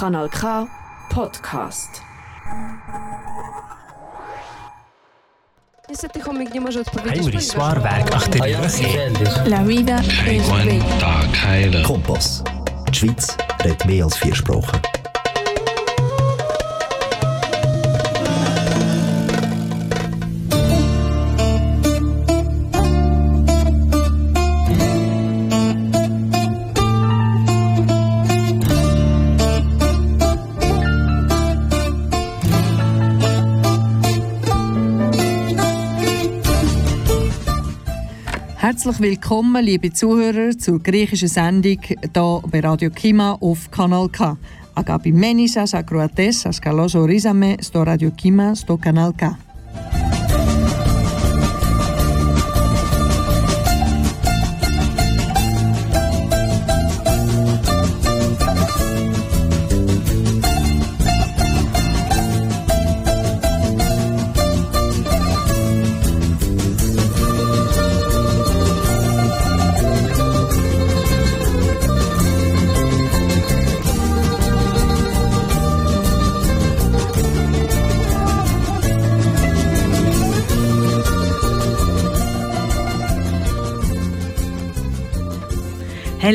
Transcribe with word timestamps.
Kanal 0.00 0.28
K 0.28 0.66
Podcast. 1.10 2.02
Niestety 5.88 6.20
chomik 6.20 6.54
nie 6.54 6.60
może 6.60 6.80
odpowiedzieć. 6.80 7.12
Heinrich 7.12 7.48
ponieważ- 7.48 7.72
Swarberg 7.72 8.14
achter. 8.14 8.40
La 9.46 9.64
vida 9.64 9.98
es 10.26 10.48
bella. 10.48 11.82
Kompass. 11.86 12.42
Die 12.88 12.94
Schweiz 12.94 13.36
redet 13.64 13.84
mehr 13.86 14.04
als 14.04 14.16
vier 14.18 14.36
Sprachen. 14.36 14.80
Herzlich 38.76 39.00
willkommen, 39.00 39.64
liebe 39.64 39.90
Zuhörer, 39.90 40.50
zur 40.58 40.78
griechischen 40.82 41.28
Sendung 41.28 41.78
hier 41.82 42.42
bei 42.50 42.60
Radio 42.60 42.90
Kima 42.90 43.32
auf 43.40 43.70
Kanal 43.70 44.06
K. 44.10 44.36
Agapimenisas, 44.74 45.72
akroates, 45.72 46.44
as 46.44 46.60
kalos 46.60 46.94
orizame, 46.94 47.56
sto 47.62 47.82
Radio 47.84 48.10
Kima, 48.10 48.54
sto 48.54 48.76
Kanal 48.76 49.14
K. 49.14 49.38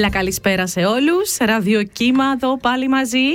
Έλα 0.02 0.10
καλησπέρα 0.10 0.68
σε 0.68 0.86
όλους, 0.86 1.38
ραδιοκύμα 1.38 2.24
εδώ 2.36 2.58
πάλι 2.58 2.88
μαζί. 2.88 3.28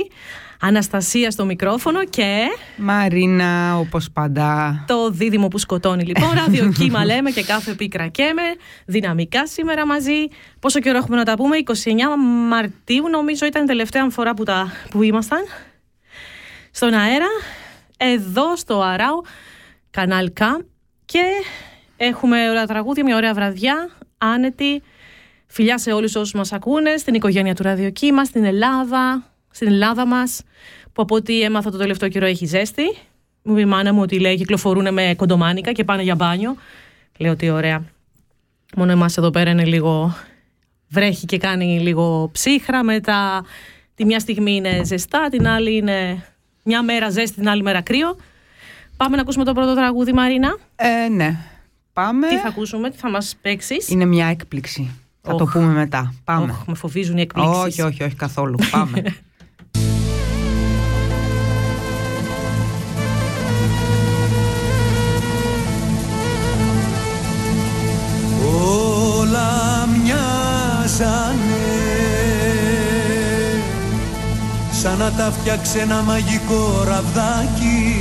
Αναστασία 0.59 1.31
στο 1.31 1.45
μικρόφωνο 1.45 2.05
και 2.05 2.45
Μαρίνα, 2.77 3.77
όπως 3.77 4.11
πάντα. 4.13 4.83
το 4.87 5.09
δίδυμο 5.09 5.47
που 5.47 5.57
σκοτώνει 5.57 6.03
λοιπόν. 6.03 6.29
Ραδιοκύμα 6.33 7.05
λέμε 7.09 7.31
και 7.31 7.43
κάθε 7.43 7.73
πίκρα 7.73 8.07
καίμε. 8.07 8.41
Δυναμικά 8.85 9.47
σήμερα 9.47 9.85
μαζί. 9.85 10.27
Πόσο 10.59 10.79
καιρό 10.79 10.97
έχουμε 10.97 11.17
να 11.17 11.23
τα 11.23 11.33
πούμε; 11.33 11.57
29 11.65 11.71
Μαρτίου 12.49 13.09
νομίζω 13.09 13.45
ήταν 13.45 13.63
η 13.63 13.67
τελευταία 13.67 14.09
φορά 14.09 14.33
που, 14.33 14.43
τα, 14.43 14.71
που 14.89 15.01
ήμασταν. 15.01 15.43
Στον 16.71 16.93
αέρα 16.93 17.29
Εδώ 17.97 18.55
στο 18.55 18.81
Αράου 18.81 19.23
Κανάλ 19.91 20.31
K 20.39 20.43
Και 21.05 21.23
έχουμε 21.97 22.49
ωραία 22.49 22.65
τραγούδια, 22.65 23.03
μια 23.03 23.15
ωραία 23.15 23.33
βραδιά 23.33 23.89
Άνετη 24.17 24.81
Φιλιά 25.47 25.77
σε 25.77 25.91
όλους 25.91 26.15
όσους 26.15 26.33
μας 26.33 26.51
ακούνε, 26.51 26.97
στην 26.97 27.13
οικογένεια 27.13 27.55
του 27.55 27.63
Ραδιοκύμα, 27.63 28.25
στην 28.25 28.43
Ελλάδα, 28.43 29.23
στην 29.51 29.67
Ελλάδα 29.67 30.05
μας, 30.05 30.41
που 30.93 31.01
από 31.01 31.15
ό,τι 31.15 31.41
έμαθα 31.41 31.71
το 31.71 31.77
τελευταίο 31.77 32.09
καιρό 32.09 32.25
έχει 32.25 32.45
ζέστη. 32.45 32.83
Μου 33.43 33.51
είπε 33.51 33.61
η 33.61 33.65
μάνα 33.65 33.93
μου 33.93 34.01
ότι 34.01 34.19
λέει 34.19 34.35
κυκλοφορούν 34.35 34.93
με 34.93 35.13
κοντομάνικα 35.17 35.71
και 35.71 35.83
πάνε 35.83 36.01
για 36.01 36.15
μπάνιο. 36.15 36.55
Λέω 37.17 37.31
ότι 37.31 37.49
ωραία. 37.49 37.83
Μόνο 38.75 38.91
εμάς 38.91 39.17
εδώ 39.17 39.29
πέρα 39.29 39.49
είναι 39.49 39.65
λίγο... 39.65 40.15
Βρέχει 40.89 41.25
και 41.25 41.37
κάνει 41.37 41.79
λίγο 41.79 42.29
ψύχρα, 42.31 42.83
μετά 42.83 43.45
τη 43.95 44.05
μια 44.05 44.19
στιγμή 44.19 44.55
είναι 44.55 44.81
ζεστά, 44.83 45.29
την 45.29 45.47
άλλη 45.47 45.75
είναι 45.75 46.25
μια 46.63 46.83
μέρα 46.83 47.09
ζέστη, 47.09 47.35
την 47.35 47.49
άλλη 47.49 47.61
μέρα 47.61 47.81
κρύο. 47.81 48.17
Πάμε 48.97 49.15
να 49.15 49.21
ακούσουμε 49.21 49.43
το 49.43 49.53
πρώτο 49.53 49.75
τραγούδι, 49.75 50.13
Μαρίνα. 50.13 50.57
Ε, 50.75 51.07
ναι. 51.09 51.37
Πάμε. 51.93 52.27
Τι 52.27 52.37
θα 52.37 52.47
ακούσουμε, 52.47 52.89
τι 52.89 52.97
θα 52.97 53.09
μας 53.09 53.35
παίξεις; 53.41 53.89
Είναι 53.89 54.05
μια 54.05 54.27
έκπληξη. 54.27 55.06
Θα 55.27 55.35
το 55.35 55.43
Οχ. 55.43 55.51
πούμε 55.51 55.73
μετά. 55.73 56.13
Πάμε. 56.23 56.51
Οχ, 56.51 56.65
με 56.67 56.75
φοβίζουν 56.75 57.17
οι 57.17 57.21
εκπλήξεις. 57.21 57.57
όχι, 57.63 57.81
όχι, 57.81 58.03
όχι 58.03 58.15
καθόλου. 58.15 58.57
Πάμε. 58.71 59.03
όλα 69.19 69.87
μοιάζανε 69.87 71.65
σαν 74.71 74.97
να 74.97 75.11
τα 75.11 75.31
φτιάξε 75.31 75.79
ένα 75.79 76.01
μαγικό 76.01 76.83
ραβδάκι 76.87 77.96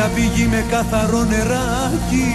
σαν 0.00 0.10
πηγή 0.14 0.46
με 0.46 0.64
καθαρό 0.70 1.24
νεράκι. 1.24 2.32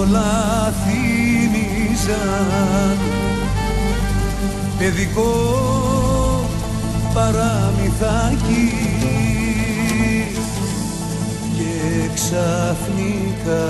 Όλα 0.00 0.72
θύμιζαν 0.84 2.28
παιδικό 4.78 5.32
παραμυθάκι. 7.14 8.72
Και 11.56 12.10
ξαφνικά 12.14 13.64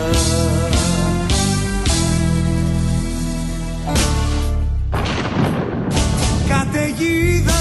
Καταιγίδα 6.48 7.53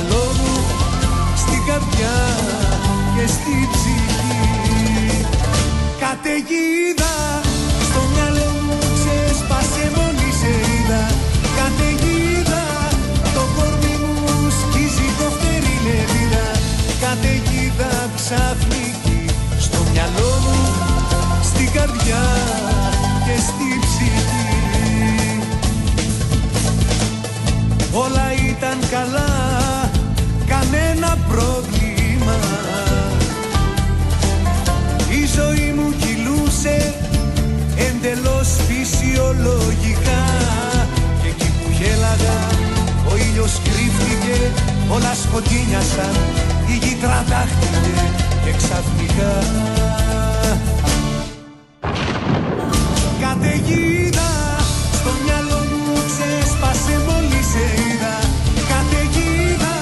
μυαλό 0.00 0.24
μου 0.24 0.64
στην 1.36 1.64
καρδιά 1.66 2.18
και 3.16 3.26
στη 3.26 3.68
ψυχή. 3.72 5.26
Καταιγίδα 6.00 6.99
φυσιολογικά. 38.66 40.22
Και 41.22 41.28
εκεί 41.28 41.50
που 41.58 41.68
γέλαγα 41.78 42.38
ο 43.10 43.16
ήλιος 43.16 43.52
κρύφτηκε 43.64 44.36
Όλα 44.94 45.14
σκοτίνιασαν, 45.22 46.14
η 46.66 46.74
γη 46.82 46.96
τραντάχτηκε 47.02 47.94
και 48.44 48.52
ξαφνικά 48.56 49.32
Καταιγίδα. 53.20 54.30
Στο 54.98 55.10
μυαλό 55.24 55.60
μου 55.70 55.94
ξέσπασε 56.08 56.94
μόλις 57.06 57.46
σε 57.52 57.64
είδα. 57.82 58.16
Καταιγίδα 58.70 59.76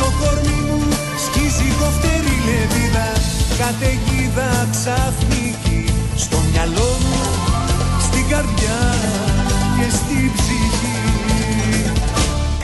το 0.00 0.08
κορμί 0.20 0.60
μου 0.66 0.80
σκίζει 1.24 1.68
κοφτερή 1.80 2.36
λεβίδα. 2.46 3.08
Καταιγίδα 3.60 4.48
ξαφνική 4.70 5.39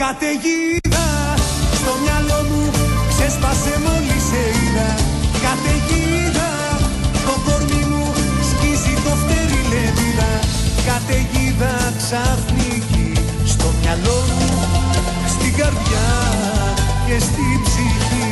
Καταιγίδα. 0.03 1.07
Στο 1.79 1.91
μυαλό 2.03 2.39
μου 2.49 2.71
ξέσπασε 3.11 3.73
μόλις 3.85 4.23
σε 4.29 4.43
είδα 4.59 4.89
Καταιγίδα 5.45 6.51
το 7.25 7.33
κορμί 7.45 7.83
μου 7.91 8.05
σκίζει 8.49 8.93
το 9.05 9.13
φτέρι 9.21 9.61
λεβίδα 9.71 10.31
Καταιγίδα 10.87 11.73
ξαφνική 11.97 13.11
στο 13.45 13.67
μυαλό 13.79 14.19
μου 14.37 14.49
στην 15.33 15.53
καρδιά 15.59 16.09
και 17.07 17.19
στην 17.19 17.57
ψυχή. 17.63 18.26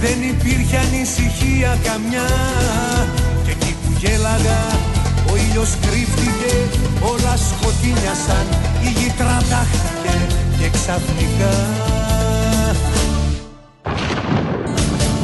Δεν 0.00 0.18
υπήρχε 0.32 0.76
ανησυχία 0.76 1.78
καμιά. 1.84 2.28
Και 3.44 3.50
εκεί 3.50 3.76
που 3.82 3.92
γέλαγα 3.98 4.60
ο 5.32 5.36
ήλιος 5.36 5.70
κρύφτηκε 5.80 6.54
Όλα 7.00 7.36
σκοτεινιασαν 7.36 8.46
η 8.82 8.88
γη 8.88 9.12
τραντάχτηκε 9.18 10.16
Και 10.58 10.68
ξαφνικά. 10.72 11.54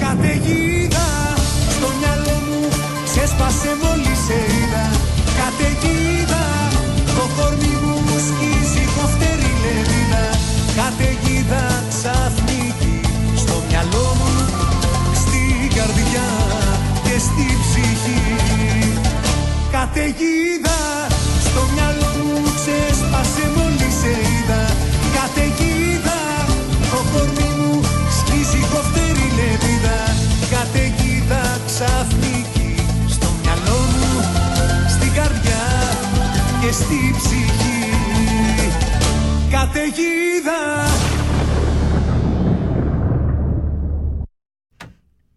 Καταιγίδα 0.00 1.06
στο 1.70 1.88
μυαλό 1.98 2.38
μου 2.46 2.68
Ξέσπασε 3.04 3.70
μόλις 3.82 4.18
σε 4.26 4.34
είδα 4.34 4.86
Καταιγίδα 5.38 6.03
Καταιγίδα. 19.84 20.80
Στο 21.46 21.62
μυαλό 21.72 22.10
μου 22.24 22.42
ξέσπασε 22.58 23.44
μόλις 23.56 23.94
σε 24.00 24.12
είδα. 24.32 24.62
Καταιγίδα 25.16 26.20
το 26.90 27.00
κορμί 27.12 27.48
μου 27.58 27.80
σκίζει 28.18 28.62
κοφτερή 28.72 29.28
λεβίδα. 29.38 29.98
Καταιγίδα 30.52 31.42
ξαφνική 31.68 32.74
στο 33.14 33.28
μυαλό 33.40 33.80
μου 33.98 34.12
Στην 34.94 35.12
καρδιά 35.18 35.64
και 36.60 36.70
στη 36.80 37.00
ψυχή. 37.18 37.82
Καταιγίδα 39.54 40.60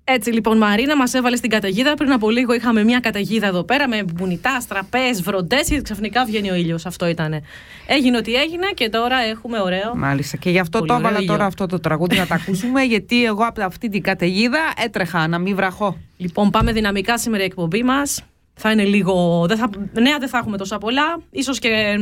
Έτσι 0.09 0.31
λοιπόν, 0.31 0.57
Μαρίνα 0.57 0.95
μας 0.95 1.13
έβαλε 1.13 1.35
στην 1.35 1.49
καταιγίδα. 1.49 1.93
Πριν 1.93 2.11
από 2.11 2.29
λίγο 2.29 2.53
είχαμε 2.53 2.83
μια 2.83 2.99
καταιγίδα 2.99 3.47
εδώ 3.47 3.63
πέρα 3.63 3.87
με 3.87 4.03
μπουνιτά, 4.13 4.59
στραπές, 4.59 5.21
βροντές 5.21 5.67
και 5.67 5.81
ξαφνικά 5.81 6.25
βγαίνει 6.25 6.51
ο 6.51 6.55
ήλιος. 6.55 6.85
Αυτό 6.85 7.07
ήταν. 7.07 7.41
Έγινε 7.87 8.17
ό,τι 8.17 8.33
έγινε 8.33 8.67
και 8.73 8.89
τώρα 8.89 9.17
έχουμε 9.17 9.61
ωραίο. 9.61 9.95
Μάλιστα. 9.95 10.37
Και 10.37 10.49
γι' 10.49 10.59
αυτό 10.59 10.77
Πολύ 10.77 10.89
το 10.89 10.95
ωραίο 10.95 11.07
έβαλα 11.07 11.21
ήλιο. 11.23 11.33
τώρα 11.33 11.45
αυτό 11.47 11.65
το 11.65 11.79
τραγούδι 11.79 12.17
να 12.17 12.27
τα 12.27 12.35
ακούσουμε, 12.35 12.83
γιατί 12.93 13.25
εγώ 13.25 13.43
από 13.45 13.63
αυτή 13.63 13.89
την 13.89 14.01
καταιγίδα 14.01 14.59
έτρεχα 14.77 15.27
να 15.27 15.39
μην 15.39 15.55
βραχώ. 15.55 15.97
Λοιπόν, 16.17 16.49
πάμε 16.49 16.71
δυναμικά 16.71 17.17
σήμερα 17.17 17.43
η 17.43 17.45
εκπομπή 17.45 17.83
μας. 17.83 18.21
Θα 18.53 18.71
είναι 18.71 18.83
λίγο. 18.83 19.45
Δεν 19.47 19.57
θα... 19.57 19.69
Νέα 19.93 20.17
δεν 20.17 20.29
θα 20.29 20.37
έχουμε 20.37 20.57
τόσα 20.57 20.77
πολλά. 20.77 21.21
σω 21.43 21.51
και 21.53 21.99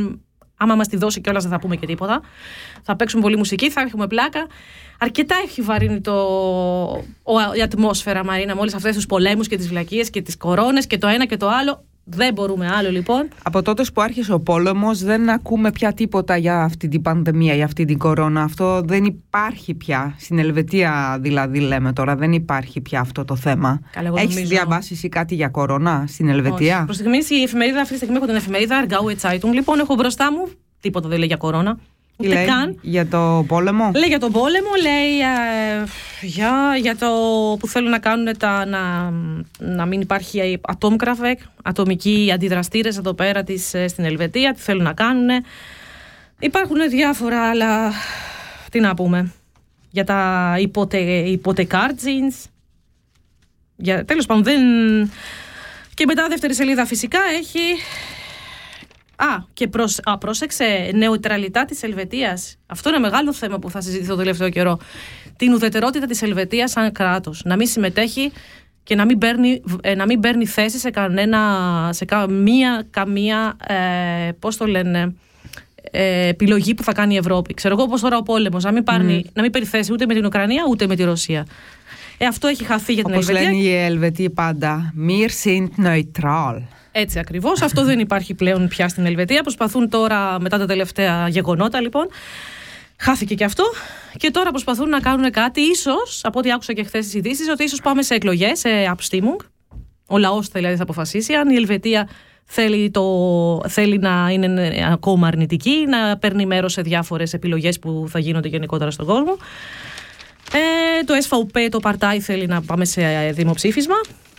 άμα 0.56 0.74
μας 0.74 0.88
τη 0.88 0.96
δώσει 0.96 1.20
κιόλας 1.20 1.42
δεν 1.42 1.52
θα 1.52 1.58
πούμε 1.58 1.76
και 1.76 1.86
τίποτα. 1.86 2.20
Θα 2.82 2.96
παίξουμε 2.96 3.22
πολύ 3.22 3.36
μουσική, 3.36 3.70
θα 3.70 3.80
έχουμε 3.80 4.06
πλάκα. 4.06 4.46
Αρκετά 4.98 5.36
έχει 5.44 5.62
βαρύνει 5.62 6.00
το... 6.00 6.12
ο- 7.22 7.54
η 7.56 7.62
ατμόσφαιρα, 7.62 8.24
Μαρίνα, 8.24 8.54
με 8.54 8.60
όλες 8.60 8.74
αυτές 8.74 8.94
τους 8.94 9.06
πολέμους 9.06 9.48
και 9.48 9.56
τις 9.56 9.68
βλακίες 9.68 10.10
και 10.10 10.22
τις 10.22 10.36
κορώνες 10.36 10.86
και 10.86 10.98
το 10.98 11.06
ένα 11.06 11.26
και 11.26 11.36
το 11.36 11.48
άλλο. 11.48 11.84
Δεν 12.08 12.32
μπορούμε 12.34 12.68
άλλο 12.68 12.90
λοιπόν. 12.90 13.28
Από 13.42 13.62
τότε 13.62 13.84
που 13.94 14.00
άρχισε 14.00 14.32
ο 14.32 14.40
πόλεμος, 14.40 15.02
δεν 15.02 15.30
ακούμε 15.30 15.70
πια 15.72 15.92
τίποτα 15.92 16.36
για 16.36 16.62
αυτή 16.62 16.88
την 16.88 17.02
πανδημία, 17.02 17.54
για 17.54 17.64
αυτή 17.64 17.84
την 17.84 17.98
κορώνα. 17.98 18.42
Αυτό 18.42 18.80
δεν 18.84 19.04
υπάρχει 19.04 19.74
πια. 19.74 20.14
Στην 20.18 20.38
Ελβετία, 20.38 21.18
δηλαδή, 21.20 21.60
λέμε 21.60 21.92
τώρα, 21.92 22.16
δεν 22.16 22.32
υπάρχει 22.32 22.80
πια 22.80 23.00
αυτό 23.00 23.24
το 23.24 23.36
θέμα. 23.36 23.80
Καλά, 23.90 24.06
εγώ 24.06 24.16
Έχεις 24.16 24.34
νομίζω- 24.34 24.50
διαβάσει 24.54 24.92
εσύ 24.92 25.08
κάτι 25.08 25.34
για 25.34 25.48
κορώνα 25.48 26.04
στην 26.08 26.28
Ελβετία; 26.28 26.82
Προς 26.84 26.96
στιγμή 26.96 27.18
η 27.28 27.42
εφημερίδα 27.42 27.80
αυτή 27.80 27.92
τη 27.92 27.96
στιγμή 27.98 28.16
έχω 28.16 28.26
την 28.26 28.34
εφημερίδα 28.34 28.86
Argaue 28.86 29.30
Zeitung. 29.30 29.52
Λοιπόν, 29.52 29.78
έχω 29.78 29.94
μπροστά 29.94 30.32
μου. 30.32 30.48
Τίποτα 30.80 31.08
δεν 31.08 31.18
λέει 31.18 31.26
για 31.26 31.36
κορώνα. 31.36 31.78
Τι 32.16 32.26
Ούτε 32.26 32.34
λέει 32.34 32.46
καν. 32.46 32.78
για 32.82 33.06
το 33.06 33.44
πόλεμο; 33.46 33.90
Λέει 33.94 34.08
για 34.08 34.18
τον 34.18 34.32
πόλεμο, 34.32 34.70
λέει 34.82 35.18
ε, 35.18 35.84
για, 36.20 36.76
για 36.80 36.96
το 36.96 37.06
που 37.58 37.68
θέλουν 37.68 37.90
να 37.90 37.98
κάνουν 37.98 38.36
τα, 38.38 38.66
να, 38.66 39.12
να 39.58 39.86
μην 39.86 40.00
υπάρχει 40.00 40.60
ατόμκραφεκ, 40.62 41.38
ατομικοί 41.62 42.30
αντιδραστήρες 42.34 42.96
εδώ 42.96 43.12
πέρα 43.14 43.42
της, 43.42 43.74
ε, 43.74 43.88
στην 43.88 44.04
Ελβετία, 44.04 44.52
τι 44.54 44.60
θέλουν 44.60 44.82
να 44.82 44.92
κάνουν. 44.92 45.28
Υπάρχουν 46.38 46.88
διάφορα 46.88 47.48
άλλα, 47.48 47.92
τι 48.70 48.80
να 48.80 48.94
πούμε, 48.94 49.32
για 49.90 50.04
τα 50.04 50.54
υποτε, 50.58 50.98
υποτεκάρτζινς, 51.18 52.36
για, 53.76 54.04
τέλος 54.04 54.26
πάντων 54.26 54.42
δεν... 54.42 54.60
Και 55.94 56.04
μετά 56.06 56.26
δεύτερη 56.28 56.54
σελίδα 56.54 56.86
φυσικά 56.86 57.18
έχει 57.38 57.60
Α, 59.16 59.26
και 59.52 59.68
προς... 59.68 59.98
Α, 60.02 60.18
πρόσεξε, 60.18 60.90
νεουτραλιτά 60.94 61.64
της 61.64 61.82
Ελβετίας. 61.82 62.56
Αυτό 62.66 62.88
είναι 62.88 62.98
μεγάλο 62.98 63.32
θέμα 63.32 63.58
που 63.58 63.70
θα 63.70 63.80
συζητηθεί 63.80 64.08
το 64.08 64.16
τελευταίο 64.16 64.48
καιρό. 64.48 64.78
Την 65.36 65.52
ουδετερότητα 65.52 66.06
της 66.06 66.22
Ελβετίας 66.22 66.70
σαν 66.70 66.92
κράτος. 66.92 67.42
Να 67.44 67.56
μην 67.56 67.66
συμμετέχει 67.66 68.32
και 68.82 68.94
να 68.94 69.04
μην 69.04 69.18
παίρνει, 69.18 69.62
ε, 69.80 69.94
να 69.94 70.06
μην 70.06 70.20
παίρνει 70.20 70.46
θέση 70.46 70.78
σε 70.78 70.90
κανένα, 70.90 71.40
σε 71.92 72.04
καμία, 72.04 72.86
καμία, 72.90 73.56
ε, 73.66 74.32
πώς 74.38 74.56
το 74.56 74.66
λένε, 74.66 75.14
ε, 75.90 76.28
επιλογή 76.28 76.74
που 76.74 76.82
θα 76.82 76.92
κάνει 76.92 77.14
η 77.14 77.16
Ευρώπη. 77.16 77.54
Ξέρω 77.54 77.74
εγώ 77.74 77.82
όπως 77.82 78.00
τώρα 78.00 78.16
ο 78.16 78.22
πόλεμος, 78.22 78.64
να 78.64 78.72
μην, 78.72 78.84
πάρνει, 78.84 79.24
να 79.32 79.42
μην 79.42 79.50
παίρνει 79.50 79.66
θέση 79.68 79.92
ούτε 79.92 80.06
με 80.06 80.14
την 80.14 80.24
Ουκρανία 80.24 80.64
ούτε 80.70 80.86
με 80.86 80.96
τη 80.96 81.02
Ρωσία. 81.04 81.46
Ε, 82.18 82.26
αυτό 82.26 82.46
έχει 82.46 82.64
χαθεί 82.64 82.92
για 82.92 83.04
την 83.04 83.14
Όπως 83.14 83.28
Ελβετία. 83.28 83.50
λένε 83.50 83.62
οι 83.62 83.74
Ελβετοί 83.74 84.30
πάντα. 84.30 84.94
Mir 85.08 85.28
sind 85.44 85.68
neutral. 85.86 86.62
Έτσι 86.98 87.18
ακριβώς. 87.18 87.62
Αυτό 87.62 87.84
δεν 87.84 87.98
υπάρχει 87.98 88.34
πλέον 88.34 88.68
πια 88.68 88.88
στην 88.88 89.06
Ελβετία. 89.06 89.42
Προσπαθούν 89.42 89.88
τώρα, 89.88 90.40
μετά 90.40 90.58
τα 90.58 90.66
τελευταία 90.66 91.28
γεγονότα, 91.28 91.80
λοιπόν. 91.80 92.06
Χάθηκε 92.98 93.34
και 93.34 93.44
αυτό. 93.44 93.64
Και 94.16 94.30
τώρα 94.30 94.50
προσπαθούν 94.50 94.88
να 94.88 95.00
κάνουν 95.00 95.30
κάτι, 95.30 95.60
ίσως, 95.60 96.20
από 96.22 96.38
ό,τι 96.38 96.52
άκουσα 96.52 96.72
και 96.72 96.84
χθες 96.84 97.08
τι 97.08 97.18
ειδήσεις, 97.18 97.48
ότι 97.48 97.64
ίσως 97.64 97.80
πάμε 97.80 98.02
σε 98.02 98.14
εκλογές, 98.14 98.58
σε 98.58 98.68
Abstimmung. 98.96 99.44
Ο 100.06 100.18
λαός 100.18 100.48
δηλαδή 100.48 100.76
θα 100.76 100.82
αποφασίσει 100.82 101.32
αν 101.32 101.50
η 101.50 101.54
Ελβετία 101.54 102.08
θέλει, 102.44 102.90
το, 102.90 103.60
θέλει 103.68 103.98
να 103.98 104.28
είναι 104.30 104.88
ακόμα 104.92 105.26
αρνητική, 105.26 105.86
να 105.88 106.18
παίρνει 106.18 106.46
μέρος 106.46 106.72
σε 106.72 106.82
διάφορες 106.82 107.32
επιλογές 107.32 107.78
που 107.78 108.06
θα 108.08 108.18
γίνονται 108.18 108.48
γενικότερα 108.48 108.90
στον 108.90 109.06
κόσμο. 109.06 109.36
Ε, 110.52 111.04
το 111.04 111.14
SVP, 111.28 111.68
το 111.70 111.78
Παρτάι, 111.78 112.20
θέλει 112.20 112.46
να 112.46 112.62
πάμε 112.62 112.84
σε 112.84 113.02
ε, 113.02 113.32
δημοψήφισμα. 113.32 113.96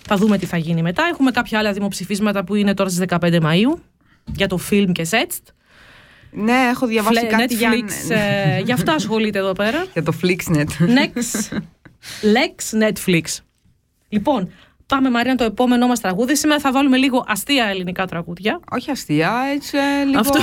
Θα 0.07 0.15
δούμε 0.15 0.37
τι 0.37 0.45
θα 0.45 0.57
γίνει 0.57 0.81
μετά. 0.81 1.03
Έχουμε 1.11 1.31
κάποια 1.31 1.59
άλλα 1.59 1.71
δημοψηφίσματα 1.73 2.43
που 2.43 2.55
είναι 2.55 2.73
τώρα 2.73 2.89
στις 2.89 3.05
15 3.09 3.41
Μαΐου 3.41 3.79
για 4.35 4.47
το 4.47 4.59
film 4.69 4.89
και 4.91 5.03
σετστ. 5.03 5.47
Ναι, 6.31 6.53
έχω 6.71 6.87
διαβάσει 6.87 7.19
Φλε- 7.19 7.31
κάτι 7.31 7.53
για... 7.55 7.71
Netflix, 7.73 8.11
ε, 8.11 8.59
γι' 8.59 8.71
αυτά 8.71 8.93
ασχολείται 8.93 9.39
εδώ 9.39 9.51
πέρα. 9.51 9.85
για 9.93 10.03
το 10.03 10.13
Flixnet. 10.23 10.67
Next, 10.79 11.57
Lex 12.21 12.81
Netflix. 12.83 13.21
Λοιπόν, 14.09 14.51
πάμε 14.85 15.09
Μαρία 15.09 15.35
το 15.35 15.43
επόμενό 15.43 15.87
μας 15.87 15.99
τραγούδι. 15.99 16.35
Σήμερα 16.35 16.59
θα 16.59 16.71
βάλουμε 16.71 16.97
λίγο 16.97 17.23
αστεία 17.27 17.65
ελληνικά 17.65 18.05
τραγούδια. 18.05 18.59
Όχι 18.71 18.91
αστεία, 18.91 19.33
έτσι 19.53 19.77
ε, 19.77 20.03
λίγο 20.05 20.19
Αυτό. 20.19 20.39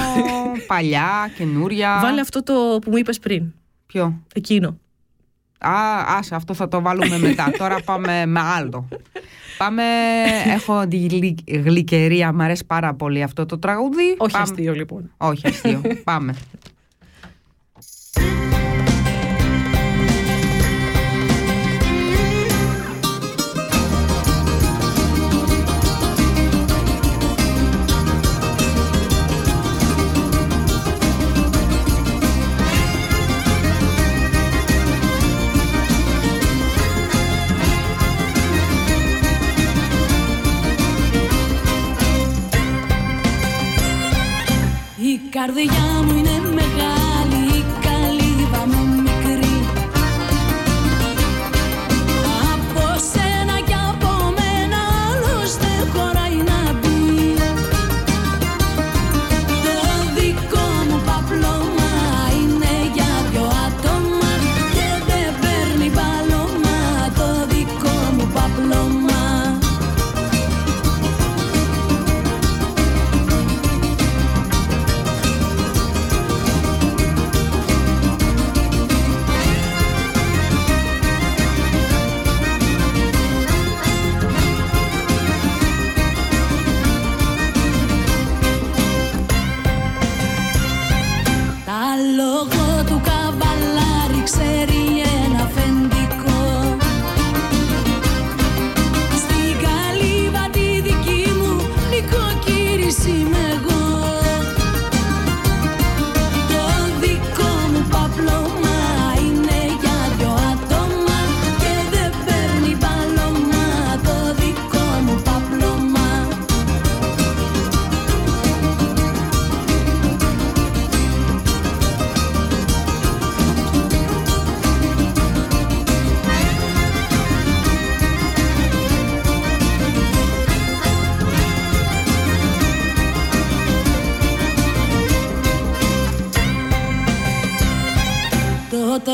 παλιά, 0.66 1.30
καινούρια. 1.36 1.98
Βάλε 2.02 2.20
αυτό 2.20 2.42
το 2.42 2.78
που 2.82 2.90
μου 2.90 2.96
είπες 2.96 3.18
πριν. 3.18 3.52
Ποιο; 3.86 4.22
Εκείνο. 4.34 4.78
Α, 5.66 6.04
άσε, 6.18 6.34
αυτό 6.34 6.54
θα 6.54 6.68
το 6.68 6.80
βάλουμε 6.82 7.18
μετά. 7.18 7.50
Τώρα 7.58 7.76
πάμε 7.84 8.26
με 8.26 8.40
άλλο. 8.40 8.88
Πάμε, 9.58 9.82
έχω 10.54 10.86
τη 10.88 10.96
γλυ- 11.06 11.50
γλυκερία, 11.64 12.32
μου 12.32 12.42
αρέσει 12.42 12.64
πάρα 12.66 12.94
πολύ 12.94 13.22
αυτό 13.22 13.46
το 13.46 13.58
τραγούδι. 13.58 14.14
Όχι 14.18 14.32
Πάμε- 14.32 14.44
αστείο 14.50 14.72
λοιπόν. 14.72 15.10
Όχι 15.16 15.46
αστείο, 15.46 15.80
πάμε. 16.04 16.34
Η 45.34 45.36
καρδιά 45.36 46.02
μου 46.04 46.18
είναι 46.18 46.23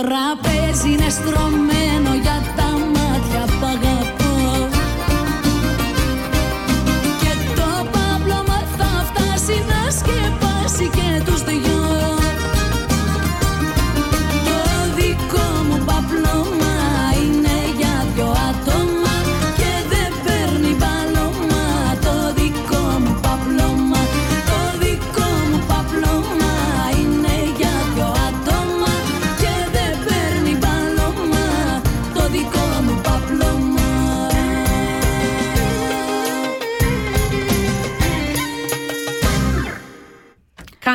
τραπέζι 0.00 0.92
είναι 0.92 1.08
στρωμένο 1.08 1.79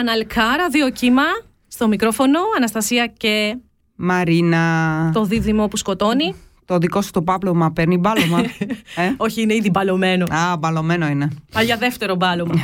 Καναλ 0.06 0.26
Κ, 0.28 0.34
ραδιοκύμα, 0.58 1.24
στο 1.68 1.88
μικρόφωνο, 1.88 2.40
Αναστασία 2.58 3.08
και 3.18 3.58
Μαρίνα. 3.96 5.10
το 5.14 5.24
δίδυμο 5.24 5.68
που 5.68 5.78
σκοτώνει. 5.78 6.36
Το 6.66 6.78
δικό 6.78 7.02
σου 7.02 7.12
το 7.12 7.22
πάπλωμα 7.22 7.72
παίρνει 7.72 7.98
μπάλωμα. 7.98 8.40
ε; 8.96 9.14
Όχι, 9.18 9.42
είναι 9.42 9.54
ήδη 9.54 9.70
μπαλωμένο. 9.70 10.26
Α, 10.36 10.58
μπαλωμένο 10.58 11.08
είναι. 11.08 11.30
Α, 11.58 11.62
για 11.62 11.78
δεύτερο 11.78 12.16
μπάλωμα. 12.16 12.54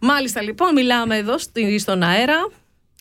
Μάλιστα, 0.00 0.42
λοιπόν, 0.42 0.72
μιλάμε 0.72 1.16
εδώ 1.16 1.38
στη- 1.38 1.78
στον 1.78 2.02
αέρα. 2.02 2.48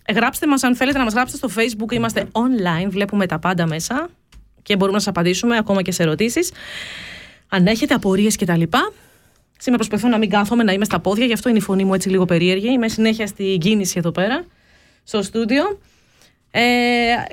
Ε, 0.06 0.14
Γράψτε 0.14 0.48
μας 0.48 0.64
αν 0.64 0.76
θέλετε 0.76 0.98
να 0.98 1.04
μας 1.04 1.14
γράψετε 1.14 1.48
στο 1.48 1.62
facebook. 1.62 1.92
Είμαστε 1.94 2.28
online, 2.32 2.88
βλέπουμε 2.90 3.26
τα 3.26 3.40
πάντα 3.40 3.68
μέσα 3.68 4.10
και 4.62 4.76
μπορούμε 4.76 4.98
να 4.98 5.04
σας 5.04 5.10
απαντήσουμε 5.10 5.58
ακόμα 5.58 5.82
και 5.82 5.92
σε 5.92 6.04
ερωτήσεις. 6.04 6.52
Αν 7.50 7.68
έχετε 7.68 7.94
απορίες 7.94 8.36
κτλ. 8.36 8.62
Σήμερα 9.58 9.78
προσπαθώ 9.88 10.08
να 10.08 10.18
μην 10.18 10.30
κάθομαι, 10.30 10.64
να 10.64 10.72
είμαι 10.72 10.86
στα 10.86 11.00
πόδια, 11.00 11.26
γι' 11.26 11.34
αυτό 11.34 11.50
είναι 11.50 11.58
η 11.58 11.62
φωνή 11.62 11.84
μου 11.84 11.94
έτσι 11.94 12.10
λίγο 12.10 12.26
περίεργη. 12.26 12.72
Είμαι 12.72 12.88
συνέχεια 12.88 13.28
στην 13.28 13.60
κίνηση 13.60 13.96
εδώ 13.98 14.12
πέρα, 14.12 14.46
στο 15.04 15.22
στούντιο. 15.22 15.80
Ε, 16.52 16.62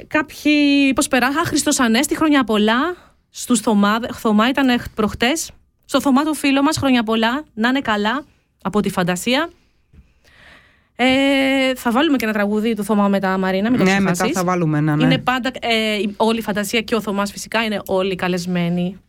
κάποιοι, 0.07 0.93
πώς 0.95 1.09
περά, 1.09 1.27
Α, 1.27 1.45
Χριστός 1.45 1.81
Ανέστη, 1.81 2.17
χρόνια 2.17 2.45
πολλά. 2.45 2.97
Στους 3.31 3.61
Θωμά, 3.61 3.99
Θωμά 4.13 4.49
ήταν 4.49 4.81
προχτές. 4.95 5.51
Στο 5.85 6.01
Θωμά 6.01 6.23
το 6.23 6.33
φίλο 6.33 6.63
μας, 6.63 6.77
χρόνια 6.77 7.03
πολλά. 7.03 7.45
Να 7.55 7.69
είναι 7.69 7.81
καλά 7.81 8.25
από 8.63 8.81
τη 8.81 8.91
φαντασία. 8.91 9.49
Ε, 10.97 11.75
θα 11.75 11.91
βάλουμε 11.91 12.17
και 12.17 12.25
ένα 12.25 12.33
τραγούδι 12.35 12.75
του 12.75 12.85
Θωμά 12.85 13.09
μετά, 13.09 13.39
Μαρίνα, 13.39 13.71
μην 13.71 13.79
το 13.79 13.85
ναι, 13.85 13.91
ξεχάσεις. 13.97 14.21
μετά 14.23 14.39
θα 14.39 14.45
βάλουμε 14.45 14.79
ένα. 14.79 14.97
Ναι. 14.97 15.05
Είναι 15.05 15.19
πάντα 15.19 15.51
ε, 15.61 15.95
η- 15.95 16.15
όλη 16.17 16.39
η 16.39 16.43
φαντασία 16.43 16.81
και 16.81 16.95
ο 16.95 17.01
Θωμάς 17.01 17.31
φυσικά 17.33 17.65
είναι 17.65 17.81
όλοι 17.87 18.15
καλεσμένοι 18.15 19.01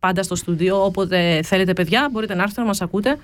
πάντα 0.00 0.22
στο 0.22 0.34
στούντιο. 0.34 0.84
Όποτε 0.84 1.40
θέλετε, 1.44 1.72
παιδιά, 1.72 2.08
μπορείτε 2.12 2.34
να 2.34 2.42
έρθετε 2.42 2.60
να 2.60 2.66
μας 2.66 2.80
ακούτε. 2.80 3.18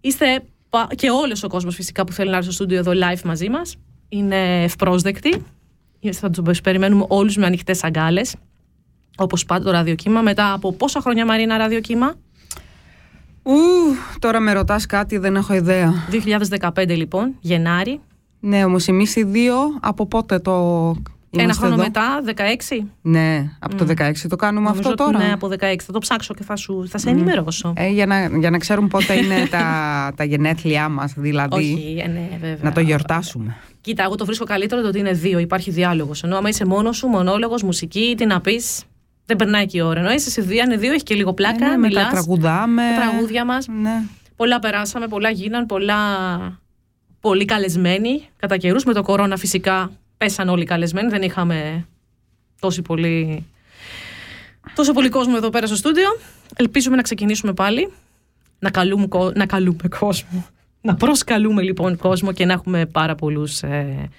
Είστε 0.00 0.42
πα- 0.70 0.88
και 0.94 1.10
όλος 1.10 1.42
ο 1.42 1.48
κόσμος 1.48 1.74
φυσικά 1.74 2.04
που 2.04 2.12
θέλει 2.12 2.30
να 2.30 2.36
έρθει 2.36 2.44
στο 2.52 2.54
στούντιο 2.54 2.78
εδώ 2.78 2.92
live 2.94 3.22
μαζί 3.24 3.48
μας. 3.48 3.76
Είναι 4.08 4.62
ευπρόσδεκτοι. 4.62 5.44
Ε, 6.00 6.12
Θα 6.12 6.30
τους 6.30 6.60
περιμένουμε 6.60 7.04
όλους 7.08 7.36
με 7.36 7.46
ανοιχτές 7.46 7.84
αγκάλες. 7.84 8.34
Όπως 9.16 9.44
πάντα 9.44 9.64
το 9.64 9.70
ραδιοκύμα. 9.70 10.20
Μετά 10.20 10.52
από 10.52 10.72
πόσα 10.72 11.00
χρόνια 11.00 11.24
Μαρίνα 11.24 11.56
ραδιοκύμα. 11.56 12.14
Ου, 13.42 13.52
τώρα 14.18 14.40
με 14.40 14.52
ρωτάς 14.52 14.86
κάτι, 14.86 15.18
δεν 15.18 15.36
έχω 15.36 15.54
ιδέα. 15.54 15.92
2015 16.10 16.96
λοιπόν, 16.96 17.34
Γενάρη. 17.40 18.00
Ναι, 18.40 18.64
όμως 18.64 18.88
εμείς 18.88 19.16
οι 19.16 19.22
δύο 19.24 19.56
από 19.80 20.06
πότε 20.06 20.38
το. 20.38 20.96
Ένα 21.34 21.42
είμαστε 21.42 21.66
χρόνο 21.66 21.82
εδώ; 21.82 21.82
μετά, 21.82 22.22
16. 22.80 22.86
Ναι, 23.02 23.56
από 23.58 23.74
το 23.74 23.84
16 23.88 24.12
το 24.28 24.36
κάνουμε 24.36 24.68
Νομίζω 24.68 24.90
αυτό 24.90 25.04
ότι 25.04 25.12
τώρα. 25.12 25.26
Ναι, 25.26 25.32
από 25.32 25.48
16. 25.48 25.76
Θα 25.82 25.92
το 25.92 25.98
ψάξω 25.98 26.34
και 26.34 26.42
θα, 26.42 26.56
σου, 26.56 26.88
θα 26.88 26.98
σε 26.98 27.10
ενημερώσω. 27.10 27.72
Ε, 27.76 27.88
για, 27.88 28.06
να, 28.06 28.38
για 28.38 28.50
να 28.50 28.58
ξέρουν 28.58 28.88
πότε 28.88 29.14
είναι 29.14 29.46
τα, 29.50 29.64
τα 30.16 30.24
γενέθλιά 30.24 30.88
μας, 30.88 31.12
δηλαδή. 31.16 31.56
Όχι, 31.56 32.02
ε, 32.04 32.08
ναι, 32.08 32.28
βέβαια. 32.40 32.58
Να 32.62 32.72
το 32.72 32.80
γιορτάσουμε. 32.80 33.56
Κοίτα, 33.80 34.02
εγώ 34.02 34.14
το 34.14 34.24
βρίσκω 34.24 34.44
καλύτερο 34.44 34.82
το 34.82 34.88
ότι 34.88 34.98
είναι 34.98 35.12
δύο. 35.12 35.38
Υπάρχει 35.38 35.70
διάλογος. 35.70 36.22
Ενώ 36.22 36.36
άμα 36.36 36.48
είσαι 36.48 36.64
μόνος 36.64 36.96
σου, 36.96 37.06
μονόλογος, 37.06 37.62
μουσική, 37.62 38.14
τι 38.16 38.26
να 38.26 38.40
πεις. 38.40 38.82
Δεν 39.26 39.36
περνάει 39.36 39.66
και 39.66 39.78
η 39.78 39.80
ώρα. 39.80 40.00
Ενώ 40.00 40.10
είσαι 40.10 40.30
σε 40.30 40.42
δύο, 40.42 40.62
είναι 40.64 40.76
δύο, 40.76 40.92
έχει 40.92 41.02
και 41.02 41.14
λίγο 41.14 41.32
πλάκα. 41.32 41.66
Ε, 41.66 41.68
ναι, 41.68 41.76
μιλάς, 41.76 42.04
μετά 42.04 42.10
τραγουδάμε. 42.10 42.82
τα 42.96 43.10
τραγούδια 43.10 43.44
μας. 43.44 43.66
Ναι. 43.66 44.02
Πολλά 44.36 44.58
περάσαμε, 44.58 45.06
πολλά 45.08 45.30
γίναν, 45.30 45.66
πολλά. 45.66 45.96
Πολύ 47.20 47.44
καλεσμένοι. 47.44 48.28
Κατά 48.36 48.56
καιρούς 48.56 48.84
με 48.84 48.92
το 48.92 49.02
κορώνα 49.02 49.36
φυσικά 49.36 49.90
πέσαν 50.16 50.48
όλοι 50.48 50.62
οι 50.62 50.66
καλεσμένοι. 50.66 51.08
Δεν 51.08 51.22
είχαμε 51.22 51.86
τόσο 52.60 52.82
πολύ. 52.82 53.44
Τόσο 54.74 54.92
πολύ 54.92 55.08
κόσμο 55.08 55.34
εδώ 55.36 55.50
πέρα 55.50 55.66
στο 55.66 55.76
στούντιο. 55.76 56.18
Ελπίζουμε 56.56 56.96
να 56.96 57.02
ξεκινήσουμε 57.02 57.52
πάλι. 57.52 57.92
Να 58.58 58.70
καλούμε, 58.70 59.06
κο- 59.06 59.32
να 59.34 59.46
καλούμε 59.46 59.88
κόσμο. 59.98 60.46
Να 60.80 60.94
προσκαλούμε 60.94 61.62
λοιπόν 61.62 61.96
κόσμο 61.96 62.32
και 62.32 62.44
να 62.44 62.52
έχουμε 62.52 62.86
πάρα 62.86 63.14
πολλούς 63.14 63.62
ε, 63.62 64.10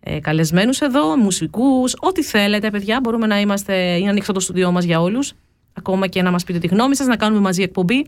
ε, 0.00 0.20
καλεσμένους 0.20 0.80
εδώ, 0.80 1.16
μουσικούς, 1.16 1.94
ό,τι 1.98 2.22
θέλετε 2.22 2.70
παιδιά. 2.70 3.00
Μπορούμε 3.02 3.26
να 3.26 3.40
είμαστε, 3.40 3.96
είναι 3.96 4.08
ανοιχτό 4.10 4.32
το 4.32 4.40
στούντιό 4.40 4.72
μας 4.72 4.84
για 4.84 5.00
όλους. 5.00 5.32
Ακόμα 5.72 6.06
και 6.06 6.22
να 6.22 6.30
μας 6.30 6.44
πείτε 6.44 6.58
τη 6.58 6.66
γνώμη 6.66 6.96
σας, 6.96 7.06
να 7.06 7.16
κάνουμε 7.16 7.40
μαζί 7.40 7.62
εκπομπή. 7.62 8.06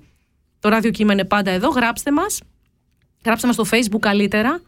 Το 0.61 0.69
ράδιο 0.69 0.91
κύμα 0.91 1.13
είναι 1.13 1.25
πάντα 1.25 1.51
εδώ. 1.51 1.69
Γράψτε 1.69 2.13
μας. 2.13 2.41
Γράψτε 3.25 3.47
μας 3.47 3.57
στο 3.57 3.65
facebook 3.77 4.01
καλύτερα 4.01 4.61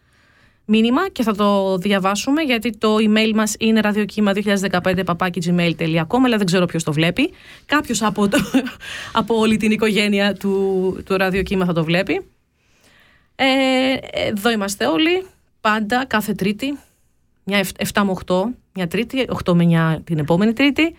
μήνυμα 0.69 1.09
και 1.09 1.23
θα 1.23 1.35
το 1.35 1.79
διαβάσουμε 1.79 2.43
γιατί 2.43 2.79
το 2.79 2.95
email 2.95 3.33
μας 3.35 3.55
είναι 3.59 3.81
ραδιοκύμα2015 3.85 5.05
papakigmail.com 5.05 6.21
αλλά 6.25 6.37
δεν 6.37 6.47
ξέρω 6.47 6.67
ποιος 6.67 6.83
το 6.83 6.93
βλέπει. 6.93 7.31
Κάποιος 7.67 8.03
από, 8.03 8.29
το, 8.29 8.39
από 9.21 9.35
όλη 9.39 9.57
την 9.57 9.71
οικογένεια 9.71 10.35
του, 10.35 11.03
του 11.05 11.17
ραδιοκύμα 11.17 11.65
θα 11.65 11.73
το 11.73 11.85
βλέπει. 11.85 12.27
Ε, 13.35 13.47
εδώ 14.29 14.51
είμαστε 14.51 14.87
όλοι, 14.87 15.27
πάντα, 15.61 16.05
κάθε 16.07 16.33
Τρίτη, 16.35 16.79
μια 17.45 17.65
7 17.93 18.03
με 18.05 18.17
8, 18.27 18.35
μια 18.75 18.89
Τρίτη, 18.89 19.27
8 19.45 19.53
με 19.55 19.95
9 19.97 19.99
την 20.05 20.19
επόμενη 20.19 20.53
Τρίτη. 20.53 20.95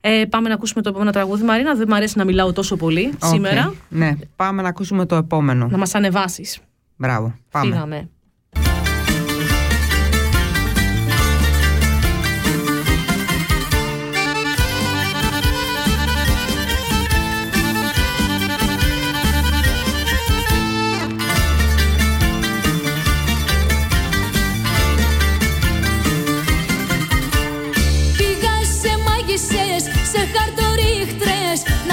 Ε, 0.00 0.24
πάμε 0.28 0.48
να 0.48 0.54
ακούσουμε 0.54 0.82
το 0.82 0.88
επόμενο 0.88 1.10
τραγούδι. 1.10 1.44
Μαρίνα, 1.44 1.74
δεν 1.74 1.86
μου 1.88 1.94
αρέσει 1.94 2.18
να 2.18 2.24
μιλάω 2.24 2.52
τόσο 2.52 2.76
πολύ 2.76 3.12
Οκ. 3.22 3.24
σήμερα. 3.24 3.74
Ναι, 3.88 4.16
πάμε 4.36 4.62
να 4.62 4.68
ακούσουμε 4.68 5.06
το 5.06 5.16
επόμενο. 5.16 5.68
Να 5.70 5.78
μας 5.78 5.94
ανεβάσεις. 5.94 6.58
Μπράβο, 6.96 7.38
πάμε. 7.50 7.72
Φύγαμε. 7.72 8.08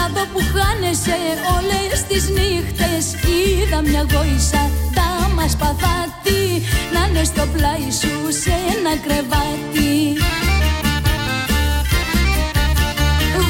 Να 0.04 0.10
δω 0.10 0.26
που 0.34 0.42
χάνεσαι 0.54 1.18
όλες 1.56 2.04
τις 2.08 2.24
νύχτες. 2.30 3.06
Είδα 3.36 3.82
μια 3.82 4.06
γόησα, 4.12 4.70
τα 4.96 5.30
μας 5.36 5.56
παθάτη 5.56 6.42
Να 6.94 7.06
είναι 7.08 7.24
στο 7.24 7.44
πλάι 7.54 7.88
σου 8.00 8.14
σε 8.42 8.54
ένα 8.74 8.94
κρεβάτι. 9.06 9.92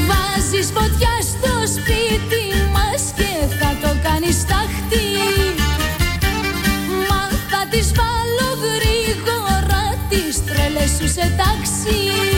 Βάζεις 0.08 0.68
φωτιά 0.76 1.16
στο 1.32 1.54
σπίτι 1.76 2.46
μας 2.76 3.02
και 3.18 3.32
θα 3.60 3.70
το 3.82 3.96
κάνεις 4.04 4.46
τάχτη. 4.46 5.08
Μα 7.10 7.22
θα 7.50 7.62
τις 7.70 7.92
βάλω 7.98 8.50
γρήγορα 8.66 9.84
τις 10.10 10.46
τρέλες 10.46 10.90
σου 10.98 11.08
σε 11.16 11.26
τάξη. 11.40 12.00
Πήγα 12.14 12.33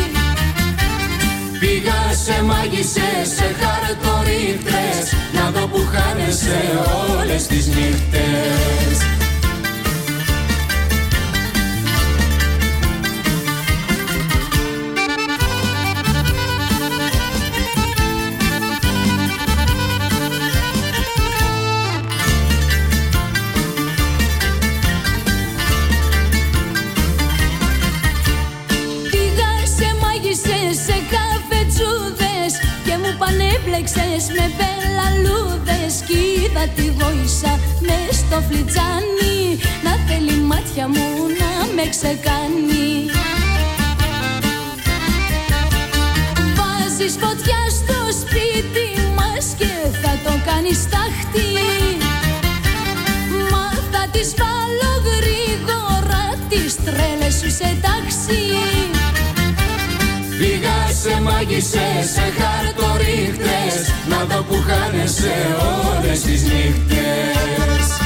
σε 2.25 2.43
μάγισσες, 2.43 3.27
σε 3.35 3.55
χαρτορίχτρες 3.59 5.13
Να 5.33 5.51
δω 5.51 5.67
που 5.67 5.81
χάνεσαι 5.93 6.59
όλες 7.19 7.47
τις 7.47 7.67
νύχτες 7.67 9.24
πανέπλεξες 33.25 34.23
με 34.37 34.45
πελαλούδες 34.57 35.93
Κι 36.07 36.19
είδα 36.35 36.65
τη 36.75 36.85
γόησα 36.97 37.53
μες 37.87 38.15
στο 38.21 38.37
φλιτζάνι. 38.47 39.37
Να 39.85 39.93
θέλει 40.07 40.35
μάτια 40.49 40.85
μου 40.93 41.07
να 41.39 41.51
με 41.75 41.85
ξεκάνει. 41.93 42.87
Βάζεις 46.57 47.15
φωτιά 47.23 47.61
στο 47.79 47.99
σπίτι 48.21 48.87
μας 49.17 49.45
και 49.59 49.73
θα 50.01 50.13
το 50.25 50.33
κάνεις 50.47 50.79
τάχτη. 50.93 51.49
Μα 53.51 53.67
θα 53.91 54.03
τις 54.13 54.29
βάλω 54.41 54.93
γρήγορα 55.09 56.23
τις 56.49 56.75
τρέλες 56.85 57.33
σου 57.39 57.49
σε 57.59 57.69
τάξη. 57.85 58.41
Πήγα 60.39 60.77
σε 61.01 61.21
μάγισσες, 61.21 62.05
σε 62.13 62.25
χαρτορίχτες 63.35 63.93
Να 64.09 64.35
δω 64.35 64.43
που 64.43 64.55
χάνεσαι 64.67 65.33
όλες 65.97 66.21
τις 66.21 66.43
νύχτες 66.43 68.04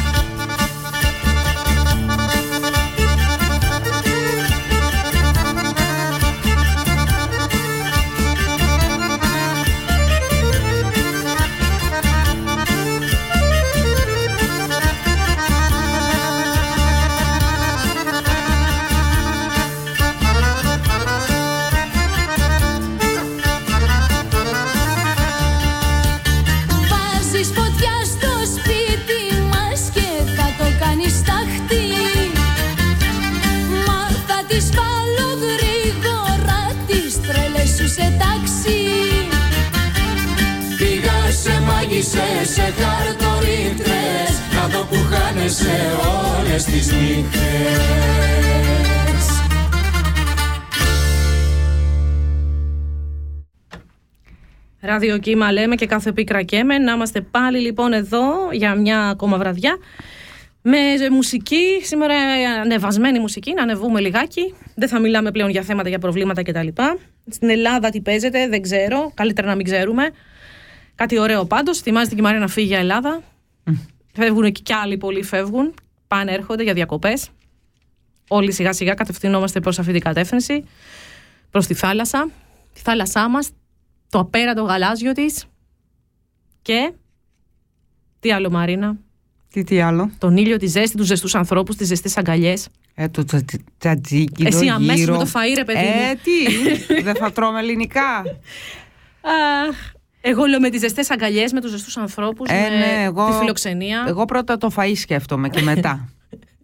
μάγισσες, 42.19 42.49
σε 42.53 42.61
χαρτορίχτες 42.61 44.31
Να 44.53 44.67
δω 44.67 44.85
που 44.85 44.95
χάνεσαι 44.95 45.77
όλες 46.39 46.63
τις 46.63 46.91
νύχτες 46.91 47.39
Ραδιοκύμα 54.81 55.51
λέμε 55.51 55.75
και 55.75 55.85
κάθε 55.85 56.11
πίκρα 56.11 56.43
καίμε. 56.43 56.77
Να 56.77 56.91
είμαστε 56.91 57.21
πάλι 57.21 57.59
λοιπόν 57.59 57.93
εδώ 57.93 58.51
για 58.51 58.75
μια 58.75 59.07
ακόμα 59.07 59.37
βραδιά. 59.37 59.77
Με 60.61 60.77
μουσική, 61.11 61.79
σήμερα 61.81 62.15
ανεβασμένη 62.61 63.19
μουσική, 63.19 63.53
να 63.53 63.61
ανεβούμε 63.63 63.99
λιγάκι. 63.99 64.53
Δεν 64.75 64.87
θα 64.87 64.99
μιλάμε 64.99 65.31
πλέον 65.31 65.49
για 65.49 65.61
θέματα, 65.61 65.89
για 65.89 65.99
προβλήματα 65.99 66.43
κτλ. 66.43 66.67
Στην 67.29 67.49
Ελλάδα 67.49 67.89
τι 67.89 68.01
παίζεται, 68.01 68.47
δεν 68.47 68.61
ξέρω. 68.61 69.11
Καλύτερα 69.13 69.47
να 69.47 69.55
μην 69.55 69.65
ξέρουμε. 69.65 70.11
Κάτι 70.99 71.19
ωραίο 71.19 71.45
πάντως. 71.45 71.79
Θυμάστε 71.79 72.13
και 72.15 72.19
η 72.21 72.23
Μαρία 72.23 72.39
να 72.39 72.47
φύγει 72.47 72.67
για 72.67 72.77
Ελλάδα. 72.79 73.21
Φεύγουν 74.13 74.51
και 74.51 74.61
κι 74.63 74.73
άλλοι 74.73 74.97
πολλοί 74.97 75.23
φεύγουν. 75.23 75.73
Πάνε, 76.07 76.31
έρχονται 76.31 76.63
για 76.63 76.73
διακοπές. 76.73 77.29
Όλοι 78.27 78.51
σιγά 78.51 78.73
σιγά 78.73 78.93
κατευθυνόμαστε 78.93 79.59
προς 79.59 79.79
αυτή 79.79 79.91
την 79.91 80.01
κατεύθυνση. 80.01 80.63
Προς 81.51 81.65
τη 81.67 81.73
θάλασσα. 81.73 82.29
Τη 82.73 82.79
θάλασσά 82.81 83.29
μας, 83.29 83.49
το 84.09 84.19
απέραντο 84.19 84.63
γαλάζιο 84.63 85.11
της. 85.11 85.45
Και. 86.61 86.91
Τι 88.19 88.31
άλλο, 88.31 88.49
Μαρίνα; 88.49 88.97
Τι, 89.53 89.63
τι 89.63 89.81
άλλο; 89.81 90.11
Τον 90.17 90.37
ήλιο, 90.37 90.57
τη 90.57 90.65
ζέστη, 90.67 90.97
τους 90.97 91.07
ζεστούς 91.07 91.35
ανθρώπους, 91.35 91.75
τις 91.75 91.87
ζεστές 91.87 92.17
αγκαλιές. 92.17 92.67
Ε, 92.95 93.07
το 93.07 93.23
τσα- 93.25 93.45
τσατζίκι 93.77 94.45
Εσύ 94.45 94.65
εδώ 94.65 94.75
αμέσως 94.75 94.95
γύρω. 94.99 95.17
με 95.17 95.23
το 95.23 95.29
φαΐ, 95.33 95.53
ρε 95.55 95.63
παιδί 95.63 95.79
μου. 95.79 96.01
Ε, 96.09 96.15
τι, 96.23 97.01
δεν 97.01 97.15
θα 97.15 97.31
τρώμε 97.31 97.59
ελληνικά. 97.59 98.17
Αχ, 99.69 99.91
εγώ 100.21 100.45
λέω 100.45 100.59
με 100.59 100.69
τις 100.69 100.79
ζεστές 100.79 101.11
αγκαλιές, 101.11 101.51
με 101.53 101.61
τους 101.61 101.71
ζεστούς 101.71 101.97
ανθρώπους, 101.97 102.49
Ε, 102.49 102.53
με 102.53 102.69
ναι, 102.77 103.03
εγώ, 103.03 103.25
τη 103.25 103.33
φιλοξενία, 103.33 104.05
Εγώ 104.07 104.25
πρώτα 104.25 104.57
το 104.57 104.71
φαΐ 104.75 104.91
σκέφτομαι 104.95 105.49
και 105.49 105.61
μετά. 105.61 106.09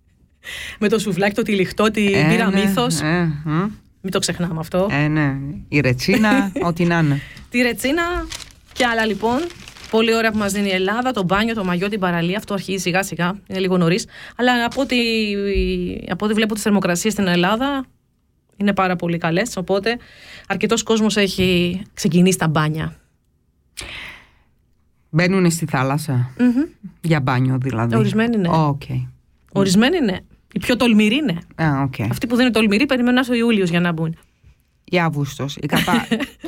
με 0.79 0.89
το 0.89 0.99
σουβλάκι, 0.99 1.35
το 1.35 1.41
τυλιχτό, 1.41 1.91
τη 1.91 2.13
Ε, 2.13 2.27
μπύρα 2.27 2.49
ναι, 2.49 2.59
μύθος. 2.61 3.01
ε, 3.01 3.41
μ. 3.45 3.51
Μην 4.01 4.11
το 4.13 4.19
ξεχνάμε 4.19 4.59
αυτό. 4.59 4.87
Ε, 4.91 5.07
ναι. 5.07 5.35
Η 5.67 5.79
ρετσίνα, 5.79 6.51
ό,τι 6.67 6.85
να 6.85 6.99
είναι. 6.99 7.21
Τη 7.49 7.61
ρετσίνα 7.61 8.03
και 8.73 8.85
άλλα 8.85 9.05
λοιπόν. 9.05 9.39
Πολύ 9.89 10.15
ωραία 10.15 10.31
που 10.31 10.37
μας 10.37 10.51
δίνει 10.51 10.67
η 10.67 10.71
Ελλάδα, 10.71 11.11
το 11.11 11.23
μπάνιο, 11.23 11.53
το 11.53 11.63
μαγιό, 11.63 11.89
την 11.89 11.99
παραλία. 11.99 12.37
Αυτό 12.37 12.53
αρχίζει 12.53 12.77
σιγά 12.77 13.03
σιγά, 13.03 13.39
είναι 13.47 13.59
λίγο 13.59 13.77
νωρίς. 13.77 14.05
Αλλά 14.35 14.65
από 14.65 14.81
ό,τι, 14.81 14.95
από 16.09 16.25
ό,τι 16.25 16.33
βλέπω 16.33 16.53
τις 16.53 16.63
θερμοκρασίες 16.63 17.13
στην 17.13 17.27
Ελλάδα 17.27 17.85
είναι 18.57 18.73
πάρα 18.73 18.95
πολύ 18.95 19.17
καλές. 19.17 19.57
Οπότε 19.57 19.97
αρκετός 20.47 20.83
κόσμος 20.83 21.17
έχει 21.17 21.81
ξεκινήσει 21.93 22.37
τα 22.37 22.47
μπάνια. 22.47 22.95
Μπαίνουν 25.09 25.51
στη 25.51 25.65
θάλασσα. 25.65 26.29
Για 27.01 27.19
μπάνιο 27.19 27.57
δηλαδή. 27.61 27.95
Ορισμένοι 27.95 28.37
ναι. 28.37 28.49
Οκ. 28.51 28.81
Ορισμένοι 29.51 29.99
ναι. 29.99 30.17
Οι 30.53 30.59
πιο 30.59 30.75
τολμηροί 30.75 31.21
ναι. 31.23 31.65
Α, 31.65 31.81
οκ. 31.81 31.93
Αυτοί 32.09 32.27
που 32.27 32.35
δεν 32.35 32.45
είναι 32.45 32.53
τολμηροί 32.53 32.85
περιμένουν 32.85 33.13
να 33.13 33.19
έρθει 33.19 33.31
ο 33.31 33.35
Ιούλιος 33.35 33.69
για 33.69 33.79
να 33.79 33.91
μπουν. 33.91 34.17
Ή 34.83 34.99
Αύγουστος. 34.99 35.55
Η, 35.61 35.65
κατα... 35.65 36.07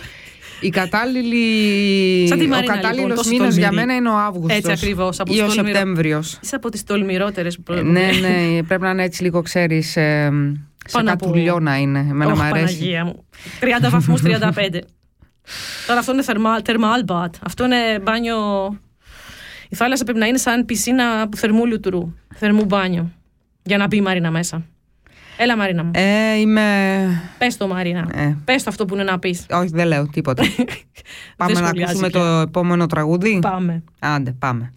η 0.61 0.69
κατάλληλη... 0.69 2.27
Σαν 2.27 2.39
τη 2.39 2.45
ο 2.45 2.47
Μαρίνα, 2.47 2.73
κατάλληλος 2.73 3.01
λοιπόν, 3.07 3.15
τόσο 3.15 3.29
μήνας 3.29 3.55
για 3.55 3.67
τολμηρή. 3.67 3.87
μένα 3.87 3.97
είναι 3.99 4.09
ο 4.09 4.17
Αύγουστος. 4.17 4.57
Έτσι 4.57 4.71
ακριβώς, 4.71 5.19
από 5.19 5.33
Ή 5.33 5.37
τους 5.37 5.43
ο 5.43 5.47
τολμηρό- 5.47 5.75
Σεπτέμβριος. 5.77 6.39
Είσαι 6.43 6.55
από 6.55 6.69
τις 6.69 6.83
τολμηρότερες 6.83 7.59
που 7.59 7.73
Ε, 7.73 7.81
ναι, 7.81 8.09
ναι, 8.21 8.63
πρέπει 8.63 8.81
να 8.81 8.89
είναι 8.89 9.03
έτσι 9.03 9.23
λίγο, 9.23 9.41
ξέρεις, 9.41 9.95
ε, 9.95 10.29
σε 10.85 10.97
Πάνω 10.97 11.11
από- 11.11 11.25
κατουλιό 11.25 11.59
να 11.59 11.77
είναι. 11.77 11.99
Εμένα 11.99 12.31
Όχι, 12.31 12.41
μου 12.41 12.47
αρέσει. 12.47 12.75
Παναγία 12.77 13.05
μου. 13.05 13.25
30 13.59 13.89
βαθμούς, 13.89 14.21
35. 14.25 14.79
Τώρα 15.87 15.99
αυτό 15.99 16.11
είναι 16.11 16.23
θερμα, 16.23 16.57
thermal 16.65 17.11
bath. 17.11 17.33
Αυτό 17.43 17.65
είναι 17.65 17.99
μπάνιο... 18.01 18.37
Η 19.69 19.75
θάλασσα 19.75 20.03
πρέπει 20.03 20.19
να 20.19 20.25
είναι 20.25 20.37
σαν 20.37 20.65
πισίνα 20.65 21.29
θερμού 21.35 21.65
λουτρού. 21.65 22.13
Θερμού 22.35 22.65
μπάνιο. 22.65 23.11
Για 23.63 23.77
να 23.77 23.87
μπει 23.87 23.97
η 23.97 24.01
Μαρίνα 24.01 24.31
μέσα. 24.31 24.65
Έλα 25.37 25.57
Μαρίνα 25.57 25.83
μου. 25.83 25.91
Ε, 25.93 26.33
είμαι... 26.39 27.21
Πες 27.37 27.57
το 27.57 27.67
Μαρίνα. 27.67 28.07
Ε. 28.13 28.37
Πες 28.45 28.63
το 28.63 28.69
αυτό 28.69 28.85
που 28.85 28.93
είναι 28.93 29.03
να 29.03 29.19
πεις. 29.19 29.45
Όχι, 29.49 29.69
δεν 29.73 29.87
λέω 29.87 30.07
τίποτα. 30.07 30.43
πάμε 31.37 31.51
να 31.53 31.57
σχολιάζει 31.65 31.83
ακούσουμε 31.83 32.09
πια. 32.09 32.19
το 32.19 32.25
επόμενο 32.25 32.85
τραγούδι; 32.85 33.39
Πάμε. 33.41 33.83
Άντε, 33.99 34.31
πάμε. 34.31 34.71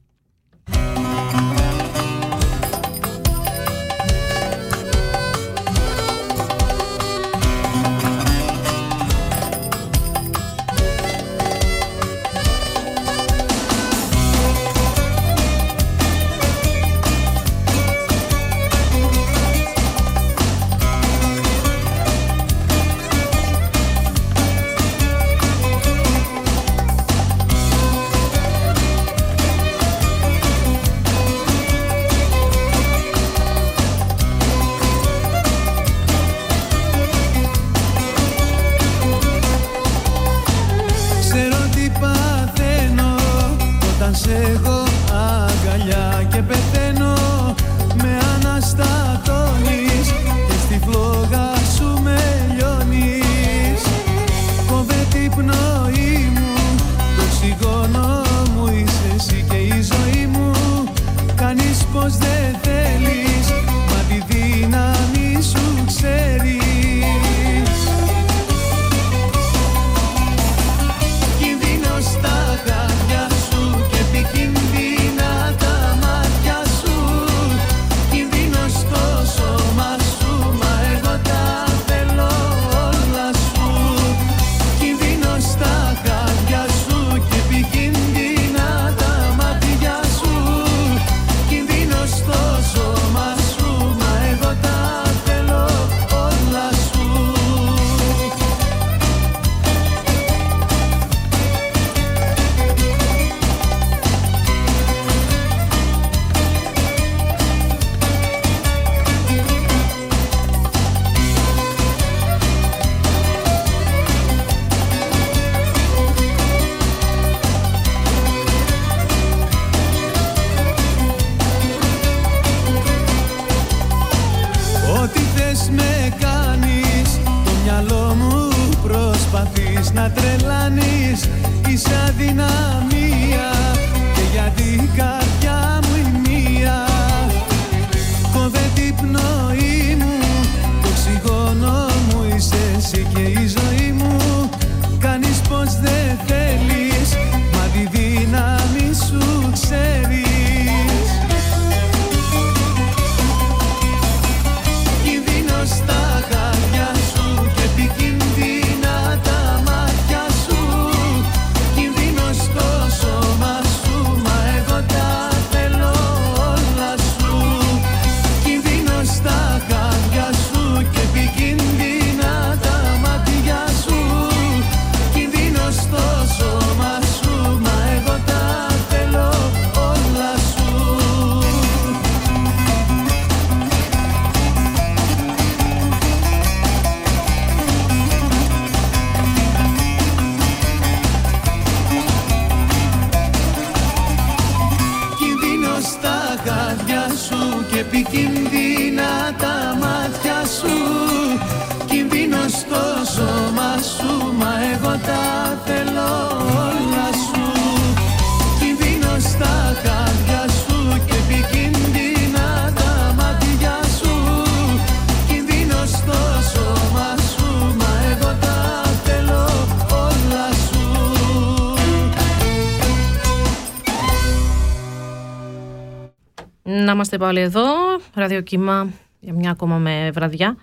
Είμαστε 227.10 227.26
πάλι 227.26 227.40
εδώ, 227.40 227.66
ραδιοκύμα 228.14 228.90
για 229.20 229.32
μια 229.32 229.50
ακόμα 229.50 229.76
με 229.76 230.10
βραδιά. 230.14 230.56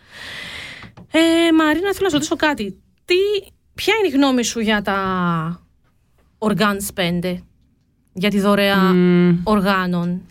Ε, 1.12 1.52
Μαρίνα, 1.54 1.94
θέλω 1.94 2.04
να 2.04 2.10
σου 2.10 2.14
ρωτήσω 2.14 2.36
κάτι. 2.36 2.82
Τι, 3.06 3.16
ποια 3.74 3.94
είναι 3.98 4.08
η 4.08 4.18
γνώμη 4.18 4.44
σου 4.44 4.60
για 4.60 4.82
τα 4.82 5.62
organ 6.38 6.78
spende, 6.94 7.38
για 8.14 8.30
τη 8.30 8.40
δωρεά 8.40 8.96
οργάνων; 9.44 10.22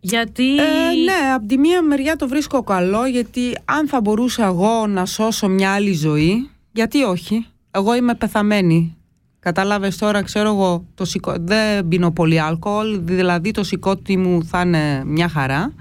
Γιατί... 0.00 0.56
Ε, 0.56 0.62
ναι, 1.04 1.32
από 1.34 1.46
τη 1.46 1.58
μία 1.58 1.82
μεριά 1.82 2.16
το 2.16 2.28
βρίσκω 2.28 2.62
καλό 2.62 3.06
γιατί 3.06 3.58
αν 3.64 3.88
θα 3.88 4.00
μπορούσα 4.00 4.44
εγώ 4.44 4.86
να 4.86 5.06
σώσω 5.06 5.48
μια 5.48 5.72
άλλη 5.72 5.92
ζωή, 5.92 6.50
γιατί 6.72 7.02
όχι. 7.02 7.46
Εγώ 7.70 7.94
είμαι 7.94 8.14
πεθαμένη. 8.14 8.96
Κατάλαβες 9.40 9.96
τώρα, 9.96 10.22
ξέρω 10.22 10.48
εγώ, 10.48 10.84
το 10.94 11.04
σηκώ... 11.04 11.34
δεν 11.40 11.88
πίνω 11.88 12.10
πολύ 12.10 12.40
αλκοόλ, 12.40 13.00
δηλαδή 13.02 13.50
το 13.50 13.64
σηκώτη 13.64 14.16
μου 14.16 14.44
θα 14.44 14.60
είναι 14.60 15.02
μια 15.04 15.28
χαρά. 15.28 15.72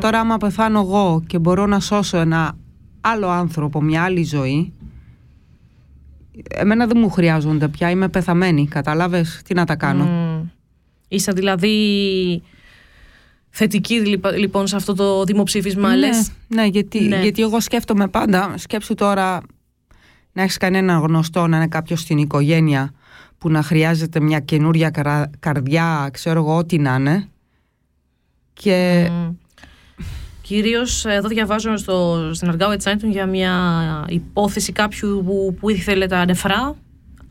Τώρα 0.00 0.20
άμα 0.20 0.36
πεθάνω 0.36 0.80
εγώ 0.80 1.22
και 1.26 1.38
μπορώ 1.38 1.66
να 1.66 1.80
σώσω 1.80 2.16
ένα 2.18 2.56
άλλο 3.00 3.28
άνθρωπο, 3.28 3.82
μια 3.82 4.02
άλλη 4.02 4.22
ζωή, 4.24 4.72
εμένα 6.48 6.86
δεν 6.86 6.96
μου 7.00 7.10
χρειάζονται 7.10 7.68
πια, 7.68 7.90
είμαι 7.90 8.08
πεθαμένη, 8.08 8.68
κατάλαβες, 8.68 9.40
τι 9.44 9.54
να 9.54 9.64
τα 9.64 9.76
κάνω. 9.76 10.04
Μμ. 10.04 10.48
Είσαι 11.08 11.32
δηλαδή 11.32 12.42
θετική 13.50 13.94
λιπα- 13.94 14.36
λοιπόν 14.36 14.66
σε 14.66 14.76
αυτό 14.76 14.94
το 14.94 15.24
δημοψήφισμα, 15.24 15.88
ναι, 15.88 15.96
λες; 15.96 16.32
ναι, 16.48 16.64
γιατί, 16.64 17.00
Ναι. 17.00 17.20
γιατί 17.22 17.42
εγώ 17.42 17.60
σκέφτομαι 17.60 18.08
πάντα, 18.08 18.54
σκέψου 18.56 18.94
τώρα 18.94 19.40
να 20.40 20.46
έχεις 20.46 20.58
κανένα 20.58 20.98
γνωστό, 20.98 21.46
να 21.46 21.56
είναι 21.56 21.68
κάποιος 21.68 22.00
στην 22.00 22.18
οικογένεια 22.18 22.92
που 23.38 23.50
να 23.50 23.62
χρειάζεται 23.62 24.20
μια 24.20 24.40
καινούρια 24.40 24.90
καρα- 24.90 25.30
καρδιά, 25.38 26.08
ξέρω 26.12 26.40
εγώ, 26.40 26.56
ό,τι 26.56 26.78
να 26.78 26.94
είναι. 26.94 27.28
Και 28.52 29.08
Μμ. 29.10 29.30
Κυρίως 30.42 31.04
εδώ 31.04 31.28
διαβάζω 31.28 31.76
στο, 31.76 32.30
στην 32.34 32.48
Αργάου 32.48 32.76
Zeitung 32.82 33.08
για 33.08 33.26
μια 33.26 33.54
υπόθεση 34.08 34.72
κάποιου 34.72 35.22
που, 35.26 35.56
που 35.60 35.70
ήθελε 35.70 36.06
τα 36.06 36.24
νεφρά. 36.24 36.76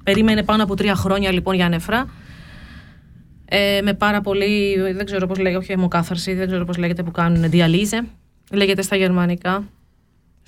Περίμενε 0.03 0.43
πάνω 0.43 0.63
από 0.63 0.75
τρία 0.75 0.95
χρόνια 0.95 1.31
λοιπόν 1.31 1.55
για 1.55 1.69
νεφρά. 1.69 2.07
Ε, 3.45 3.81
με 3.83 3.93
πάρα 3.93 4.21
πολύ, 4.21 4.81
δεν 4.93 5.05
ξέρω 5.05 5.27
πώς 5.27 5.37
λέγεται, 5.37 5.57
όχι 5.57 5.71
αιμοκάθαρση, 5.71 6.33
δεν 6.33 6.47
ξέρω 6.47 6.65
πώς 6.65 6.77
λέγεται 6.77 7.03
που 7.03 7.11
κάνουν 7.11 7.49
διαλύζε. 7.49 8.03
Λέγεται 8.51 8.81
στα 8.81 8.95
γερμανικά. 8.95 9.63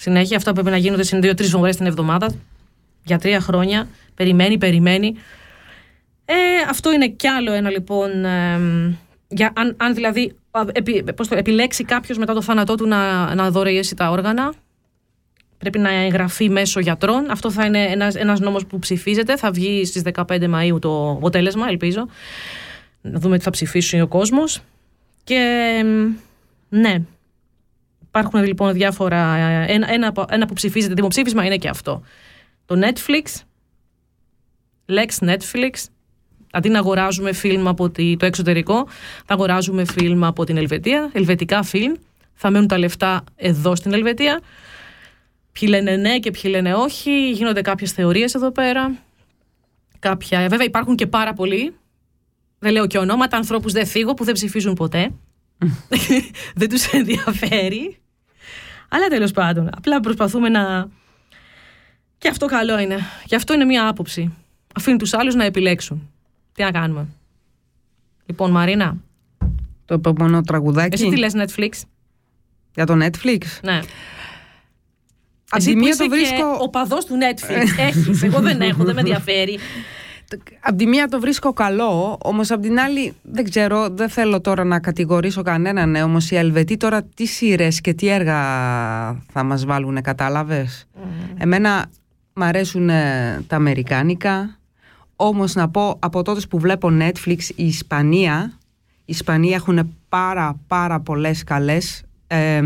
Συνέχεια 0.01 0.37
αυτά 0.37 0.53
πρέπει 0.53 0.69
να 0.69 0.77
γίνονται 0.77 1.03
συν 1.03 1.21
δύο-τρεις 1.21 1.49
φορές 1.49 1.75
την 1.75 1.85
εβδομάδα. 1.85 2.33
Για 3.03 3.17
τρία 3.17 3.39
χρόνια. 3.39 3.87
Περιμένει, 4.15 4.57
περιμένει. 4.57 5.15
Ε, 6.25 6.33
αυτό 6.69 6.91
είναι 6.91 7.07
κι 7.07 7.27
άλλο 7.27 7.51
ένα 7.51 7.69
λοιπόν. 7.69 8.25
εμ, 8.25 8.93
για, 9.27 9.51
αν, 9.55 9.75
αν 9.77 9.93
δηλαδή 9.93 10.35
α, 10.51 10.61
επι, 10.71 11.03
πώς 11.15 11.27
το, 11.27 11.35
επιλέξει 11.35 11.83
κάποιος 11.83 12.17
μετά 12.17 12.33
το 12.33 12.41
θάνατό 12.41 12.75
του 12.75 12.87
να, 12.87 13.35
να 13.35 13.51
δωρεήσει 13.51 13.95
τα 13.95 14.09
όργανα, 14.09 14.53
πρέπει 15.57 15.79
να 15.79 15.89
εγγραφεί 15.89 16.49
μέσω 16.49 16.79
γιατρών. 16.79 17.29
Αυτό 17.29 17.51
θα 17.51 17.65
είναι 17.65 17.83
ένας, 17.83 18.15
ένας 18.15 18.39
νόμος 18.39 18.65
που 18.65 18.79
ψηφίζεται. 18.79 19.37
Θα 19.37 19.51
βγει 19.51 19.85
στις 19.85 20.01
15 20.13 20.23
Μαΐου 20.29 20.81
το 20.81 21.11
αποτέλεσμα, 21.11 21.67
ελπίζω. 21.67 22.07
Να 23.01 23.19
δούμε 23.19 23.37
τι 23.37 23.43
θα 23.43 23.49
ψηφίσει 23.49 24.01
ο 24.01 24.07
κόσμος. 24.07 24.61
Και 25.23 25.75
εμ, 25.79 26.13
ναι, 26.69 27.01
υπάρχουν 28.11 28.43
λοιπόν 28.43 28.73
διάφορα. 28.73 29.35
ε, 29.37 29.65
Ένα, 29.73 29.91
ένα, 29.91 30.07
από- 30.07 30.25
ένα 30.29 30.45
που 30.45 30.53
ψηφίζεται 30.53 30.93
δημοψήφισμα 30.93 31.45
είναι 31.45 31.57
και 31.57 31.69
αυτό. 31.69 32.01
Το 32.65 32.79
Netflix, 32.83 33.41
Lex 34.89 35.27
Netflix, 35.29 35.69
αντί 36.51 36.69
να 36.69 36.79
αγοράζουμε 36.79 37.33
φιλμ 37.33 37.67
από 37.67 37.89
τη- 37.89 38.17
το 38.17 38.25
εξωτερικό, 38.25 38.87
θα 39.25 39.33
αγοράζουμε 39.33 39.85
φιλμ 39.85 40.25
από 40.25 40.43
την 40.43 40.57
Ελβετία, 40.57 41.09
ελβετικά 41.13 41.63
φιλμ. 41.63 41.93
Θα 42.33 42.49
μένουν 42.49 42.67
τα 42.67 42.77
λεφτά 42.77 43.23
εδώ 43.35 43.75
στην 43.75 43.93
Ελβετία. 43.93 44.41
Ποιοι 45.51 45.67
λένε 45.71 45.95
ναι 45.95 46.19
και 46.19 46.31
ποιοι 46.31 46.41
λένε 46.45 46.73
όχι. 46.73 47.31
Γίνονται 47.31 47.61
κάποιες 47.61 47.91
θεωρίες 47.91 48.33
εδώ 48.33 48.51
πέρα. 48.51 48.95
Κάποια, 49.99 50.47
βέβαια 50.49 50.65
υπάρχουν 50.65 50.95
και 50.95 51.07
πάρα 51.07 51.33
πολλοί. 51.33 51.73
Δεν 52.59 52.71
λέω 52.71 52.87
και 52.87 52.97
ονόματα, 52.97 53.37
ανθρώπους 53.37 53.71
δεν 53.73 53.85
θίγω 53.85 54.13
που 54.13 54.23
δεν 54.23 54.33
ψηφίζουν 54.33 54.73
ποτέ. 54.73 55.11
δεν 56.59 56.69
τους 56.69 56.85
ενδιαφέρει. 56.85 57.97
Αλλά 58.89 59.07
τέλος 59.07 59.31
πάντων, 59.31 59.69
απλά 59.77 59.99
προσπαθούμε 59.99 60.49
να. 60.49 60.89
Και 62.17 62.27
αυτό 62.27 62.45
καλό 62.45 62.79
είναι. 62.79 62.97
Και 63.25 63.35
αυτό 63.35 63.53
είναι 63.53 63.65
μία 63.65 63.87
άποψη. 63.87 64.33
Αφήνει 64.75 64.97
τους 64.97 65.13
άλλους 65.13 65.35
να 65.35 65.43
επιλέξουν. 65.43 66.09
Τι 66.53 66.63
να 66.63 66.71
κάνουμε. 66.71 67.07
Λοιπόν, 68.25 68.51
Μαρίνα, 68.51 68.97
το 69.85 69.93
επόμενο 69.93 70.41
τραγουδάκι 70.41 70.93
εσύ 70.93 71.09
τι 71.09 71.17
λες 71.17 71.33
Netflix; 71.35 71.69
για 72.75 72.85
το 72.85 72.93
Netflix. 73.05 73.41
Ναι. 73.61 73.79
Απ' 75.49 75.59
Εσύ 75.59 75.67
τη 75.67 75.73
που 75.73 75.79
μία 75.79 75.89
είσαι 75.89 76.03
το 76.03 76.09
βρίσκω... 76.09 76.35
και 76.35 76.43
ο 76.59 76.69
παδός 76.69 77.05
του 77.05 77.17
Netflix. 77.17 77.79
Έχεις, 77.79 78.23
εγώ 78.23 78.39
δεν 78.39 78.61
έχω, 78.61 78.83
δεν 78.83 78.93
με 78.95 78.99
ενδιαφέρει. 78.99 79.59
Απ' 80.59 80.77
τη 80.77 80.87
μία 80.87 81.07
το 81.07 81.19
βρίσκω 81.19 81.53
καλό, 81.53 82.17
όμως 82.23 82.51
απ' 82.51 82.61
την 82.61 82.79
άλλη 82.79 83.13
δεν 83.21 83.43
ξέρω, 83.49 83.89
δεν 83.89 84.09
θέλω 84.09 84.41
τώρα 84.41 84.63
να 84.63 84.79
κατηγορήσω 84.79 85.41
κανέναν, 85.41 85.89
ναι, 85.89 86.03
όμως 86.03 86.31
οι 86.31 86.35
Ελβετοί 86.35 86.77
τώρα 86.77 87.03
τι 87.03 87.25
σειρές 87.25 87.81
και 87.81 87.93
τι 87.93 88.07
έργα 88.07 88.39
θα 89.31 89.43
μας 89.43 89.65
βάλουν, 89.65 90.01
κατάλαβες; 90.01 90.87
Εμένα 91.37 91.89
μ' 92.33 92.43
αρέσουν 92.43 92.89
ε, 92.89 93.43
τα 93.47 93.55
αμερικάνικα, 93.55 94.57
όμως 95.15 95.55
να 95.55 95.69
πω 95.69 95.97
από 95.99 96.21
τότε 96.23 96.41
που 96.49 96.59
βλέπω 96.59 96.89
Netflix 96.99 97.39
η 97.55 97.65
Ισπανία, 97.65 98.51
οι 98.87 99.03
Ισπανοί 99.05 99.49
έχουν 99.49 99.95
πάρα 100.09 100.59
πάρα 100.67 100.99
πολλές 100.99 101.43
καλές 101.43 102.03
ε, 102.27 102.61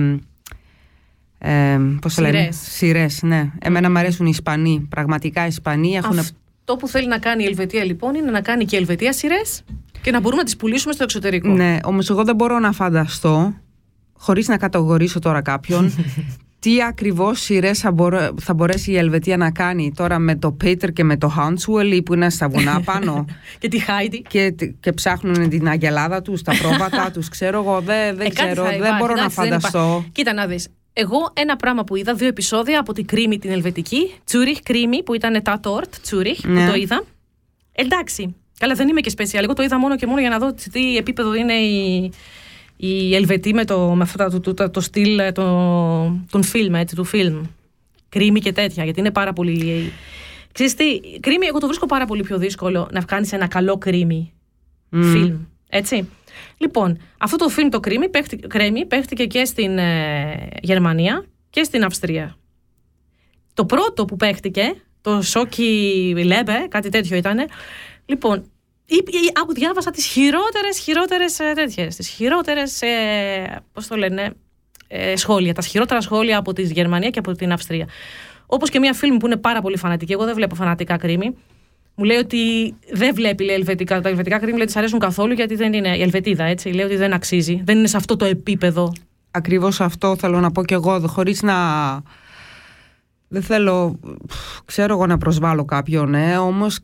ε, 1.38 1.80
πώς 2.02 2.14
το 2.14 2.22
λένε, 2.22 2.38
Σειρές. 2.38 2.58
σειρές, 2.58 3.22
ναι. 3.24 3.52
Εμένα 3.60 3.90
μ' 3.90 3.98
αρέσουν 3.98 4.26
οι 4.26 4.30
Ισπανοί, 4.34 4.88
πραγματικά 4.90 5.44
οι 5.44 5.48
Ισπανοί 5.48 5.96
έχουν 5.96 6.20
Αυτό 6.20 6.36
που 6.66 6.88
θέλει 6.88 7.08
να 7.08 7.18
κάνει 7.20 7.44
η 7.44 7.46
Ελβετία 7.46 7.84
λοιπόν 7.84 8.16
είναι 8.16 8.32
να 8.32 8.42
κάνει 8.42 8.66
και 8.66 8.76
η 8.76 8.80
Ελβετία 8.80 9.14
σειρές 9.14 9.62
και 10.02 10.12
να 10.12 10.20
μπορούμε 10.20 10.42
να 10.42 10.46
τις 10.46 10.56
πουλήσουμε 10.58 10.94
στο 10.94 11.04
εξωτερικό. 11.04 11.48
Ναι, 11.50 11.78
όμως 11.84 12.10
εγώ 12.10 12.24
δεν 12.24 12.36
μπορώ 12.36 12.60
να 12.60 12.72
φανταστώ, 12.72 13.54
χωρίς 14.14 14.48
να 14.48 14.58
κατηγορήσω 14.58 15.20
τώρα 15.20 15.42
κάποιον, 15.42 15.94
τι 16.60 16.84
ακριβώς 16.84 17.40
σειρές 17.42 17.80
θα, 17.80 17.92
μπορέ- 17.92 18.30
θα 18.42 18.54
μπορέσει 18.54 18.92
η 18.92 18.98
Ελβετία 18.98 19.38
να 19.38 19.52
κάνει 19.52 19.92
τώρα 19.96 20.20
με 20.20 20.36
το 20.36 20.52
Πέτερ 20.52 20.92
και 20.92 21.04
με 21.04 21.18
το 21.18 21.28
Χάντσουελ 21.28 22.02
που 22.04 22.14
είναι 22.14 22.30
στα 22.30 22.48
βουνά 22.50 22.82
πάνω 22.92 23.26
και 23.60 23.68
τη 23.68 23.80
Χάιντι. 23.80 24.22
και, 24.22 24.56
και 24.80 24.92
ψάχνουν 24.94 25.50
την 25.50 25.68
αγελάδα 25.68 26.22
τους, 26.22 26.42
τα 26.42 26.54
πρόβατα 26.62 27.10
τους. 27.14 27.30
Ξέρω 27.30 27.58
εγώ, 27.62 27.82
δεν, 27.82 28.16
δεν 28.16 28.26
Ε, 28.26 28.30
κάτι 28.30 28.34
ξέρω, 28.34 28.64
θα 28.64 28.70
δεν 28.70 28.78
υπάρχει, 28.80 28.98
μπορώ 29.00 29.14
να 29.14 29.20
εντάξει, 29.20 29.36
δεν 29.42 29.46
φανταστώ. 29.50 29.80
υπάρχει. 29.80 30.10
Κοίτα 30.12 30.34
να 30.34 30.46
δεις. 30.46 30.68
Εγώ 30.98 31.32
ένα 31.34 31.56
πράγμα 31.56 31.84
που 31.84 31.96
είδα, 31.96 32.14
δύο 32.14 32.28
επεισόδια 32.28 32.80
από 32.80 32.94
την 32.94 33.06
Κρίμη 33.06 33.38
την 33.40 33.52
Ελβετική, 33.52 34.14
Τσούριχ 34.24 34.60
Κρίμη 34.64 35.04
που 35.04 35.14
ήταν 35.14 35.44
τα 35.44 35.60
Τόρτ, 35.60 35.96
Τσούριχ, 36.02 36.44
Ναι. 36.44 36.66
που 36.66 36.72
το 36.72 36.78
είδα. 36.78 37.04
Εντάξει. 37.72 38.36
Καλά, 38.60 38.74
δεν 38.74 38.88
είμαι 38.88 39.02
και 39.02 39.10
σπεσιαλ. 39.10 39.44
Εγώ 39.44 39.54
το 39.54 39.64
είδα 39.64 39.80
μόνο 39.80 39.96
και 39.96 40.06
μόνο 40.06 40.20
για 40.20 40.30
να 40.30 40.38
δω 40.40 40.54
σε 40.56 40.70
τι 40.70 40.98
επίπεδο 40.98 41.34
είναι 41.34 41.54
η, 41.54 42.12
η 42.78 43.16
Ελβετή 43.16 43.54
με, 43.54 43.66
το, 43.66 43.80
με 43.96 44.04
αυτό 44.04 44.28
το, 44.30 44.40
το, 44.40 44.54
το, 44.54 44.70
το 44.70 44.80
στυλ 44.82 45.20
ε, 45.20 45.32
το, 45.32 45.44
των 46.30 46.44
φιλμ, 46.44 46.76
έτσι, 46.76 46.96
του 46.96 47.04
φιλμ. 47.04 47.42
Κρίμη 48.10 48.40
και 48.40 48.52
τέτοια, 48.52 48.84
γιατί 48.84 49.00
είναι 49.00 49.12
πάρα 49.12 49.34
πολύ. 49.34 49.92
Ξέρεις 50.52 50.74
τι, 50.74 51.00
κρίμη, 51.20 51.46
εγώ 51.46 51.60
το 51.60 51.68
βρίσκω 51.68 51.86
πάρα 51.86 52.06
πολύ 52.06 52.24
πιο 52.24 52.38
δύσκολο 52.38 52.90
να 52.92 53.02
κάνει 53.02 53.28
ένα 53.32 53.48
καλό 53.48 53.78
κρίμη 53.78 54.34
φιλμ. 54.90 55.38
Έτσι. 55.70 56.10
Λοιπόν, 56.58 56.98
αυτό 57.18 57.38
το 57.38 57.50
φιλμ 57.50 57.70
το 57.70 57.80
κρίμη, 57.80 58.10
παίχτη, 58.10 58.36
κρέμι 58.38 58.86
παίχτηκε 58.86 59.26
και 59.26 59.46
στην 59.46 59.78
ε, 59.78 60.48
Γερμανία 60.62 61.26
και 61.50 61.64
στην 61.64 61.84
Αυστρία. 61.84 62.38
Το 63.54 63.66
πρώτο 63.66 64.06
που 64.06 64.16
παίχτηκε, 64.16 64.74
το 65.02 65.22
Σόκι 65.22 66.14
Λέμπε, 66.26 66.68
κάτι 66.70 66.90
τέτοιο 66.90 67.18
ήταν. 67.18 67.38
Λοιπόν, 68.06 68.52
ή- 68.86 68.96
ή- 68.96 69.32
άκου, 69.42 69.54
διάβασα 69.54 69.92
τις 69.92 70.06
χειρότερες, 70.06 70.78
χειρότερες 70.80 71.40
ε, 71.40 71.52
τέτοιες, 71.56 71.96
τις 71.96 72.08
χειρότερες, 72.08 72.82
ε, 72.82 73.64
πώς 73.74 73.88
το 73.88 73.96
λένε, 73.96 74.34
ε, 74.88 75.16
σχόλια, 75.16 75.54
τα 75.54 75.62
χειρότερα 75.62 76.02
σχόλια 76.02 76.38
από 76.38 76.54
τη 76.54 76.64
Γερμανία 76.64 77.10
και 77.10 77.20
από 77.20 77.32
την 77.32 77.52
Αυστρία. 77.52 77.88
Όπως 78.46 78.70
και 78.70 78.80
μια 78.80 78.94
φίλη 78.94 79.18
που 79.18 79.26
είναι 79.26 79.38
πάρα 79.38 79.62
πολύ 79.62 79.78
φανατική, 79.78 80.12
εγώ 80.12 80.26
δεν 80.26 80.36
βλέπω 80.36 80.56
φανατικά 80.56 80.98
κρίμη, 80.98 81.36
μου 81.96 82.04
λέει 82.04 82.18
ότι 82.18 82.74
δεν 82.94 83.16
βλέπει 83.16 83.44
λέει, 83.44 83.56
ελβετικά. 83.56 84.02
Τα 84.02 84.10
ελβετικά 84.10 84.40
κρίμη 84.40 84.58
λέει, 84.58 84.66
της 84.66 84.76
αρέσουν 84.76 85.00
καθόλου 85.00 85.34
γιατί 85.34 85.56
δεν 85.56 85.74
είναι. 85.74 85.98
Η 85.98 86.02
Ελβετίδα 86.02 86.44
έτσι. 86.44 86.70
Λέει 86.70 86.86
ότι 86.86 86.96
δεν 86.96 87.14
αξίζει. 87.14 87.62
Δεν 87.66 87.78
είναι 87.78 87.88
σε 87.88 87.98
αυτό 87.98 88.16
το 88.16 88.26
επίπεδο. 88.26 88.94
Ακριβώς 89.32 89.82
αυτό 89.82 90.16
θέλω 90.16 90.40
να 90.40 90.52
πω 90.52 90.66
και 90.66 90.74
εγώ, 90.74 91.00
δε- 91.00 91.08
χωρίς 91.08 91.42
να... 91.42 91.56
Δεν 93.28 93.42
θέλω, 93.42 94.00
πφ, 94.28 94.62
ξέρω 94.66 94.94
εγώ 94.94 95.06
να 95.06 95.18
προσβάλλω 95.18 95.66
κάποιον, 95.66 96.14
ε, 96.16 96.38
όμως 96.38 96.80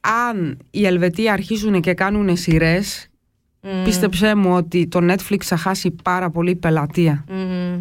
αν 0.00 0.58
οι 0.70 0.86
Ελβετοί 0.86 1.28
αρχίζουν 1.30 1.80
και 1.80 1.94
κάνουν 1.94 2.36
σειρές, 2.36 3.08
πίστεψέ 3.84 4.34
μου 4.34 4.54
ότι 4.54 4.86
το 4.86 4.98
Netflix 5.12 5.40
θα 5.42 5.56
χάσει 5.56 5.90
πάρα 6.02 6.30
πολύ 6.30 6.54
πελατεία. 6.54 7.24
Μμμ. 7.28 7.80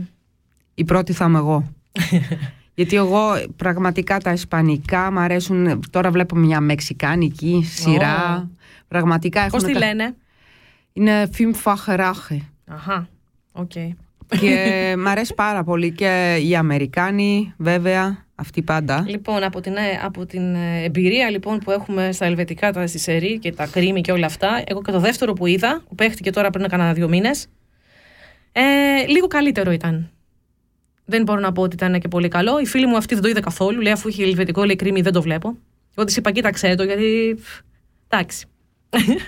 Η 0.73 0.83
πρώτη 0.83 1.13
θα 1.13 1.25
είμαι 1.25 1.37
εγώ. 1.37 1.73
Γιατί 2.75 2.95
εγώ 2.95 3.21
πραγματικά 3.55 4.17
τα 4.17 4.31
ισπανικά 4.31 5.11
μου 5.11 5.19
αρέσουν. 5.19 5.81
Τώρα 5.89 6.11
βλέπω 6.11 6.35
μια 6.35 6.59
μεξικάνικη 6.59 7.63
σειρά. 7.73 8.49
Πραγματικά 8.87 9.47
Πώς 9.47 9.61
έχουν 9.63 9.73
τη 9.73 9.79
κα- 9.79 9.85
λένε; 9.85 10.15
Είναι 10.93 11.29
film 11.37 11.53
Facherache. 11.63 12.37
Αχά. 12.67 13.07
Οκ. 13.51 13.71
και 14.39 14.93
μ' 14.97 15.07
αρέσει 15.07 15.33
πάρα 15.33 15.63
πολύ 15.63 15.91
και 15.91 16.37
οι 16.43 16.55
Αμερικάνοι, 16.55 17.53
βέβαια, 17.57 18.25
αυτοί 18.35 18.61
πάντα. 18.61 19.03
Λοιπόν, 19.07 19.43
από 19.43 19.61
την, 19.61 19.75
ε, 19.75 19.99
από 20.03 20.25
την 20.25 20.55
ε, 20.55 20.83
εμπειρία 20.83 21.29
λοιπόν 21.29 21.57
που 21.59 21.71
έχουμε 21.71 22.11
στα 22.11 22.25
ελβετικά, 22.25 22.71
τα 22.71 22.87
στη 22.87 22.99
σερή 22.99 23.39
και 23.39 23.51
τα 23.51 23.67
κρίμη 23.67 24.01
και 24.01 24.11
όλα 24.11 24.25
αυτά, 24.25 24.63
εγώ 24.65 24.81
και 24.81 24.91
το 24.91 24.99
δεύτερο 24.99 25.33
που 25.33 25.45
είδα, 25.45 25.83
που 25.87 25.95
παίχτηκε 25.95 26.31
τώρα 26.31 26.49
πριν 26.49 26.67
κανένα 26.67 26.93
δύο 26.93 27.07
μήνες, 27.07 27.47
ε, 28.51 28.61
λίγο 29.07 29.27
καλύτερο 29.27 29.71
ήταν. 29.71 30.09
Δεν 31.05 31.23
μπορώ 31.23 31.39
να 31.39 31.51
πω 31.51 31.61
ότι 31.61 31.75
ήταν 31.75 31.99
και 31.99 32.07
πολύ 32.07 32.27
καλό. 32.27 32.59
Η 32.59 32.65
φίλη 32.65 32.85
μου 32.85 32.97
αυτή 32.97 33.13
δεν 33.13 33.23
το 33.23 33.29
είδε 33.29 33.39
καθόλου. 33.39 33.81
Λέει, 33.81 33.91
αφού 33.91 34.07
είχε 34.07 34.23
ελβετικό, 34.23 34.63
λέει 34.63 34.75
κρίμη, 34.75 35.01
δεν 35.01 35.13
το 35.13 35.21
βλέπω. 35.21 35.57
Εγώ 35.95 36.05
της 36.05 36.17
είπα, 36.17 36.31
κοίταξέ 36.31 36.75
το, 36.75 36.83
γιατί. 36.83 37.35
πφ, 37.41 37.59
Εντάξει. 38.09 38.45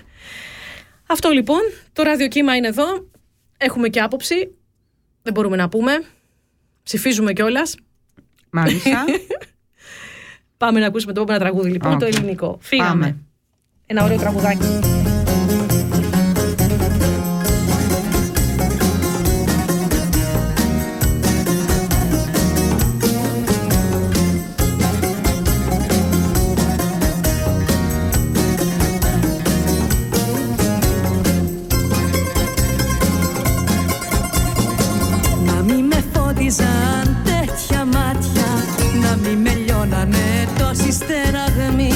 Αυτό 1.14 1.30
λοιπόν. 1.30 1.60
Το 1.94 2.04
ραδιοκύμα 2.04 2.56
είναι 2.56 2.68
εδώ. 2.68 3.08
Έχουμε 3.58 3.90
και 3.90 4.02
άποψη. 4.02 4.36
Δεν 5.22 5.34
μπορούμε 5.34 5.56
να 5.56 5.70
πούμε. 5.70 6.04
Ψηφίζουμε 6.84 7.34
κιόλας. 7.34 7.76
Μάλιστα. 8.50 9.06
Πάμε 10.58 10.80
να 10.80 10.86
ακούσουμε 10.86 11.14
το 11.14 11.22
επόμενο 11.22 11.44
τραγούδι 11.44 11.70
λοιπόν, 11.70 11.94
Οκ. 11.94 12.00
το 12.00 12.06
ελληνικό. 12.06 12.58
Φύγαμε. 12.62 12.90
Πάμε. 12.90 13.18
Ένα 13.86 14.04
ωραίο 14.04 14.18
τραγουδάκι. 14.18 15.07
Λιώνανε 40.88 40.92
τόσοι 40.92 40.92
στεναγμοί 40.92 41.94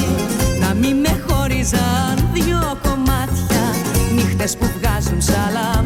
Να 0.60 0.74
μη 0.74 0.94
με 0.94 1.22
χώριζαν 1.28 2.28
δυο 2.32 2.78
κομμάτια. 2.82 3.64
Νύχτες 4.14 4.56
που 4.56 4.70
βγάζουν 4.78 5.22
σ' 5.22 5.30
άλλα 5.30 5.82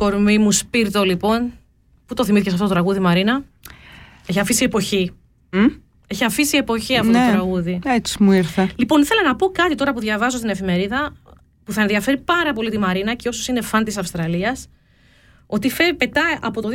κορμί 0.00 0.38
μου 0.38 0.52
σπίρτο 0.52 1.02
λοιπόν. 1.04 1.52
Πού 2.06 2.14
το 2.14 2.24
θυμήθηκες 2.24 2.52
αυτό 2.52 2.64
το 2.66 2.70
τραγούδι, 2.72 2.98
Μαρίνα; 2.98 3.44
Έχει 4.26 4.40
αφήσει 4.40 4.64
εποχή. 4.64 5.10
Μμ; 5.52 5.66
Έχει 6.06 6.24
αφήσει 6.24 6.56
εποχή 6.56 6.96
αυτό 6.96 7.10
Ναι. 7.10 7.24
το 7.26 7.32
τραγούδι. 7.32 7.78
Έτσι 7.84 8.22
μου 8.22 8.32
ήρθε. 8.32 8.70
Λοιπόν, 8.76 9.00
ήθελα 9.00 9.22
να 9.22 9.36
πω 9.36 9.46
κάτι 9.46 9.74
τώρα 9.74 9.92
που 9.92 10.00
διαβάζω 10.00 10.36
στην 10.36 10.48
εφημερίδα 10.48 11.14
που 11.64 11.72
θα 11.72 11.80
ενδιαφέρει 11.80 12.18
πάρα 12.18 12.52
πολύ 12.52 12.70
τη 12.70 12.78
Μαρίνα 12.78 13.14
και 13.14 13.28
όσους 13.28 13.48
είναι 13.48 13.60
φαν 13.60 13.84
της 13.84 13.96
Αυστραλίας. 13.96 14.68
Ότι 15.46 15.70
φε, 15.70 15.92
πετάει, 15.92 16.34
από 16.40 16.60
το 16.62 16.68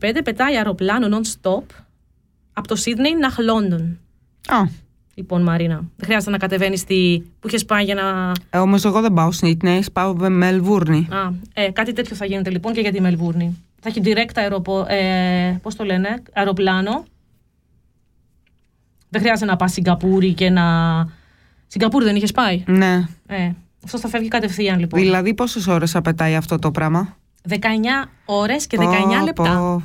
2025 0.00 0.20
πετάει 0.24 0.56
αεροπλάνο 0.56 1.18
non-stop 1.18 1.62
από 2.52 2.68
το 2.68 2.76
Σίδνεϊ 2.76 3.12
nach 3.28 3.36
Λόντον. 3.44 3.98
Α, 4.46 4.56
Λοιπόν, 5.20 5.42
Μαρίνα, 5.42 5.74
δεν 5.76 6.04
χρειάζεται 6.06 6.30
να 6.30 6.38
κατεβαίνεις 6.38 6.80
στη. 6.80 7.26
που 7.40 7.48
είχες 7.48 7.64
πάει 7.64 7.84
για 7.84 7.94
να. 7.94 8.32
ε, 8.50 8.58
όμως 8.58 8.84
εγώ 8.84 9.00
δεν 9.00 9.12
πάω 9.12 9.32
Σνίτνεϊ, 9.32 9.84
πάω 9.92 10.14
με 10.14 10.28
Μελβούρνη. 10.28 11.08
Α, 11.10 11.32
ε, 11.54 11.70
κάτι 11.70 11.92
τέτοιο 11.92 12.16
θα 12.16 12.24
γίνεται 12.24 12.50
λοιπόν 12.50 12.72
και 12.72 12.80
για 12.80 12.92
τη 12.92 13.00
Μελβούρνη. 13.00 13.62
Θα 13.80 13.88
έχει 13.88 14.00
direct 14.04 14.30
αεροπο... 14.34 14.84
ε, 14.88 15.58
πώς 15.62 15.74
το 15.74 15.84
λένε, 15.84 16.22
αεροπλάνο. 16.32 17.04
Δεν 19.08 19.20
χρειάζεται 19.20 19.50
να 19.50 19.56
πας 19.56 19.72
Σιγκαπούρη 19.72 20.34
και 20.34 20.50
να... 20.50 20.64
Σιγκαπούρη 21.66 22.04
δεν 22.04 22.16
είχες 22.16 22.32
πάει; 22.32 22.62
Ναι. 22.66 23.08
Ε, 23.26 23.50
αυτό 23.84 23.98
θα 23.98 24.08
φεύγει 24.08 24.28
κατευθείαν 24.28 24.78
λοιπόν. 24.78 25.00
Δηλαδή 25.00 25.34
πόσες 25.34 25.66
ώρες 25.66 25.90
θα 25.90 26.00
πετάει 26.02 26.34
αυτό 26.34 26.58
το 26.58 26.70
πράγμα; 26.70 27.16
19 27.48 27.54
ώρες 28.24 28.66
και 28.66 28.76
19 28.80 28.84
Πω, 29.18 29.24
λεπτά. 29.24 29.56
πω. 29.58 29.82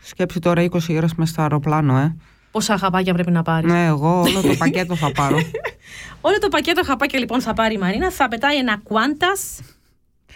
Σκέψη 0.00 0.38
τώρα 0.38 0.64
20 0.70 0.78
ώρες 0.96 1.14
μες 1.14 1.28
στο 1.28 1.42
αεροπλάνο, 1.42 1.96
ε. 1.98 2.16
Πόσα 2.54 2.78
χαπάκια 2.78 3.14
πρέπει 3.14 3.30
να 3.30 3.42
πάρεις; 3.42 3.72
Ναι, 3.72 3.86
εγώ 3.86 4.20
όλο 4.20 4.40
το 4.40 4.54
πακέτο 4.58 4.96
θα 4.96 5.12
πάρω. 5.12 5.36
Όλο 6.26 6.38
το 6.38 6.48
πακέτο 6.48 6.84
χαπάκια 6.84 7.18
λοιπόν 7.18 7.40
θα 7.40 7.54
πάρει 7.54 7.74
η 7.74 7.78
Μαρίνα. 7.78 8.10
Θα 8.10 8.28
πετάει 8.28 8.56
ένα 8.56 8.82
Qantas. 8.88 9.64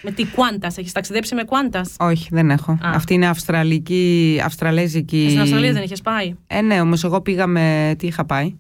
Με 0.03 0.11
τι 0.11 0.27
Qantas, 0.37 0.71
έχεις 0.77 0.93
ταξιδέψει 0.93 1.35
με 1.35 1.43
Qantas; 1.49 1.85
Όχι, 1.99 2.29
δεν 2.31 2.51
έχω. 2.51 2.79
Αυτή 2.83 3.15
είναι 3.15 3.27
αυστραλική, 3.27 4.41
αυστραλέζικη. 4.45 5.27
Στην 5.29 5.41
Αυστραλία 5.41 5.73
δεν 5.73 5.83
είχες 5.83 6.01
πάει; 6.01 6.35
Ε, 6.47 6.61
ναι, 6.61 6.81
όμως 6.81 7.05
εγώ 7.05 7.21
πήγα 7.21 7.47
με. 7.47 7.95
Τι 7.99 8.07
είχα 8.07 8.25
πάει; 8.25 8.55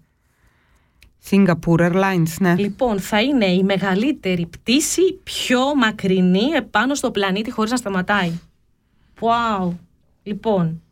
Singapore 1.30 1.92
Airlines, 1.92 2.34
ναι. 2.40 2.54
Λοιπόν, 2.58 3.00
θα 3.00 3.22
είναι 3.22 3.46
η 3.46 3.62
μεγαλύτερη 3.62 4.46
πτήση 4.46 5.20
πιο 5.22 5.74
μακρινή 5.76 6.50
επάνω 6.56 6.94
στο 6.94 7.10
πλανήτη 7.10 7.50
χωρίς 7.50 7.70
να 7.70 7.76
σταματάει. 7.76 8.32
Wow. 9.20 9.72
Λοιπόν, 10.22 10.82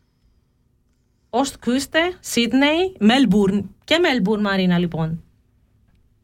Ostküste, 1.41 1.99
Sydney, 2.33 3.01
Melbourne 3.01 3.63
και 3.83 3.95
Melbourne 4.01 4.41
Μαρίνα 4.41 4.77
λοιπόν. 4.77 5.23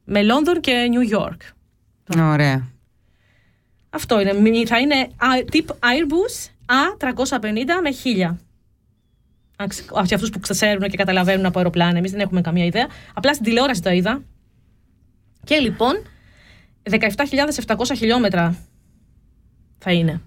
Με 0.03 0.23
Λόνδον 0.23 0.59
και 0.61 0.87
New 0.91 1.17
York. 1.19 1.37
Ωραία. 2.21 2.67
Αυτό 3.89 4.19
είναι. 4.21 4.33
Μη- 4.33 4.65
Θα 4.67 4.79
είναι 4.79 4.95
α, 4.95 5.27
τύπ 5.51 5.69
Airbus 5.69 6.49
A350 6.65 7.41
με 7.83 7.91
1000. 8.03 8.37
Αν 9.57 9.67
ξε- 9.67 9.89
Από 9.89 9.99
αυτούς 9.99 10.29
που 10.29 10.39
ξέρουν 10.39 10.89
και 10.89 10.97
καταλαβαίνουν 10.97 11.45
από 11.45 11.57
αεροπλάνα, 11.57 11.97
εμείς 11.97 12.11
δεν 12.11 12.19
έχουμε 12.19 12.41
καμία 12.41 12.65
ιδέα. 12.65 12.87
Απλά 13.13 13.33
στην 13.33 13.45
τηλεόραση 13.45 13.81
το 13.81 13.89
είδα. 13.89 14.21
Και 15.43 15.57
λοιπόν, 15.57 15.93
17.700 16.89 17.95
χιλιόμετρα 17.95 18.55
θα 19.77 19.91
είναι. 19.91 20.21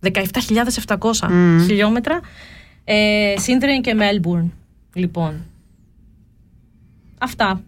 17.700 0.00 1.28
Μμμ. 1.28 1.64
χιλιόμετρα. 1.66 2.20
Ε, 2.84 3.34
Sydney 3.46 3.80
και 3.80 3.94
Melbourne, 3.98 4.50
λοιπόν. 4.94 5.44
Αυτά. 7.18 7.62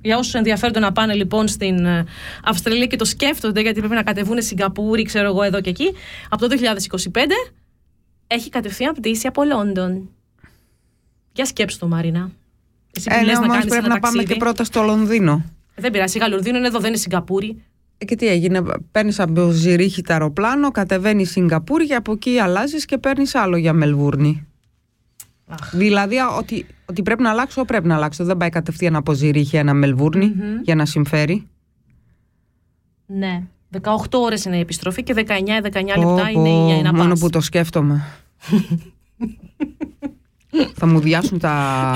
Για 0.00 0.18
όσους 0.18 0.34
ενδιαφέρονται 0.34 0.78
να 0.78 0.92
πάνε 0.92 1.14
λοιπόν 1.14 1.48
στην 1.48 1.84
ε, 1.84 2.04
Αυστραλία 2.44 2.86
και 2.86 2.96
το 2.96 3.04
σκέφτονται 3.04 3.60
γιατί 3.60 3.78
πρέπει 3.78 3.94
να 3.94 4.02
κατεβούν 4.02 4.42
Σιγκαπούρη, 4.42 5.02
ξέρω 5.02 5.26
εγώ 5.26 5.42
εδώ 5.42 5.60
και 5.60 5.70
εκεί, 5.70 5.94
από 6.28 6.48
το 6.48 6.56
2025 7.12 7.18
έχει 8.26 8.48
κατευθείαν 8.48 8.94
πτήση 8.94 9.26
από 9.26 9.44
Λόντον. 9.44 10.10
Για 11.32 11.44
σκέψου 11.44 11.78
το, 11.78 11.86
Μαρίνα. 11.86 12.30
Εσύ 12.96 13.08
που 13.08 13.14
Ε, 13.14 13.18
ναι, 13.18 13.24
λες 13.24 13.32
να 13.32 13.38
όμως 13.38 13.52
κάνεις 13.54 13.68
πρέπει 13.68 13.84
ένα 13.84 13.94
να 13.94 14.00
πάμε 14.00 14.14
ταξίδι. 14.16 14.32
και 14.32 14.38
πρώτα 14.38 14.64
στο 14.64 14.82
Λονδίνο. 14.82 15.44
Δεν 15.74 15.90
πειράζει, 15.90 16.12
σιγά 16.12 16.28
Λονδίνο 16.28 16.58
είναι 16.58 16.66
εδώ, 16.66 16.78
δεν 16.78 16.88
είναι 16.88 16.98
Σιγκαπούρη. 16.98 17.62
Ε, 17.98 18.04
Και 18.04 18.16
τι 18.16 18.26
έγινε, 18.28 18.62
παίρνεις 18.90 19.20
από 19.20 19.50
Ζηρίχη 19.50 20.02
το 20.02 20.12
αεροπλάνο, 20.12 20.70
κατεβαίνεις 20.70 21.30
Σιγκαπούρη 21.30 21.86
και 21.86 21.94
από 21.94 22.12
εκεί 22.12 22.38
αλλάζεις 22.38 22.84
και 22.84 22.98
παίρνεις 22.98 23.34
άλλο 23.34 23.56
για 23.56 23.72
Μελβούρνη. 23.72 24.46
Αχ. 25.46 25.76
Δηλαδή, 25.76 26.18
α, 26.18 26.28
ότι, 26.36 26.66
ότι 26.86 27.02
πρέπει 27.02 27.22
να 27.22 27.30
αλλάξω, 27.30 27.64
πρέπει 27.64 27.86
να 27.86 27.94
αλλάξω. 27.94 28.24
Δεν 28.24 28.36
πάει 28.36 28.50
κατευθείαν 28.50 28.96
από 28.96 29.12
Ζηρίχη 29.12 29.56
ένα 29.56 29.74
Μελβούρνη 29.74 30.26
Μμμ. 30.26 30.60
για 30.62 30.74
να 30.74 30.86
συμφέρει. 30.86 31.46
Ναι. 33.06 33.42
18 33.82 33.88
ώρες 34.12 34.44
είναι 34.44 34.56
η 34.56 34.60
επιστροφή 34.60 35.02
και 35.02 35.14
19-19 35.16 35.22
Πω, 35.22 35.70
λεπτά 35.70 36.30
πω, 36.32 36.44
είναι 36.44 36.72
για 36.74 36.82
να 36.82 36.92
μόνο 36.92 37.08
πας. 37.08 37.20
που 37.20 37.30
το 37.30 37.40
σκέφτομαι. 37.40 38.02
Θα 40.74 40.86
μου 40.86 41.00
διάσουν 41.00 41.38
τα, 41.38 41.92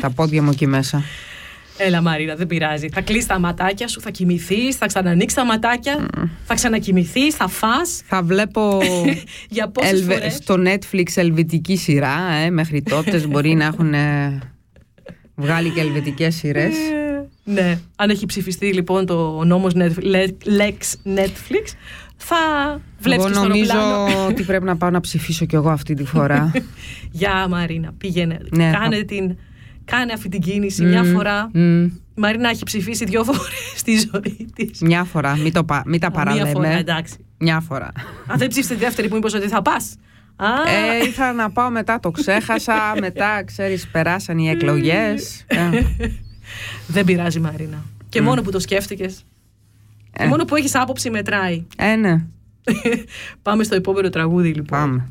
τα 0.00 0.10
πόδια 0.10 0.42
μου 0.42 0.50
εκεί 0.50 0.66
μέσα. 0.66 1.02
Έλα 1.86 2.00
Μαρίνα, 2.00 2.34
δεν 2.34 2.46
πειράζει. 2.46 2.88
Θα 2.88 3.00
κλείσει 3.00 3.26
τα 3.28 3.38
ματάκια 3.38 3.88
σου, 3.88 4.00
θα 4.00 4.10
κοιμηθείς, 4.10 4.76
θα 4.76 4.86
ξανανοίξεις 4.86 5.34
τα 5.38 5.44
ματάκια, 5.44 6.06
θα 6.44 6.54
ξανακοιμηθείς, 6.54 7.34
θα 7.34 7.48
φας. 7.48 8.02
Θα 8.06 8.22
βλέπω 8.22 8.78
Για 9.48 9.68
πόσες 9.68 9.92
Ελβε- 9.92 10.16
φορές; 10.18 10.34
στο 10.34 10.54
Netflix 10.66 11.06
ελβετική 11.14 11.76
σειρά. 11.76 12.32
Ε, 12.44 12.50
μέχρι 12.50 12.82
τότε 12.82 13.18
μπορεί 13.26 13.54
να 13.54 13.64
έχουν 13.64 13.94
ε, 13.94 14.38
βγάλει 15.34 15.70
και 15.70 15.80
ελβετικές 15.80 16.34
σειρές. 16.34 16.74
Ναι. 17.44 17.78
Αν 17.96 18.10
έχει 18.10 18.26
ψηφιστεί 18.26 18.72
λοιπόν 18.74 19.06
το 19.06 19.44
νόμος 19.44 19.72
Netf- 19.76 20.02
Le- 20.02 20.58
Lex 20.60 20.78
Netflix, 21.18 21.72
θα 22.16 22.36
βλέπεις 22.98 23.24
Εγώ 23.24 23.28
και 23.28 23.34
στο 23.34 23.46
νομίζω 23.48 23.70
αεροπλάνο. 23.78 24.26
ότι 24.30 24.42
πρέπει 24.42 24.64
να 24.64 24.76
πάω 24.76 24.90
να 24.90 25.00
ψηφίσω 25.00 25.44
κι 25.44 25.54
εγώ 25.54 25.68
αυτή 25.70 25.94
τη 25.94 26.04
φορά. 26.04 26.52
Γεια 27.20 27.46
Μαρίνα, 27.48 27.92
πήγαινε. 27.98 28.38
Ναι, 28.50 28.70
κάνε, 28.80 28.96
θα- 28.96 29.04
την, 29.04 29.36
κάνε 29.90 30.12
αυτή 30.12 30.28
την 30.28 30.40
κίνηση 30.40 30.84
μια 30.84 31.02
Μμμ, 31.04 31.12
φορά. 31.12 31.50
μμμ. 31.52 31.84
Η 31.84 32.22
Μαρίνα 32.22 32.48
έχει 32.48 32.64
ψηφίσει 32.64 33.04
δύο 33.04 33.24
φορές 33.24 33.50
στη 33.76 33.92
ζωή 34.12 34.48
της. 34.54 34.80
Μια 34.80 35.04
φορά, 35.04 35.36
μην, 35.36 35.52
το 35.52 35.64
πα- 35.64 35.82
μην 35.86 36.00
τα 36.00 36.10
Μία 36.10 36.18
φορά, 36.20 36.32
παραλέμε. 36.34 36.78
εντάξει. 36.78 37.14
Μια 37.38 37.60
φορά. 37.60 37.92
Αν 38.26 38.38
δεν 38.38 38.48
ψήφισε 38.48 38.74
τη 38.74 38.80
δεύτερη 38.80 39.08
που 39.08 39.16
είπες 39.16 39.34
ότι 39.34 39.48
θα 39.48 39.62
πας. 39.62 39.94
Α, 40.36 40.46
Ε, 41.02 41.06
ήθελα 41.06 41.32
να 41.32 41.50
πάω 41.50 41.70
μετά, 41.70 42.00
το 42.00 42.10
ξέχασα. 42.10 42.74
Μετά, 43.00 43.42
ξέρεις, 43.44 43.86
περάσαν 43.88 44.38
οι 44.38 44.48
εκλογές. 44.48 45.44
Ε, 45.46 45.56
δεν 46.94 47.04
πειράζει 47.04 47.40
Μαρίνα. 47.40 47.82
Και 48.08 48.20
μόνο 48.22 48.42
που 48.42 48.50
το 48.50 48.58
σκέφτηκες. 48.60 49.24
Και 50.12 50.24
μόνο 50.26 50.44
που 50.44 50.56
έχεις 50.56 50.74
άποψη 50.74 51.10
μετράει. 51.10 51.64
ε, 51.76 51.94
ναι, 51.96 52.24
Πάμε 53.42 53.64
στο 53.64 53.74
επόμενο 53.74 54.08
τραγούδι 54.08 54.48
λοιπόν. 54.48 54.78
πάμε. 54.80 55.08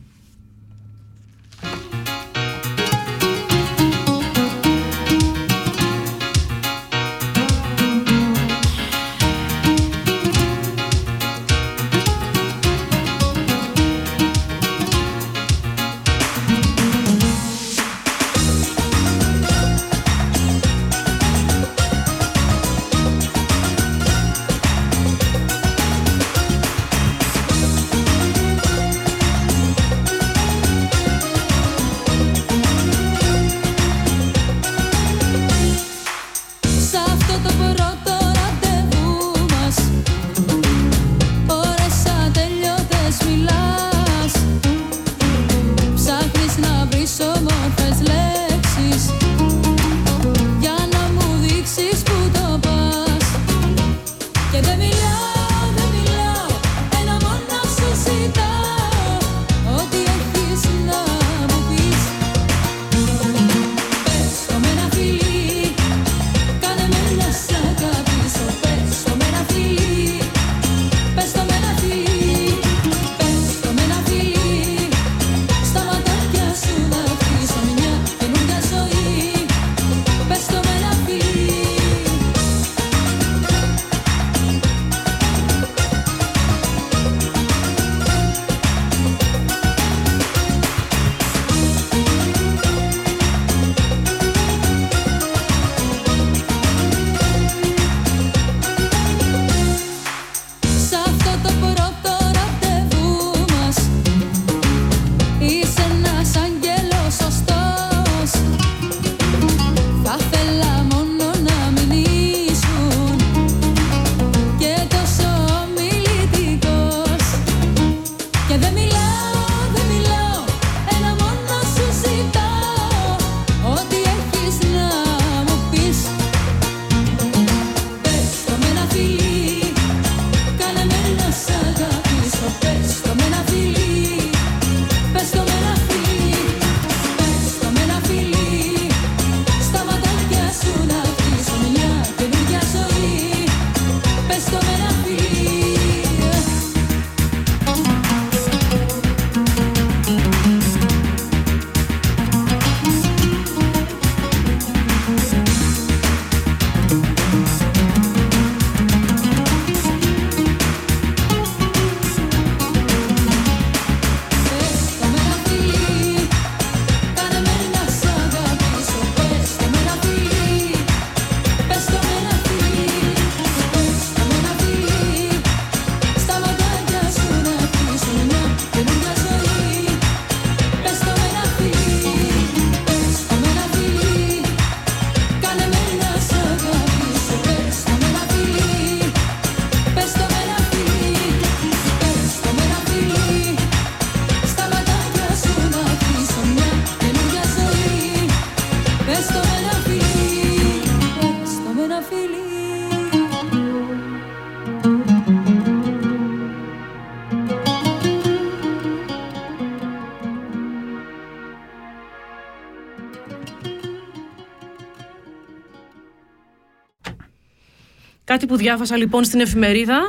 Κάτι 218.40 218.52
που 218.52 218.58
διάβασα 218.58 218.98
λοιπόν 218.98 219.24
στην 219.24 219.40
εφημερίδα, 219.40 220.00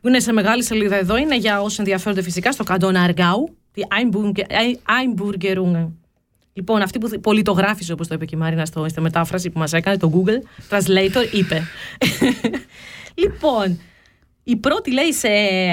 που 0.00 0.08
είναι 0.08 0.20
σε 0.20 0.32
μεγάλη 0.32 0.64
σελίδα 0.64 0.96
εδώ, 0.96 1.16
είναι 1.16 1.36
για 1.36 1.60
όσοι 1.60 1.76
ενδιαφέρονται 1.78 2.22
φυσικά 2.22 2.52
στο 2.52 2.64
καντόν 2.64 2.96
Αργάου, 2.96 3.56
τη 3.72 3.82
Einburgerung. 4.86 5.88
Λοιπόν, 6.52 6.82
αυτή 6.82 6.98
που 6.98 7.20
πολιτογράφησε, 7.20 7.92
όπως 7.92 8.08
το 8.08 8.14
είπε 8.14 8.24
και 8.24 8.36
η 8.36 8.38
Μαρίνα 8.38 8.64
στο, 8.64 8.88
στη 8.88 9.00
μετάφραση 9.00 9.50
που 9.50 9.58
μας 9.58 9.72
έκανε, 9.72 9.96
το 9.96 10.12
Google 10.14 10.68
Translator, 10.70 11.32
είπε. 11.32 11.62
λοιπόν, 13.22 13.80
η 14.42 14.56
πρώτη 14.56 14.92
λέει 14.92 15.12
σε 15.12 15.28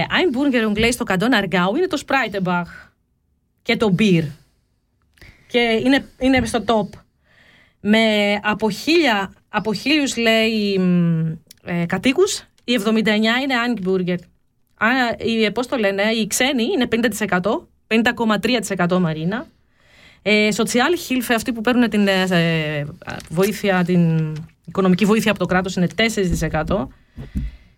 Einburgerung, 0.10 0.78
λέει 0.78 0.92
στο 0.92 1.04
καντόν 1.04 1.34
Αργάου, 1.34 1.76
είναι 1.76 1.88
το 1.88 2.02
Spreitenbach 2.08 2.90
και 3.62 3.78
το 3.78 3.96
Beer. 4.00 4.24
Και 5.48 5.82
είναι, 5.86 6.06
είναι 6.20 6.46
στο 6.46 6.64
top. 6.66 7.00
Με 7.82 8.34
από, 8.44 8.72
χίλια, 8.72 9.34
από 9.50 9.74
χίλιους 9.74 10.18
λέει 10.18 10.80
ε, 11.64 11.86
κατοίκους, 11.86 12.44
οι 12.64 12.80
79 12.86 12.86
είναι 13.08 13.56
Angburger. 13.68 14.18
οι, 15.18 15.52
πώς 15.52 15.68
το 15.68 15.78
λένε, 15.78 16.04
οι 16.04 16.28
ξένοι 16.28 16.64
είναι 16.64 16.88
50%, 17.28 17.40
50,3% 18.88 19.00
Μαρίνα. 19.00 19.46
Ε, 20.22 20.48
Social 20.56 21.10
Hilfe, 21.10 21.34
αυτοί 21.36 21.54
που 21.54 21.62
παίρνουν 21.62 21.90
την 21.90 22.08
ε, 22.08 22.86
βοήθεια, 23.30 23.84
την 23.84 24.34
οικονομική 24.66 25.06
βοήθεια 25.06 25.32
από 25.32 25.40
το 25.40 25.46
κράτος 25.46 25.76
είναι 25.76 25.88
4% 26.64 26.88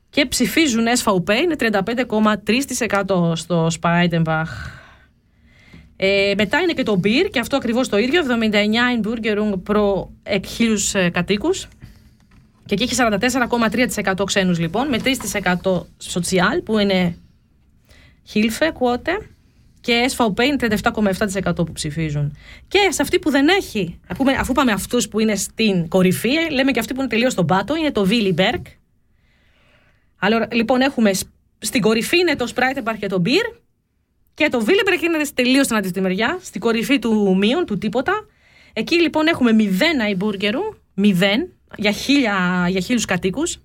και 0.10 0.26
ψηφίζουν 0.26 0.86
SVP 1.04 1.30
είναι 1.30 1.56
35,3% 1.60 3.32
στο 3.36 3.68
Spreidenbach. 3.82 4.81
Ε, 6.04 6.34
μετά 6.38 6.60
είναι 6.60 6.74
και 6.74 6.84
το 6.84 7.00
Beer 7.04 7.30
και 7.32 7.40
αυτό 7.40 7.56
ακριβώς 7.56 7.90
το 7.90 7.98
ίδιο, 7.98 8.22
79 9.02 9.08
Burgerung 9.08 9.54
προ 9.64 10.12
εκ 10.24 10.46
χίλιους 10.46 10.96
ε, 10.96 11.10
κατοίκους. 11.10 11.68
Και 12.66 12.74
εκεί 12.74 12.84
έχει 12.84 12.96
44,3% 14.06 14.26
ξένους 14.26 14.60
λοιπόν, 14.60 14.88
με 14.88 14.98
3% 15.04 15.54
social 16.14 16.64
που 16.64 16.78
είναι 16.78 17.18
Hilfe, 18.34 18.68
quote, 18.68 19.26
και 19.82 20.12
SVP 20.16 20.40
είναι 20.44 20.80
37,7% 20.84 21.56
που 21.56 21.72
ψηφίζουν. 21.72 22.38
Και 22.68 22.88
σε 22.90 23.02
αυτή 23.02 23.20
που 23.20 23.30
δεν 23.30 23.48
έχει, 23.48 24.00
αφού 24.40 24.54
πάμε 24.54 24.72
αυτούς 24.72 25.08
που 25.08 25.20
είναι 25.20 25.36
στην 25.36 25.88
κορυφή, 25.88 26.52
λέμε 26.52 26.72
και 26.72 26.80
αυτοί 26.80 26.94
που 26.94 27.00
είναι 27.00 27.10
τελείως 27.10 27.32
στον 27.32 27.46
πάτο, 27.46 27.76
είναι 27.76 27.92
το 27.92 28.08
Willy 28.10 28.36
Berg. 28.36 28.62
Αλλά, 30.20 30.48
λοιπόν, 30.52 30.82
έχουμε 30.82 31.12
στην 31.60 31.82
κορυφή 31.82 32.18
είναι 32.18 32.36
το 32.36 32.52
Spreitenbach 32.56 32.96
και 33.00 33.08
το 33.08 33.22
Beer 33.26 33.61
και 34.42 34.50
το 34.50 34.62
Βίλεμπεργκ 34.62 35.02
είναι 35.02 35.22
τελείως 35.34 35.66
στην 35.66 35.78
αντίθετη 35.78 36.02
μεριά, 36.02 36.38
στην 36.42 36.62
κορυφή 36.62 37.00
του 37.00 37.38
μείον, 37.38 37.66
του 37.66 37.78
τίποτα. 37.78 38.26
Εκεί 38.74 39.02
λοιπόν 39.02 39.28
έχουμε 39.28 39.52
0 39.58 39.62
αϊμπούργερου, 40.02 40.62
0 41.02 41.12
για, 41.76 41.92
χίλια, 41.92 42.66
για 42.70 42.80
χίλιους 42.80 43.06
κατοίκους. 43.06 43.58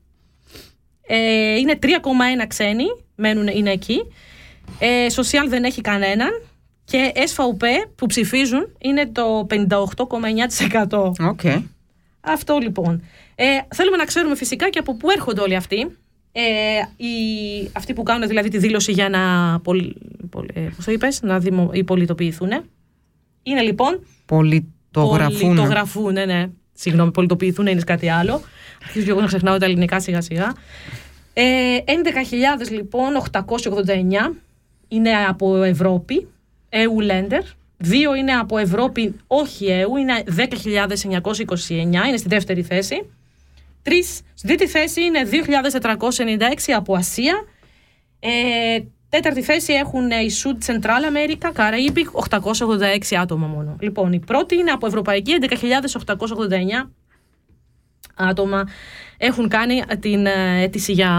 Ε, 1.07 1.57
είναι 1.57 1.79
3,1 1.83 1.89
ξένοι, 2.49 2.85
μένουν, 3.14 3.47
είναι 3.47 3.70
εκεί. 3.70 3.99
Ε, 4.79 5.07
social 5.11 5.49
δεν 5.49 5.64
έχει 5.64 5.81
κανέναν. 5.81 6.31
Και 6.85 7.12
SVP 7.14 7.64
που 7.97 8.07
ψηφίζουν 8.07 8.77
είναι 8.79 9.07
το 9.07 9.47
58,9%. 9.51 11.12
Okay. 11.31 11.62
Αυτό 12.20 12.59
λοιπόν. 12.59 13.03
Ε, 13.35 13.45
θέλουμε 13.74 13.97
να 13.97 14.05
ξέρουμε 14.05 14.37
φυσικά 14.37 14.70
και 14.70 14.79
από 14.79 14.95
πού 14.95 15.11
έρχονται 15.11 15.41
όλοι 15.41 15.57
αυτοί. 15.57 15.97
Ε, 16.39 17.05
οι, 17.05 17.14
αυτοί 17.72 17.93
που 17.93 18.03
κάνουν 18.03 18.28
δηλαδή 18.28 18.49
τη 18.49 18.59
δήλωση 18.59 18.93
για 18.93 19.09
να, 19.09 19.20
πολ, 19.61 19.93
πολ, 20.30 20.47
ε, 20.53 20.61
πώς 20.76 20.84
το 20.84 20.93
είπες, 20.93 21.22
να 21.22 21.39
δημο, 21.39 21.70
πολιτοποιηθούν. 21.87 22.51
Είναι 23.43 23.61
λοιπόν... 23.61 24.01
Πολιτογραφούν. 24.26 25.41
Πολιτογραφούν, 25.41 26.12
ναι, 26.12 26.24
ναι. 26.24 26.49
Συγγνώμη, 26.72 27.11
πολιτοποιηθούν 27.11 27.66
είναι 27.66 27.80
κάτι 27.80 28.09
άλλο. 28.09 28.43
Αρχίζω 28.84 29.05
και 29.05 29.11
εγώ 29.11 29.20
να 29.20 29.26
ξεχνάω 29.26 29.59
τα 29.59 29.64
ελληνικά 29.64 30.01
σιγά 30.01 30.20
σιγά. 30.20 30.55
Ε, 31.32 31.78
11.000 31.87 32.70
λοιπόν, 32.70 33.09
889 33.32 34.34
είναι 34.89 35.11
από 35.28 35.62
Ευρώπη, 35.62 36.26
EU 36.70 37.11
Länder. 37.11 37.43
Δύο 37.76 38.14
είναι 38.14 38.32
από 38.32 38.59
Ευρώπη, 38.59 39.14
όχι 39.26 39.66
EU, 39.68 39.99
είναι 39.99 40.24
10.929, 41.20 41.70
είναι 41.80 42.16
στη 42.16 42.28
δεύτερη 42.28 42.62
θέση. 42.62 43.07
Τρεις. 43.87 44.20
Στη 44.34 44.47
τρίτη 44.47 44.66
θέση 44.66 45.05
είναι 45.05 45.28
2.496 45.30 46.72
από 46.76 46.95
Ασία. 46.95 47.45
Ε, 48.20 48.78
τέταρτη 49.09 49.43
θέση 49.43 49.72
έχουν 49.72 50.11
η 50.11 50.28
Sud 50.43 50.72
Central 50.72 51.03
America, 51.12 51.53
Καραΐμπη, 51.53 52.05
886 53.11 53.16
άτομα 53.20 53.47
μόνο. 53.47 53.76
Λοιπόν, 53.80 54.12
η 54.12 54.20
πρώτη 54.20 54.57
είναι 54.57 54.70
από 54.70 54.87
Ευρωπαϊκή, 54.87 55.32
11.889 55.41 56.91
άτομα 58.14 58.68
έχουν 59.16 59.49
κάνει 59.49 59.82
την 60.01 60.26
ε, 60.26 60.62
αίτηση 60.62 60.93
για 60.93 61.12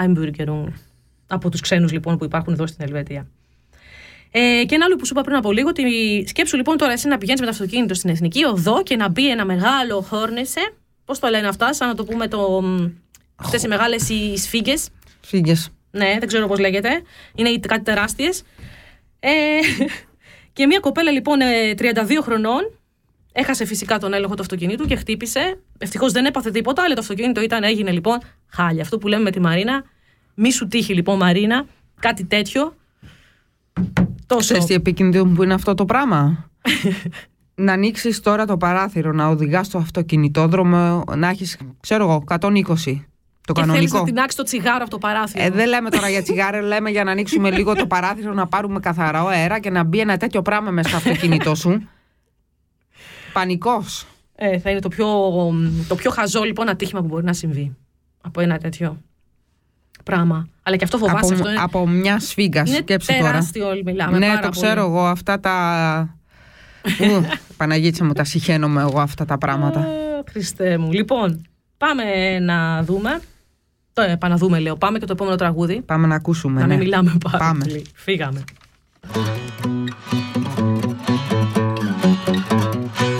Einbürgerung 0.00 0.66
από 1.26 1.48
τους 1.48 1.60
ξένους 1.60 1.92
λοιπόν 1.92 2.18
που 2.18 2.24
υπάρχουν 2.24 2.52
εδώ 2.52 2.66
στην 2.66 2.84
Ελβετία. 2.84 3.26
Ε, 4.30 4.64
και 4.66 4.74
ένα 4.74 4.84
άλλο 4.84 4.96
που 4.96 5.06
σου 5.06 5.12
είπα 5.12 5.22
πριν 5.22 5.36
από 5.36 5.52
λίγο, 5.52 5.68
ότι 5.68 5.82
σκέψου 6.28 6.56
λοιπόν 6.56 6.76
τώρα 6.76 6.92
εσύ 6.92 7.08
να 7.08 7.18
πηγαίνεις 7.18 7.40
με 7.40 7.46
το 7.46 7.52
αυτοκίνητο 7.52 7.94
στην 7.94 8.10
Εθνική 8.10 8.44
Οδό 8.44 8.82
και 8.82 8.96
να 8.96 9.08
μπει 9.08 9.30
ένα 9.30 9.44
μεγάλο 9.44 10.00
χόρνεσε 10.00 10.72
Πώς 11.04 11.18
το 11.18 11.28
λένε 11.28 11.48
αυτά, 11.48 11.74
σαν 11.74 11.88
να 11.88 11.94
το 11.94 12.04
πούμε 12.04 12.28
το. 12.28 12.62
Αυτές 13.36 13.62
οι 13.62 13.68
μεγάλες 13.68 14.08
οι 14.08 14.36
σφίγγες. 14.36 14.88
Σφίγγες. 15.20 15.70
Ναι, 15.90 16.16
δεν 16.18 16.28
ξέρω 16.28 16.46
πώς 16.46 16.58
λέγεται. 16.58 17.02
Είναι 17.34 17.58
κάτι 17.58 17.82
τεράστιες. 17.82 18.42
Ε, 19.20 19.30
και 20.52 20.66
μια 20.66 20.78
κοπέλα 20.78 21.10
λοιπόν 21.10 21.38
32 21.76 22.10
ε, 22.10 22.22
χρονών 22.22 22.78
έχασε 23.32 23.64
φυσικά 23.64 23.98
τον 23.98 24.12
έλεγχο 24.12 24.34
του 24.34 24.42
αυτοκινήτου 24.42 24.86
και 24.86 24.96
χτύπησε. 24.96 25.58
Ευτυχώς 25.78 26.12
δεν 26.12 26.24
έπαθε 26.24 26.50
τίποτα, 26.50 26.82
αλλά 26.82 26.94
το 26.94 27.00
αυτοκίνητο 27.00 27.40
ήταν, 27.40 27.62
έγινε 27.62 27.90
λοιπόν 27.90 28.18
χάλια. 28.46 28.82
Αυτό 28.82 28.98
που 28.98 29.08
λέμε 29.08 29.22
με 29.22 29.30
τη 29.30 29.40
Μαρίνα. 29.40 29.84
Μη 30.34 30.52
σου 30.52 30.66
τύχει 30.66 30.94
λοιπόν 30.94 31.16
Μαρίνα, 31.16 31.66
κάτι 32.00 32.24
τέτοιο. 32.24 32.74
Τόσο. 34.26 34.38
Ξέρεις 34.38 34.64
τι 34.64 34.74
επικίνδυνο 34.74 35.24
που 35.24 35.42
είναι 35.42 35.54
αυτό 35.54 35.74
το 35.74 35.84
πράγμα; 35.84 36.50
να 37.54 37.72
ανοίξεις 37.72 38.20
τώρα 38.20 38.44
το 38.44 38.56
παράθυρο, 38.56 39.12
να 39.12 39.28
οδηγάς 39.28 39.66
στο 39.66 39.78
αυτοκινητόδρομο, 39.78 41.04
να 41.16 41.28
έχεις, 41.28 41.58
ξέρω 41.80 42.04
εγώ, 42.04 42.24
120. 42.28 43.04
Το 43.46 43.52
και 43.52 43.60
κανονικό. 43.60 43.74
Θέλεις 43.74 43.92
να 43.92 44.02
τεινάξεις 44.02 44.36
το 44.36 44.42
τσιγάρο 44.42 44.80
από 44.80 44.90
το 44.90 44.98
παράθυρο. 44.98 45.44
Ε, 45.44 45.50
δεν 45.50 45.68
λέμε 45.68 45.90
τώρα 45.90 46.08
για 46.08 46.22
τσιγάρο, 46.22 46.60
λέμε 46.72 46.90
για 46.90 47.04
να 47.04 47.10
ανοίξουμε 47.10 47.50
λίγο 47.50 47.74
το 47.74 47.86
παράθυρο, 47.86 48.32
να 48.32 48.46
πάρουμε 48.46 48.80
καθαρό 48.80 49.26
αέρα 49.26 49.58
και 49.58 49.70
να 49.70 49.84
μπει 49.84 50.00
ένα 50.00 50.16
τέτοιο 50.16 50.42
πράγμα 50.42 50.70
μέσα 50.70 50.88
στο 50.88 50.96
αυτοκίνητό 50.96 51.54
σου. 51.54 51.88
Πανικός. 53.32 54.06
Ε, 54.34 54.58
θα 54.58 54.70
είναι 54.70 54.80
το 54.80 54.88
πιο, 54.88 55.06
το 55.88 55.94
πιο 55.94 56.10
χαζό 56.10 56.42
λοιπόν 56.42 56.68
ατύχημα 56.68 57.00
που 57.00 57.06
μπορεί 57.06 57.24
να 57.24 57.32
συμβεί 57.32 57.76
από 58.20 58.40
ένα 58.40 58.58
τέτοιο 58.58 59.02
πράγμα. 60.04 60.48
Αλλά 60.62 60.76
και 60.76 60.84
αυτό 60.84 60.98
φοβάσαι. 60.98 61.24
Από, 61.24 61.34
αυτό 61.34 61.50
είναι... 61.50 61.60
από 61.60 61.86
μια 61.86 62.20
σφίγγα. 62.20 62.66
Σκέψε 62.66 63.12
τώρα. 63.12 63.30
Τεράστιο, 63.30 63.68
μιλάμε. 63.84 64.18
Ναι, 64.18 64.38
το 64.42 64.48
ξέρω 64.48 64.80
εγώ. 64.80 65.06
Αυτά 65.06 65.40
τα 65.40 66.16
Παναγίτσα 67.56 68.04
μου, 68.04 68.12
τα 68.12 68.24
συχαίνομαι 68.24 68.80
εγώ 68.80 69.00
αυτά 69.00 69.24
τα 69.24 69.38
πράγματα. 69.38 69.86
Χριστέ 70.30 70.78
μου. 70.78 70.92
Λοιπόν, 70.92 71.46
πάμε 71.76 72.38
να 72.38 72.82
δούμε. 72.82 73.20
Το 73.92 74.02
επαναδούμε, 74.02 74.58
λέω. 74.58 74.76
Πάμε 74.76 74.98
και 74.98 75.06
το 75.06 75.12
επόμενο 75.12 75.36
τραγούδι. 75.36 75.80
Πάμε 75.80 76.06
να 76.06 76.14
ακούσουμε. 76.14 76.60
Να 76.60 76.66
μην 76.66 76.76
ναι. 76.76 76.84
μιλάμε 76.84 77.12
πάρα 77.22 77.38
Πάμε. 77.38 77.64
πολύ. 77.64 77.84
Φύγαμε. 77.94 78.44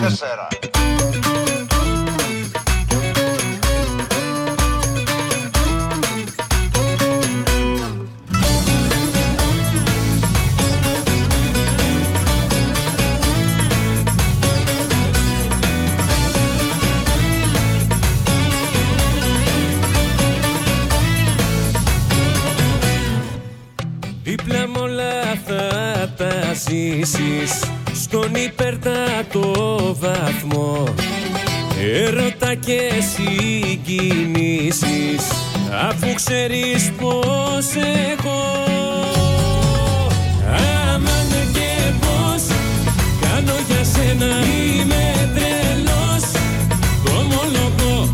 Τέσσερα. 0.01 0.49
Ζήσεις 26.55 27.65
Στον 27.95 28.35
υπερτάτο 28.35 29.97
βαθμό. 30.01 30.85
Έρωτα 31.81 32.55
και 32.55 32.91
συγκινήσεις 33.17 34.75
Αφού 35.89 36.15
ξέρεις 36.15 36.93
πως 37.01 37.67
εγώ. 38.13 38.43
Άμαν 40.93 41.31
και 41.53 41.93
πως 42.01 42.43
Κάνω 43.21 43.57
για 43.69 43.85
σένα 43.85 44.27
είμαι 44.27 45.05
τρελός. 45.35 46.25
Το 47.05 47.11
ομολογώ 47.11 48.11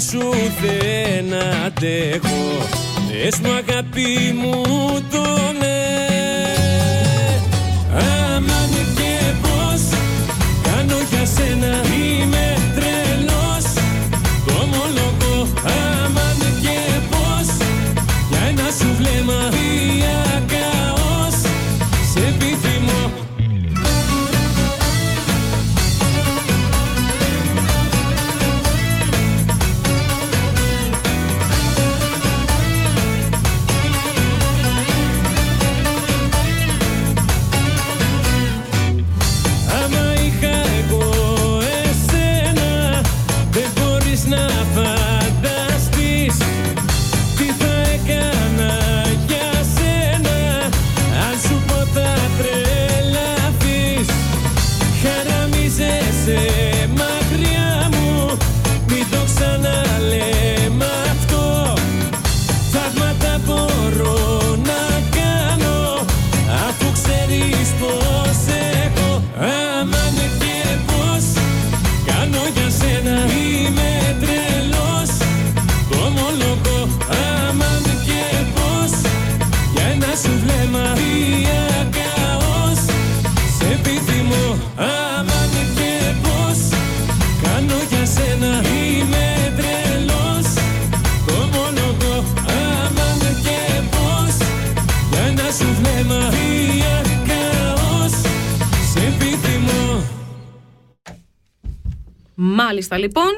σου 0.00 0.30
δεν 0.60 1.34
αντέχω. 1.66 2.68
Πες 3.22 3.38
μου 3.38 3.52
αγάπη 3.52 4.34
μου 4.34 4.62
το 5.10 5.22
ναι 5.58 5.79
Μάλιστα 102.70 102.98
λοιπόν. 102.98 103.30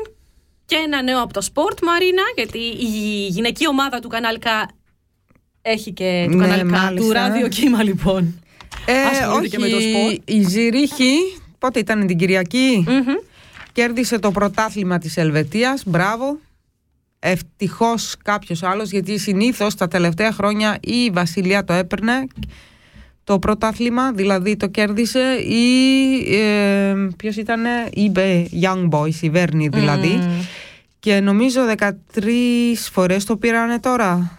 Και 0.66 0.76
ένα 0.84 1.02
νέο 1.02 1.22
από 1.22 1.32
το 1.32 1.40
σπορτ, 1.40 1.78
Μαρίνα, 1.82 2.22
γιατί 2.36 2.58
η 2.58 3.26
γυναική 3.26 3.68
ομάδα 3.68 3.98
του 4.00 4.08
Κανάλκα 4.08 4.68
έχει 5.62 5.92
και 5.92 6.26
του 6.30 6.36
Ναι, 6.36 6.46
Κανάλκα 6.46 6.64
μάλιστα. 6.78 7.06
του 7.06 7.12
ραδιοκύμα 7.12 7.82
λοιπόν. 7.82 8.42
Ε, 8.86 9.02
Ασχολείται 9.02 9.38
όχι, 9.38 9.48
και 9.48 9.58
με 9.58 9.68
το 9.68 9.80
σπορ. 9.80 10.12
η 10.24 10.42
Ζηρίχη, 10.48 11.14
πότε 11.58 11.78
ήταν 11.78 12.06
την 12.06 12.16
κυριακη 12.18 12.84
κέρδισε 13.72 14.18
το 14.18 14.30
πρωτάθλημα 14.30 14.98
της 14.98 15.16
Ελβετίας, 15.16 15.82
μπράβο. 15.86 16.38
Ευτυχώς 17.18 18.14
κάποιος 18.24 18.62
άλλος, 18.62 18.90
γιατί 18.90 19.18
συνήθως 19.18 19.74
τα 19.74 19.88
τελευταία 19.88 20.32
χρόνια 20.32 20.78
η 20.82 21.10
Βασιλεία 21.10 21.64
το 21.64 21.72
έπαιρνε 21.72 22.26
το 23.24 23.38
πρωτάθλημα, 23.38 24.12
δηλαδή 24.12 24.56
το 24.56 24.66
κέρδισε 24.66 25.34
η, 25.34 25.64
ε, 26.36 26.94
ποιος 27.16 27.36
ήτανε, 27.36 27.68
η 27.92 28.12
Be- 28.14 28.46
Young 28.62 28.88
Boys, 28.90 29.14
η 29.20 29.30
Βέρνη 29.30 29.68
δηλαδή. 29.68 30.18
Και 30.98 31.20
νομίζω 31.20 31.60
13 31.66 31.90
φορές 32.90 33.24
το 33.24 33.36
πήρανε 33.36 33.80
τώρα. 33.80 34.36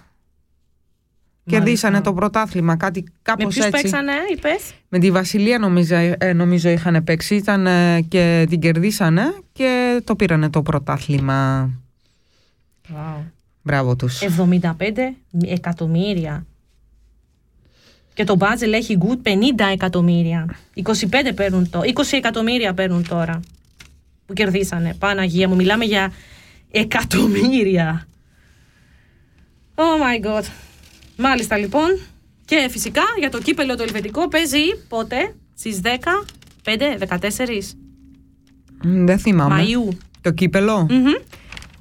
Κερδίσανε 1.45 2.01
το 2.01 2.13
πρωτάθλημα, 2.13 2.75
κάτι 2.75 3.01
Με 3.01 3.11
κάπως 3.21 3.53
ποιους 3.53 3.65
έτσι. 3.65 3.81
παίξανε, 3.81 4.11
είπες; 4.31 4.73
Με 4.89 4.99
τη 4.99 5.11
Βασιλεία 5.11 5.59
νομίζω, 5.59 5.95
ε, 6.17 6.33
νομίζω 6.33 6.69
είχαν 6.69 7.03
παίξει, 7.03 7.35
ήταν 7.35 7.67
ε, 7.67 8.01
και 8.01 8.45
την 8.49 8.59
κερδίσανε 8.59 9.33
και 9.53 10.01
το 10.03 10.15
πήρανε 10.15 10.49
το 10.49 10.61
πρωτάθλημα. 10.61 11.69
Μπράβο 13.61 13.95
τους. 13.95 14.21
75 14.21 15.15
εκατομμύρια. 15.45 16.45
Και 18.13 18.23
το 18.23 18.35
Μπάζελ 18.35 18.73
έχει 18.73 18.97
good 19.01 19.27
50 19.27 19.31
εκατομμύρια. 19.71 20.55
25 20.83 20.83
παίρνουν 21.35 21.69
το, 21.69 21.79
20 21.79 22.01
εκατομμύρια 22.11 22.73
παίρνουν 22.73 23.07
τώρα. 23.07 23.39
Που 24.25 24.33
κερδίσανε. 24.33 24.95
Παναγία 24.99 25.47
μου, 25.47 25.55
μιλάμε 25.55 25.85
για 25.85 26.13
εκατομμύρια. 26.71 28.07
Oh 29.75 29.81
my 29.81 30.25
god. 30.25 30.43
Μάλιστα 31.17 31.57
λοιπόν. 31.57 31.99
Και 32.45 32.67
φυσικά 32.69 33.01
για 33.19 33.29
το 33.29 33.39
κύπελο 33.39 33.75
το 33.75 33.83
ελβετικό 33.83 34.27
παίζει 34.27 34.77
πότε, 34.87 35.35
στις 35.57 35.79
10, 35.83 35.87
5, 36.63 36.71
14 37.07 37.17
Μ, 38.83 39.05
Δεν 39.05 39.19
θυμάμαι. 39.19 39.63
Μαΐου. 39.63 39.95
Το 40.21 40.31
κύπελο; 40.31 40.87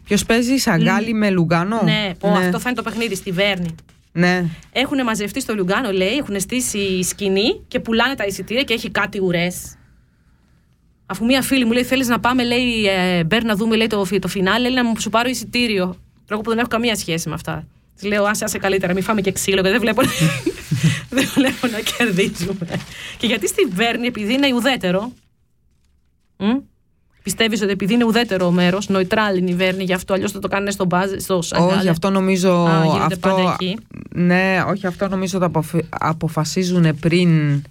Ποιος 0.04 0.24
παίζει, 0.24 0.56
Σαγκάλι 0.56 1.14
με 1.14 1.30
Λουγκάνο; 1.30 1.80
Ναι, 1.82 2.10
πω, 2.18 2.28
αυτό 2.28 2.58
θα 2.58 2.68
είναι 2.70 2.76
το 2.76 2.82
παιχνίδι 2.82 3.14
στη 3.14 3.30
Βέρνη. 3.30 3.74
Ναι. 4.12 4.44
Έχουν 4.72 5.02
μαζευτεί 5.02 5.40
στο 5.40 5.54
Λουγκάνο, 5.54 5.90
λέει, 5.90 6.16
έχουν 6.16 6.40
στήσει 6.40 7.02
σκηνή 7.02 7.60
και 7.68 7.80
πουλάνε 7.80 8.14
τα 8.14 8.24
εισιτήρια 8.24 8.62
και 8.62 8.74
έχει 8.74 8.90
κάτι 8.90 9.20
ουρές. 9.20 9.74
Αφού 11.06 11.24
μία 11.24 11.42
φίλη 11.42 11.64
μου 11.64 11.72
λέει: 11.72 11.84
Θέλεις 11.84 12.08
να 12.08 12.20
πάμε, 12.20 12.44
λέει, 12.44 12.84
ε, 12.86 13.24
Μπέρ 13.24 13.44
να 13.44 13.56
δούμε 13.56 13.76
λέει, 13.76 13.86
το, 13.86 14.04
φι- 14.04 14.20
το 14.20 14.28
φινάλε, 14.28 14.68
λέει 14.68 14.82
να 14.82 14.84
μου 14.88 15.00
σου 15.00 15.10
πάρω 15.10 15.28
εισιτήριο. 15.28 15.96
Τρόπο 16.26 16.42
που 16.42 16.48
δεν 16.50 16.58
έχω 16.58 16.68
καμία 16.68 16.96
σχέση 16.96 17.28
με 17.28 17.34
αυτά. 17.34 17.66
Της 17.94 18.04
λέω: 18.04 18.24
Άσε, 18.24 18.44
άσε 18.44 18.58
καλύτερα, 18.58 18.92
μην 18.92 19.02
φάμε 19.02 19.20
και 19.20 19.32
ξύλο, 19.32 19.62
και 19.62 19.68
δεν 19.68 19.80
βλέπω, 19.80 20.02
δεν 21.16 21.26
βλέπω 21.34 21.66
να 21.66 21.80
κερδίζουμε. 21.80 22.66
Και 23.18 23.26
γιατί 23.26 23.48
στη 23.48 23.64
Βέρνη, 23.72 24.06
επειδή 24.06 24.32
είναι 24.32 24.54
ουδέτερο. 24.54 25.12
Πιστεύεις 27.22 27.62
ότι 27.62 27.70
επειδή 27.70 27.94
είναι 27.94 28.04
ουδέτερο 28.04 28.50
μέρος, 28.50 28.88
νοητράλ 28.88 29.36
είναι 29.36 29.50
η 29.50 29.54
Βέρνη, 29.54 29.84
γι' 29.84 29.92
αυτό 29.92 30.14
αλλιώς 30.14 30.32
θα 30.32 30.38
το 30.38 30.48
κάνουν 30.48 30.70
στο 30.70 30.84
μπάζ, 30.84 31.10
στο 31.18 31.42
Σαγκάλε. 31.42 31.72
Όχι, 31.72 31.88
αυτό 31.88 32.10
νομίζω. 32.10 32.64
Α, 32.66 32.84
γίνεται 32.84 33.14
αυτό, 33.14 33.28
πάντα 33.28 33.56
εκεί. 33.60 33.76
Ναι, 34.14 34.64
όχι, 34.68 34.86
αυτό 34.86 35.08
νομίζω 35.08 35.38
το 35.38 35.44
αποφ- 35.44 35.84
αποφασίζουν 35.88 36.98
πριν 37.00 37.62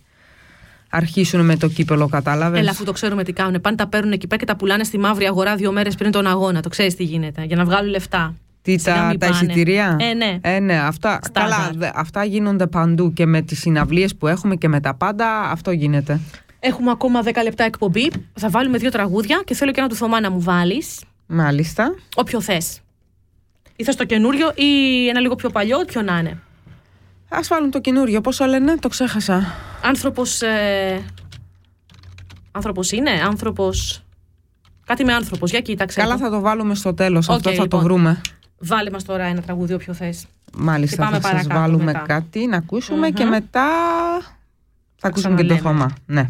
αρχίσουν 0.89 1.45
με 1.45 1.55
το 1.57 1.67
κύπελο, 1.67 2.07
κατάλαβες; 2.07 2.59
Έλα, 2.59 2.69
αφού 2.71 2.83
το 2.83 2.91
ξέρουμε 2.91 3.23
τι 3.23 3.33
κάνουν. 3.33 3.61
Πάνε 3.61 3.75
τα 3.75 3.87
παίρνουν 3.87 4.11
εκεί 4.11 4.27
πέρα 4.27 4.39
και 4.39 4.45
τα 4.45 4.55
πουλάνε 4.55 4.83
στη 4.83 4.97
μαύρη 4.97 5.25
αγορά 5.25 5.55
δύο 5.55 5.71
μέρες 5.71 5.95
πριν 5.95 6.11
τον 6.11 6.27
αγώνα. 6.27 6.61
Το 6.61 6.69
ξέρεις 6.69 6.95
τι 6.95 7.03
γίνεται. 7.03 7.43
Για 7.43 7.55
να 7.55 7.65
βγάλουν 7.65 7.89
λεφτά. 7.89 8.33
Τι, 8.61 8.77
Σιγά 8.77 8.95
τα, 8.95 9.03
μην 9.03 9.19
τα 9.19 9.27
πάνε. 9.27 9.37
εισιτηρία. 9.45 9.97
Ε, 9.99 10.13
ναι. 10.13 10.37
Ε, 10.41 10.59
ναι, 10.59 10.79
αυτά, 10.79 11.19
Στάνταρ. 11.23 11.49
καλά, 11.51 11.71
δε- 11.75 11.89
αυτά 11.95 12.23
γίνονται 12.23 12.67
παντού 12.67 13.13
και 13.13 13.25
με 13.25 13.41
τις 13.41 13.59
συναυλίες 13.59 14.15
που 14.15 14.27
έχουμε 14.27 14.55
και 14.55 14.67
με 14.67 14.79
τα 14.79 14.93
πάντα, 14.93 15.41
αυτό 15.41 15.71
γίνεται. 15.71 16.19
Έχουμε 16.63 16.91
ακόμα 16.91 17.21
10 17.23 17.31
λεπτά 17.43 17.63
εκπομπή. 17.63 18.11
Θα 18.33 18.49
βάλουμε 18.49 18.77
δύο 18.77 18.89
τραγούδια 18.91 19.41
και 19.45 19.53
θέλω 19.53 19.71
και 19.71 19.79
ένα 19.79 19.89
του 19.89 19.95
Θωμά 19.95 20.19
να 20.21 20.31
μου 20.31 20.41
βάλεις. 20.41 20.99
Μάλιστα. 21.27 21.95
Όποιο 22.15 22.41
θες. 22.41 22.79
Ή 23.75 23.83
θες 23.83 23.95
το 23.95 24.05
καινούριο 24.05 24.51
ή 24.55 25.07
ένα 25.07 25.19
λίγο 25.19 25.35
πιο 25.35 25.49
παλιό, 25.49 25.77
ποιο 25.87 26.01
να 26.01 26.17
είναι. 26.19 26.39
Ας 27.29 27.47
βάλουν 27.47 27.71
το 27.71 27.79
καινούριο, 27.79 28.21
πόσο 28.21 28.45
λένε, 28.45 28.75
το 28.77 28.87
ξέχασα. 28.87 29.53
Άνθρωπος. 29.83 30.41
Ε... 30.41 31.01
Άνθρωπος 32.51 32.91
είναι, 32.91 33.09
άνθρωπος. 33.11 34.03
Κάτι 34.85 35.03
με 35.03 35.13
άνθρωπος. 35.13 35.49
Για 35.51 35.61
κοίταξε. 35.61 35.99
Καλά 35.99 36.13
το. 36.13 36.19
θα 36.19 36.29
το 36.29 36.39
βάλουμε 36.39 36.75
στο 36.75 36.93
τέλος, 36.93 37.27
Οκ, 37.27 37.35
αυτό 37.35 37.49
θα 37.49 37.55
το 37.55 37.61
λοιπόν. 37.61 37.81
βρούμε. 37.81 38.21
Βάλε 38.59 38.89
μας 38.91 39.03
τώρα 39.03 39.23
ένα 39.23 39.41
τραγούδι, 39.41 39.73
όποιο 39.73 39.93
θες. 39.93 40.25
Μάλιστα, 40.57 40.95
Και 40.95 41.01
πάμε 41.01 41.15
θα 41.19 41.21
σας 41.21 41.31
παρακάτω 41.31 41.59
βάλουμε 41.59 41.83
μετά. 41.83 41.99
κάτι 42.07 42.47
να 42.47 42.57
ακούσουμε 42.57 43.09
και 43.09 43.23
Μμμ. 43.23 43.29
μετά 43.29 43.67
θα 44.95 45.07
ακούσουμε 45.07 45.35
και 45.35 45.43
το 45.43 45.55
ξαναλέμε. 45.55 45.79
Θωμά. 45.79 45.93
Ναι. 46.05 46.29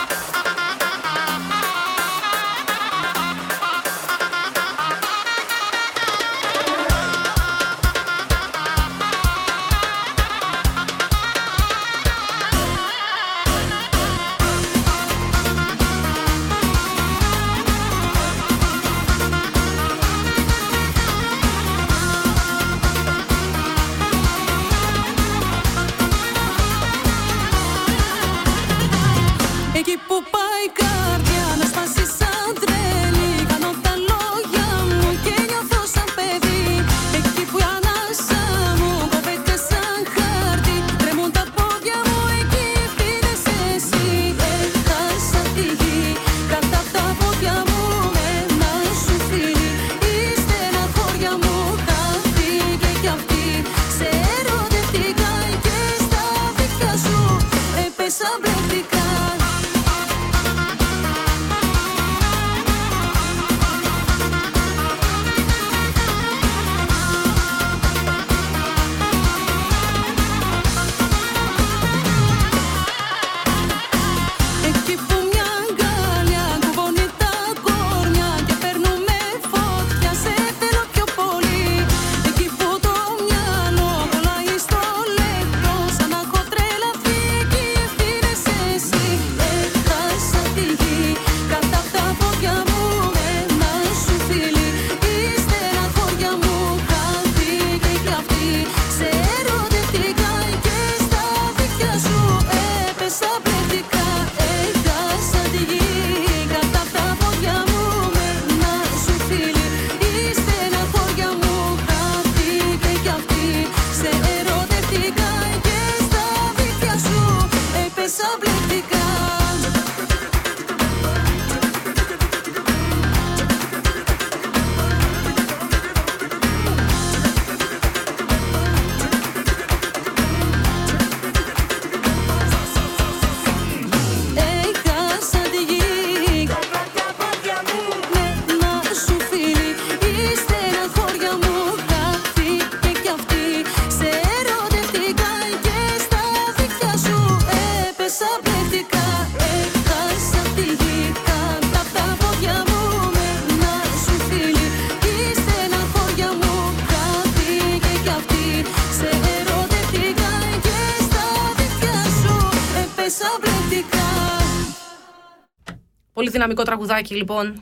Πολύ 166.21 166.33
δυναμικό 166.33 166.63
τραγουδάκι, 166.63 167.15
λοιπόν. 167.15 167.61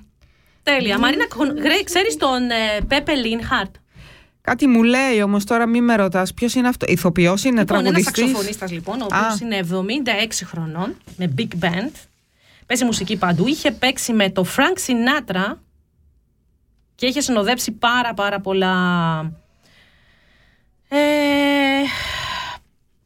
Τέλεια. 0.64 1.00
Μαρίνα 1.00 1.26
Γκρέι, 1.54 1.84
ξέρεις 1.84 2.18
τον 2.18 2.50
ε, 2.50 2.82
Πέπε 2.88 3.14
Λίνχαρτ; 3.14 3.76
Κάτι 4.42 4.68
μου 4.68 4.84
λέει 4.84 5.22
όμως 5.22 5.44
τώρα, 5.46 5.68
μη 5.68 5.82
με 5.82 5.96
ρωτάς 5.96 6.34
ποιος 6.34 6.54
είναι 6.54 6.68
αυτό. 6.68 6.86
Ηθοποιός 6.90 7.44
είναι, 7.44 7.60
Λοιπόν, 7.60 7.86
ένας 7.86 8.04
τραγουδιστής; 8.04 8.26
σαξοφωνίστα, 8.26 8.68
λοιπόν, 8.72 9.02
ο 9.02 9.06
οποίος 9.06 9.22
Α. 9.22 9.38
είναι 9.42 9.60
76 10.30 10.46
χρονών, 10.46 10.96
με 11.18 11.34
big 11.38 11.48
band. 11.64 11.92
Παίζει 12.66 12.86
μουσική 12.86 13.18
παντού. 13.18 13.48
Είχε 13.48 13.72
παίξει 13.72 14.14
με 14.14 14.30
το 14.30 14.46
Frank 14.58 14.78
Sinatra 14.90 15.56
και 16.96 17.06
είχε 17.06 17.22
συνοδέψει 17.22 17.72
πάρα 17.72 18.14
πάρα 18.14 18.40
πολλά. 18.40 18.74
Ε, 20.90 20.98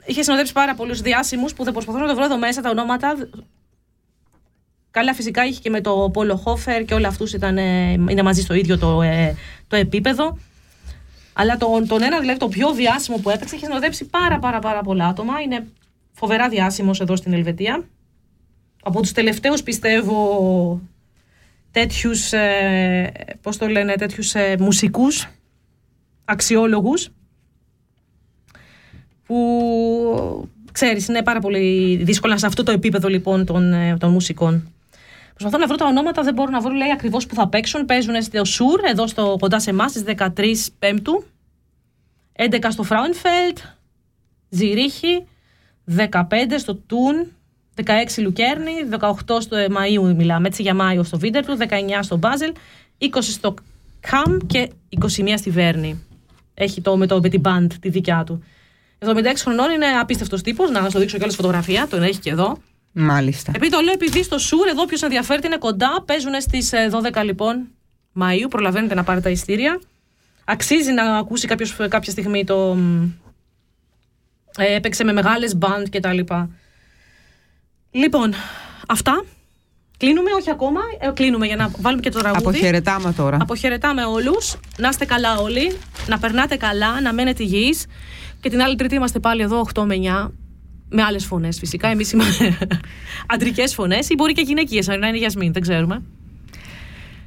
είχε 0.05 0.23
συνοδέψει 0.23 0.53
πάρα 0.53 0.75
πολλούς 0.75 1.01
διάσημους 1.01 1.53
που 1.53 1.63
δεν 1.63 1.73
προσπαθώ 1.73 1.99
να 1.99 2.07
το 2.07 2.15
βρω 2.15 2.23
εδώ 2.23 2.37
μέσα 2.37 2.61
τα 2.61 2.69
ονόματα. 2.69 3.15
Καλά, 4.93 5.13
φυσικά 5.13 5.45
είχε 5.45 5.59
και 5.59 5.69
με 5.69 5.81
το 5.81 6.09
Πόλο 6.13 6.35
Χόφερ 6.35 6.85
και 6.85 6.93
όλα 6.93 7.07
αυτούς 7.07 7.33
είναι 7.33 8.21
μαζί 8.23 8.41
στο 8.41 8.53
ίδιο 8.53 8.77
το, 8.77 9.01
ε, 9.01 9.35
το 9.67 9.75
επίπεδο. 9.75 10.37
Αλλά 11.33 11.57
τον, 11.57 11.87
τον 11.87 12.01
ένα, 12.01 12.19
δηλαδή 12.19 12.39
το 12.39 12.47
πιο 12.47 12.73
διάσημο 12.73 13.17
που 13.17 13.29
έπαιξε, 13.29 13.55
είχε 13.55 13.65
συνοδέψει 13.65 14.05
πάρα 14.05 14.39
πάρα 14.39 14.59
πάρα 14.59 14.81
πολλά 14.81 15.07
άτομα. 15.07 15.41
Είναι 15.41 15.67
φοβερά 16.11 16.49
διάσημος 16.49 16.99
εδώ 17.01 17.15
στην 17.15 17.33
Ελβετία. 17.33 17.83
Από 18.83 19.01
τους 19.01 19.11
τελευταίους 19.11 19.63
πιστεύω 19.63 20.81
τέτοιους, 21.71 22.33
ε, 22.33 23.11
πώς 23.41 23.57
το 23.57 23.67
λένε, 23.67 23.95
τέτοιους 23.95 24.35
ε, 24.35 24.55
μουσικούς 24.59 25.29
αξιόλογους 26.25 27.09
που 29.25 30.49
ξέρεις 30.71 31.07
είναι 31.07 31.23
πάρα 31.23 31.39
πολύ 31.39 31.95
δύσκολα 32.03 32.37
σε 32.37 32.45
αυτό 32.45 32.63
το 32.63 32.71
επίπεδο 32.71 33.07
λοιπόν 33.07 33.45
των, 33.45 33.73
ε, 33.73 33.97
των 33.97 34.11
μουσικών. 34.11 34.72
Προσπαθώ 35.33 35.57
να 35.57 35.67
βρω 35.67 35.75
τα 35.75 35.85
ονόματα, 35.85 36.21
δεν 36.21 36.33
μπορώ 36.33 36.51
να 36.51 36.61
βρω 36.61 36.73
λέει 36.73 36.91
ακριβώς 36.91 37.25
που 37.25 37.35
θα 37.35 37.47
παίξουν. 37.47 37.85
Παίζουν 37.85 38.21
στο 38.21 38.45
Σουρ, 38.45 38.79
εδώ 38.83 39.07
στο, 39.07 39.37
κοντά 39.39 39.59
σε 39.59 39.69
εμάς, 39.69 39.91
στις 39.91 40.03
13 40.03 40.27
Πέμπτου. 40.79 41.23
11 42.37 42.67
στο 42.69 42.83
Φράουνφελτ, 42.83 43.57
Ζηρίχη, 44.49 45.25
15 45.85 46.21
στο 46.57 46.75
Τούν, 46.75 47.31
16 47.85 47.91
Λουκέρνη, 48.17 48.71
18 48.99 49.11
στο 49.39 49.55
ε, 49.55 49.67
Μαΐου 49.69 50.15
μιλάμε, 50.15 50.47
έτσι 50.47 50.61
για 50.61 50.73
Μάιο 50.73 51.03
στο 51.03 51.17
Βίντερτου, 51.17 51.57
19 51.59 51.63
στο 52.01 52.17
Μπάζελ, 52.17 52.53
20 52.99 53.07
στο 53.21 53.53
Καμ 53.99 54.37
και 54.47 54.69
21 55.01 55.33
στη 55.37 55.49
Βέρνη. 55.49 56.03
Έχει 56.53 56.81
το 56.81 56.97
με, 56.97 57.07
το, 57.07 57.19
με 57.21 57.29
την 57.29 57.41
band 57.45 57.67
τη 57.79 57.89
δικιά 57.89 58.23
του. 58.25 58.43
76 58.99 59.07
χρονών 59.37 59.71
είναι 59.71 59.85
απίστευτος 59.85 60.41
τύπος. 60.41 60.71
Να 60.71 60.81
σας 60.81 60.93
το 60.93 60.99
δείξω 60.99 61.17
κιόλα 61.17 61.33
φωτογραφία, 61.33 61.87
τον 61.87 62.03
έχει 62.03 62.19
και 62.19 62.29
εδώ. 62.29 62.57
Μάλιστα. 62.93 63.51
Επειδή 63.55 63.71
το 63.71 63.79
λέω, 63.81 63.93
επειδή 63.93 64.23
στο 64.23 64.37
Σουρ, 64.37 64.67
εδώ 64.67 64.85
ποιο 64.85 64.97
ενδιαφέρεται 65.01 65.47
είναι 65.47 65.57
κοντά. 65.57 66.03
Παίζουν 66.05 66.33
στις 66.41 66.71
12 67.13 67.23
λοιπόν 67.23 67.67
Μαΐου. 68.19 68.49
Προλαβαίνετε 68.49 68.93
να 68.95 69.03
πάρετε 69.03 69.23
τα 69.23 69.29
ειστήρια. 69.29 69.79
Αξίζει 70.45 70.91
να 70.91 71.17
ακούσει 71.17 71.47
κάποιος, 71.47 71.75
κάποια 71.89 72.11
στιγμή 72.11 72.43
το. 72.43 72.75
μ, 72.75 73.09
Ε, 74.57 74.75
έπαιξε 74.75 75.03
με 75.03 75.13
μεγάλες 75.13 75.55
μπαντ 75.55 75.87
και 75.87 75.99
τα 75.99 76.13
λοιπά. 76.13 76.49
Λοιπόν, 77.91 78.33
αυτά. 78.87 79.23
Κλείνουμε, 79.97 80.29
όχι 80.33 80.49
ακόμα. 80.49 80.79
Ε, 80.99 81.09
κλείνουμε 81.09 81.45
για 81.45 81.55
να 81.55 81.71
βάλουμε 81.77 82.01
και 82.01 82.09
το 82.09 82.19
τραγούδι. 82.19 82.45
Αποχαιρετάμε 82.47 83.13
τώρα. 83.13 83.37
Αποχαιρετάμε 83.41 84.03
όλους. 84.05 84.55
Να 84.77 84.89
είστε 84.89 85.05
καλά 85.05 85.37
όλοι. 85.37 85.77
Να 86.07 86.19
περνάτε 86.19 86.55
καλά, 86.55 87.01
να 87.01 87.13
μένετε 87.13 87.43
υγιείς. 87.43 87.85
Και 88.41 88.49
την 88.49 88.61
άλλη 88.61 88.75
Τρίτη 88.75 88.95
είμαστε 88.95 89.19
πάλι 89.19 89.41
εδώ 89.41 89.67
8 89.73 89.83
με 89.85 89.95
9. 89.95 90.31
Με 90.95 91.01
άλλες 91.03 91.25
φωνές 91.25 91.57
φυσικά. 91.59 91.87
Εμείς 91.87 92.11
είμαστε 92.11 92.57
αντρικές 93.33 93.73
φωνές 93.73 94.09
ή 94.09 94.13
μπορεί 94.15 94.33
και 94.33 94.41
γυναικείες, 94.41 94.89
αν 94.89 94.95
είναι 94.95 95.15
η 95.15 95.17
Γιασμίν, 95.17 95.53
δεν 95.53 95.61
ξέρουμε. 95.61 96.01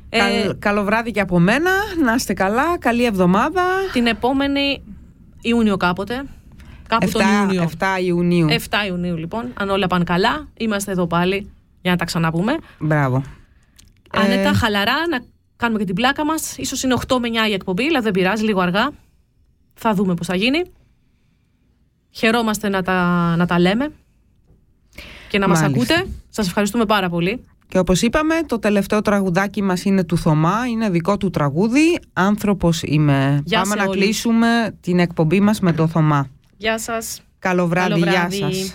Ε, 0.09 0.19
Καλ- 0.19 0.59
καλό 0.59 0.85
βράδυ 0.85 1.11
και 1.11 1.21
από 1.21 1.39
μένα. 1.39 1.71
Να 2.05 2.15
είστε 2.15 2.33
καλά. 2.35 2.79
Καλή 2.79 3.05
εβδομάδα. 3.05 3.63
την 3.93 4.07
επόμενη 4.07 4.83
Ιούνιο 5.41 5.77
κάποτε. 5.77 6.25
Κάπου 6.89 7.11
τον 7.11 7.23
7, 7.23 7.25
Ιούνιο. 7.43 7.71
7 7.79 7.87
Ιουνίου. 8.05 8.47
7 8.51 8.55
Ιουνίου 8.89 9.17
λοιπόν. 9.17 9.53
Αν 9.55 9.69
όλα 9.71 9.87
πάνε 9.87 10.05
καλά, 10.05 10.49
είμαστε 10.57 10.91
εδώ 10.93 11.07
πάλι 11.07 11.51
για 11.83 11.91
να 11.91 11.97
τα 11.97 12.05
ξαναπούμε. 12.05 12.57
Μπράβο. 12.79 13.23
Άνετα, 14.11 14.49
Ε, 14.49 14.53
χαλαρά, 14.53 14.95
να 15.11 15.21
κάνουμε 15.57 15.79
και 15.79 15.85
την 15.85 15.95
πλάκα 15.95 16.25
μας. 16.25 16.57
σω 16.67 16.77
είναι 16.87 16.95
8 17.09 17.19
με 17.19 17.29
9 17.29 17.49
η 17.49 17.53
εκπομπή, 17.53 17.85
αλλά 17.87 18.01
δεν 18.01 18.13
πειράζει, 18.13 18.45
λίγο 18.45 18.61
αργά. 18.61 18.91
Θα 19.75 19.95
δούμε 19.95 20.15
πώς 20.15 20.27
θα 20.27 20.37
γίνει. 20.37 20.63
Χαιρόμαστε 22.17 22.69
να 22.69 22.83
τα, 22.83 23.35
να 23.37 23.47
τα 23.47 23.59
λέμε 23.59 23.93
και 25.29 25.39
να 25.39 25.49
μας 25.49 25.61
Μάλιστα. 25.61 25.95
ακούτε. 25.95 26.11
Σας 26.29 26.47
ευχαριστούμε 26.47 26.85
πάρα 26.87 27.09
πολύ. 27.09 27.45
Και 27.69 27.79
όπως 27.79 28.03
είπαμε, 28.03 28.35
το 28.47 28.59
τελευταίο 28.59 29.03
τραγουδάκι 29.03 29.63
μας 29.63 29.85
είναι 29.85 30.05
του 30.05 30.17
Θωμά, 30.19 30.67
είναι 30.71 30.91
δικό 30.91 31.17
του 31.17 31.31
τραγούδι, 31.31 31.99
«Άνθρωπος 32.13 32.83
είμαι». 32.83 33.43
Γεια 33.45 33.59
Πάμε 33.61 33.71
σε 33.75 33.79
να 33.79 33.85
όλους. 33.89 34.03
κλείσουμε 34.05 34.77
την 34.81 34.99
εκπομπή 34.99 35.41
μας 35.41 35.61
με 35.61 35.73
το 35.73 35.87
Θωμά. 35.87 36.29
Γεια 36.57 36.79
σας. 36.79 37.21
Καλό 37.39 37.67
βράδυ, 37.67 37.91
Καλό 37.91 38.05
γεια 38.05 38.13
βράδυ. 38.29 38.37
σας. 38.37 38.75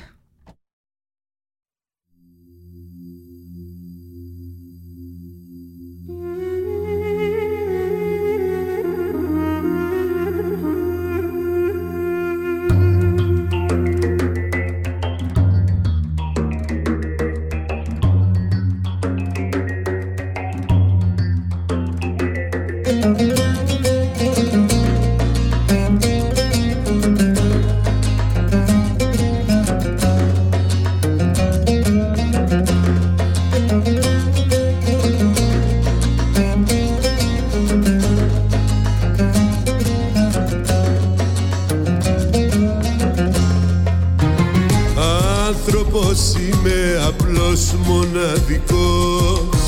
Είμαι 46.52 46.80
απλώς 47.08 47.74
μοναδικός. 47.86 49.60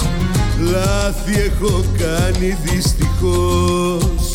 Λάθη 0.71 1.33
έχω 1.39 1.83
κάνει 1.97 2.57
δυστυχώς. 2.63 4.31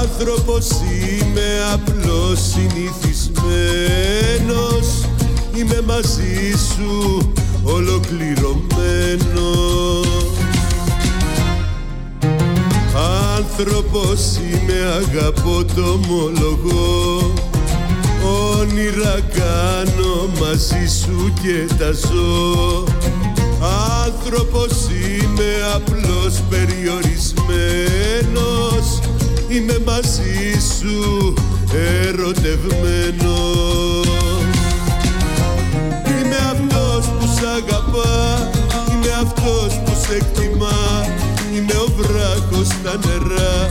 Άνθρωπος 0.00 0.66
είμαι 0.70 1.50
απλώς 1.72 2.40
συνηθισμένος. 2.40 4.86
Είμαι 5.54 5.80
μαζί 5.86 6.52
σου 6.74 7.32
ολοκληρωμένος. 7.62 10.06
Άνθρωπος 13.36 14.36
είμαι 14.36 14.78
αγαπώ 15.00 15.64
το 15.74 15.82
ομολογώ 15.82 17.32
Όνειρα 18.62 19.18
κάνω 19.34 20.14
μαζί 20.40 20.86
σου 21.00 21.32
και 21.42 21.56
τα 21.78 21.90
ζω. 21.92 22.84
Άνθρωπος 24.06 24.72
είμαι 24.90 25.52
απλώς 25.74 26.34
περιορισμένος. 26.50 28.84
Είμαι 29.48 29.78
μαζί 29.84 30.58
σου 30.78 30.98
ερωτευμένος. 32.06 34.06
Είμαι 36.06 36.36
αυτός 36.50 37.06
που 37.06 37.26
σ' 37.26 37.44
αγαπά 37.56 38.50
Είμαι 38.92 39.12
αυτός 39.22 39.70
που 39.84 39.92
σε 40.06 40.14
εκτιμά. 40.14 40.80
Είμαι 41.54 41.74
ο 41.74 41.88
βράχος 41.96 42.66
στα 42.66 42.98
νερά 43.06 43.66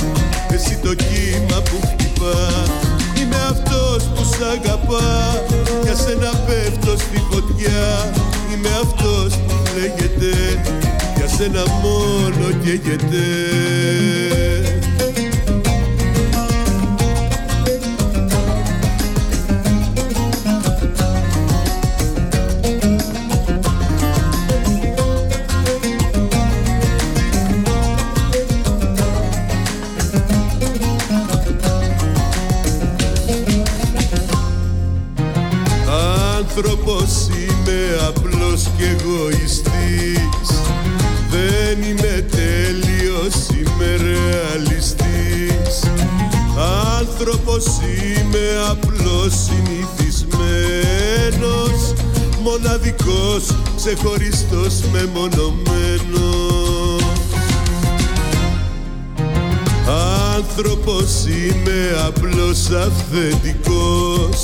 Εσύ 0.50 0.78
το 0.84 0.94
κύμα 0.94 1.62
που 1.62 1.80
χτυπάς 1.88 2.91
Είμαι 3.32 3.44
αυτός 3.50 4.04
που 4.04 4.24
σ' 4.24 4.42
αγαπά. 4.42 5.44
Για 5.84 5.96
σένα 5.96 6.32
πέφτω 6.46 6.98
στη 6.98 7.24
φωτιά. 7.32 8.14
Είμαι 8.54 8.70
αυτός 8.84 9.34
που 9.34 9.54
λέγεται. 9.76 10.62
Για 11.16 11.28
σένα 11.28 11.64
μόνο 11.82 12.58
καίγεται 12.64 13.26
ξεχωριστός, 53.84 54.74
μεμονωμένος. 54.92 55.62
Άνθρωπος 60.36 61.26
είμαι 61.26 61.82
απλώς 62.06 62.70
αυθεντικός. 62.70 64.40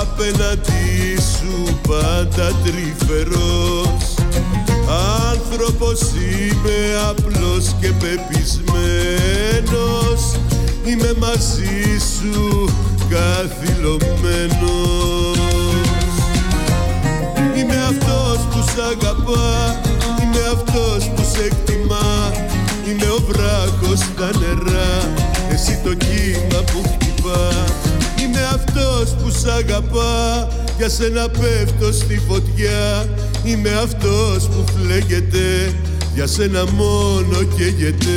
Απέναντί 0.00 1.16
σου 1.16 1.78
πάντα 1.88 2.52
τρυφερός. 2.64 4.14
Άνθρωπος 5.30 6.00
είμαι 6.00 6.78
απλώς 7.08 7.64
και 7.80 7.90
πεπισμένος. 8.00 8.60
Είμαι 10.84 11.12
μαζί 11.18 11.98
σου 11.98 12.68
καθυλωμένος. 13.08 14.56
Είμαι 15.46 15.54
αυτός 15.56 15.84
που 15.84 15.85
σ' 18.76 18.78
αγαπά. 18.78 19.80
Είμαι 20.22 20.42
αυτός 20.52 21.10
που 21.14 21.22
σε 21.32 21.42
εκτιμά. 21.44 22.32
Είμαι 22.88 23.08
ο 23.10 23.20
βράχος 23.28 23.98
στα 23.98 24.30
νερά. 24.40 25.14
Εσύ 25.52 25.80
το 25.84 25.94
κύμα 25.94 26.60
που 26.72 26.82
χτυπά. 26.92 27.64
Είμαι 28.22 28.42
αυτός 28.54 29.14
που 29.22 29.30
σ' 29.30 29.46
αγαπά. 29.58 30.48
Για 30.78 30.88
σένα 30.88 31.28
πέφτω 31.28 31.92
στη 31.92 32.20
φωτιά. 32.28 33.08
Είμαι 33.44 33.70
αυτός 33.82 34.48
που 34.48 34.64
φλέγεται. 34.74 35.74
Για 36.14 36.26
σένα 36.26 36.64
μόνο 36.72 37.36
καίγεται 37.56 38.16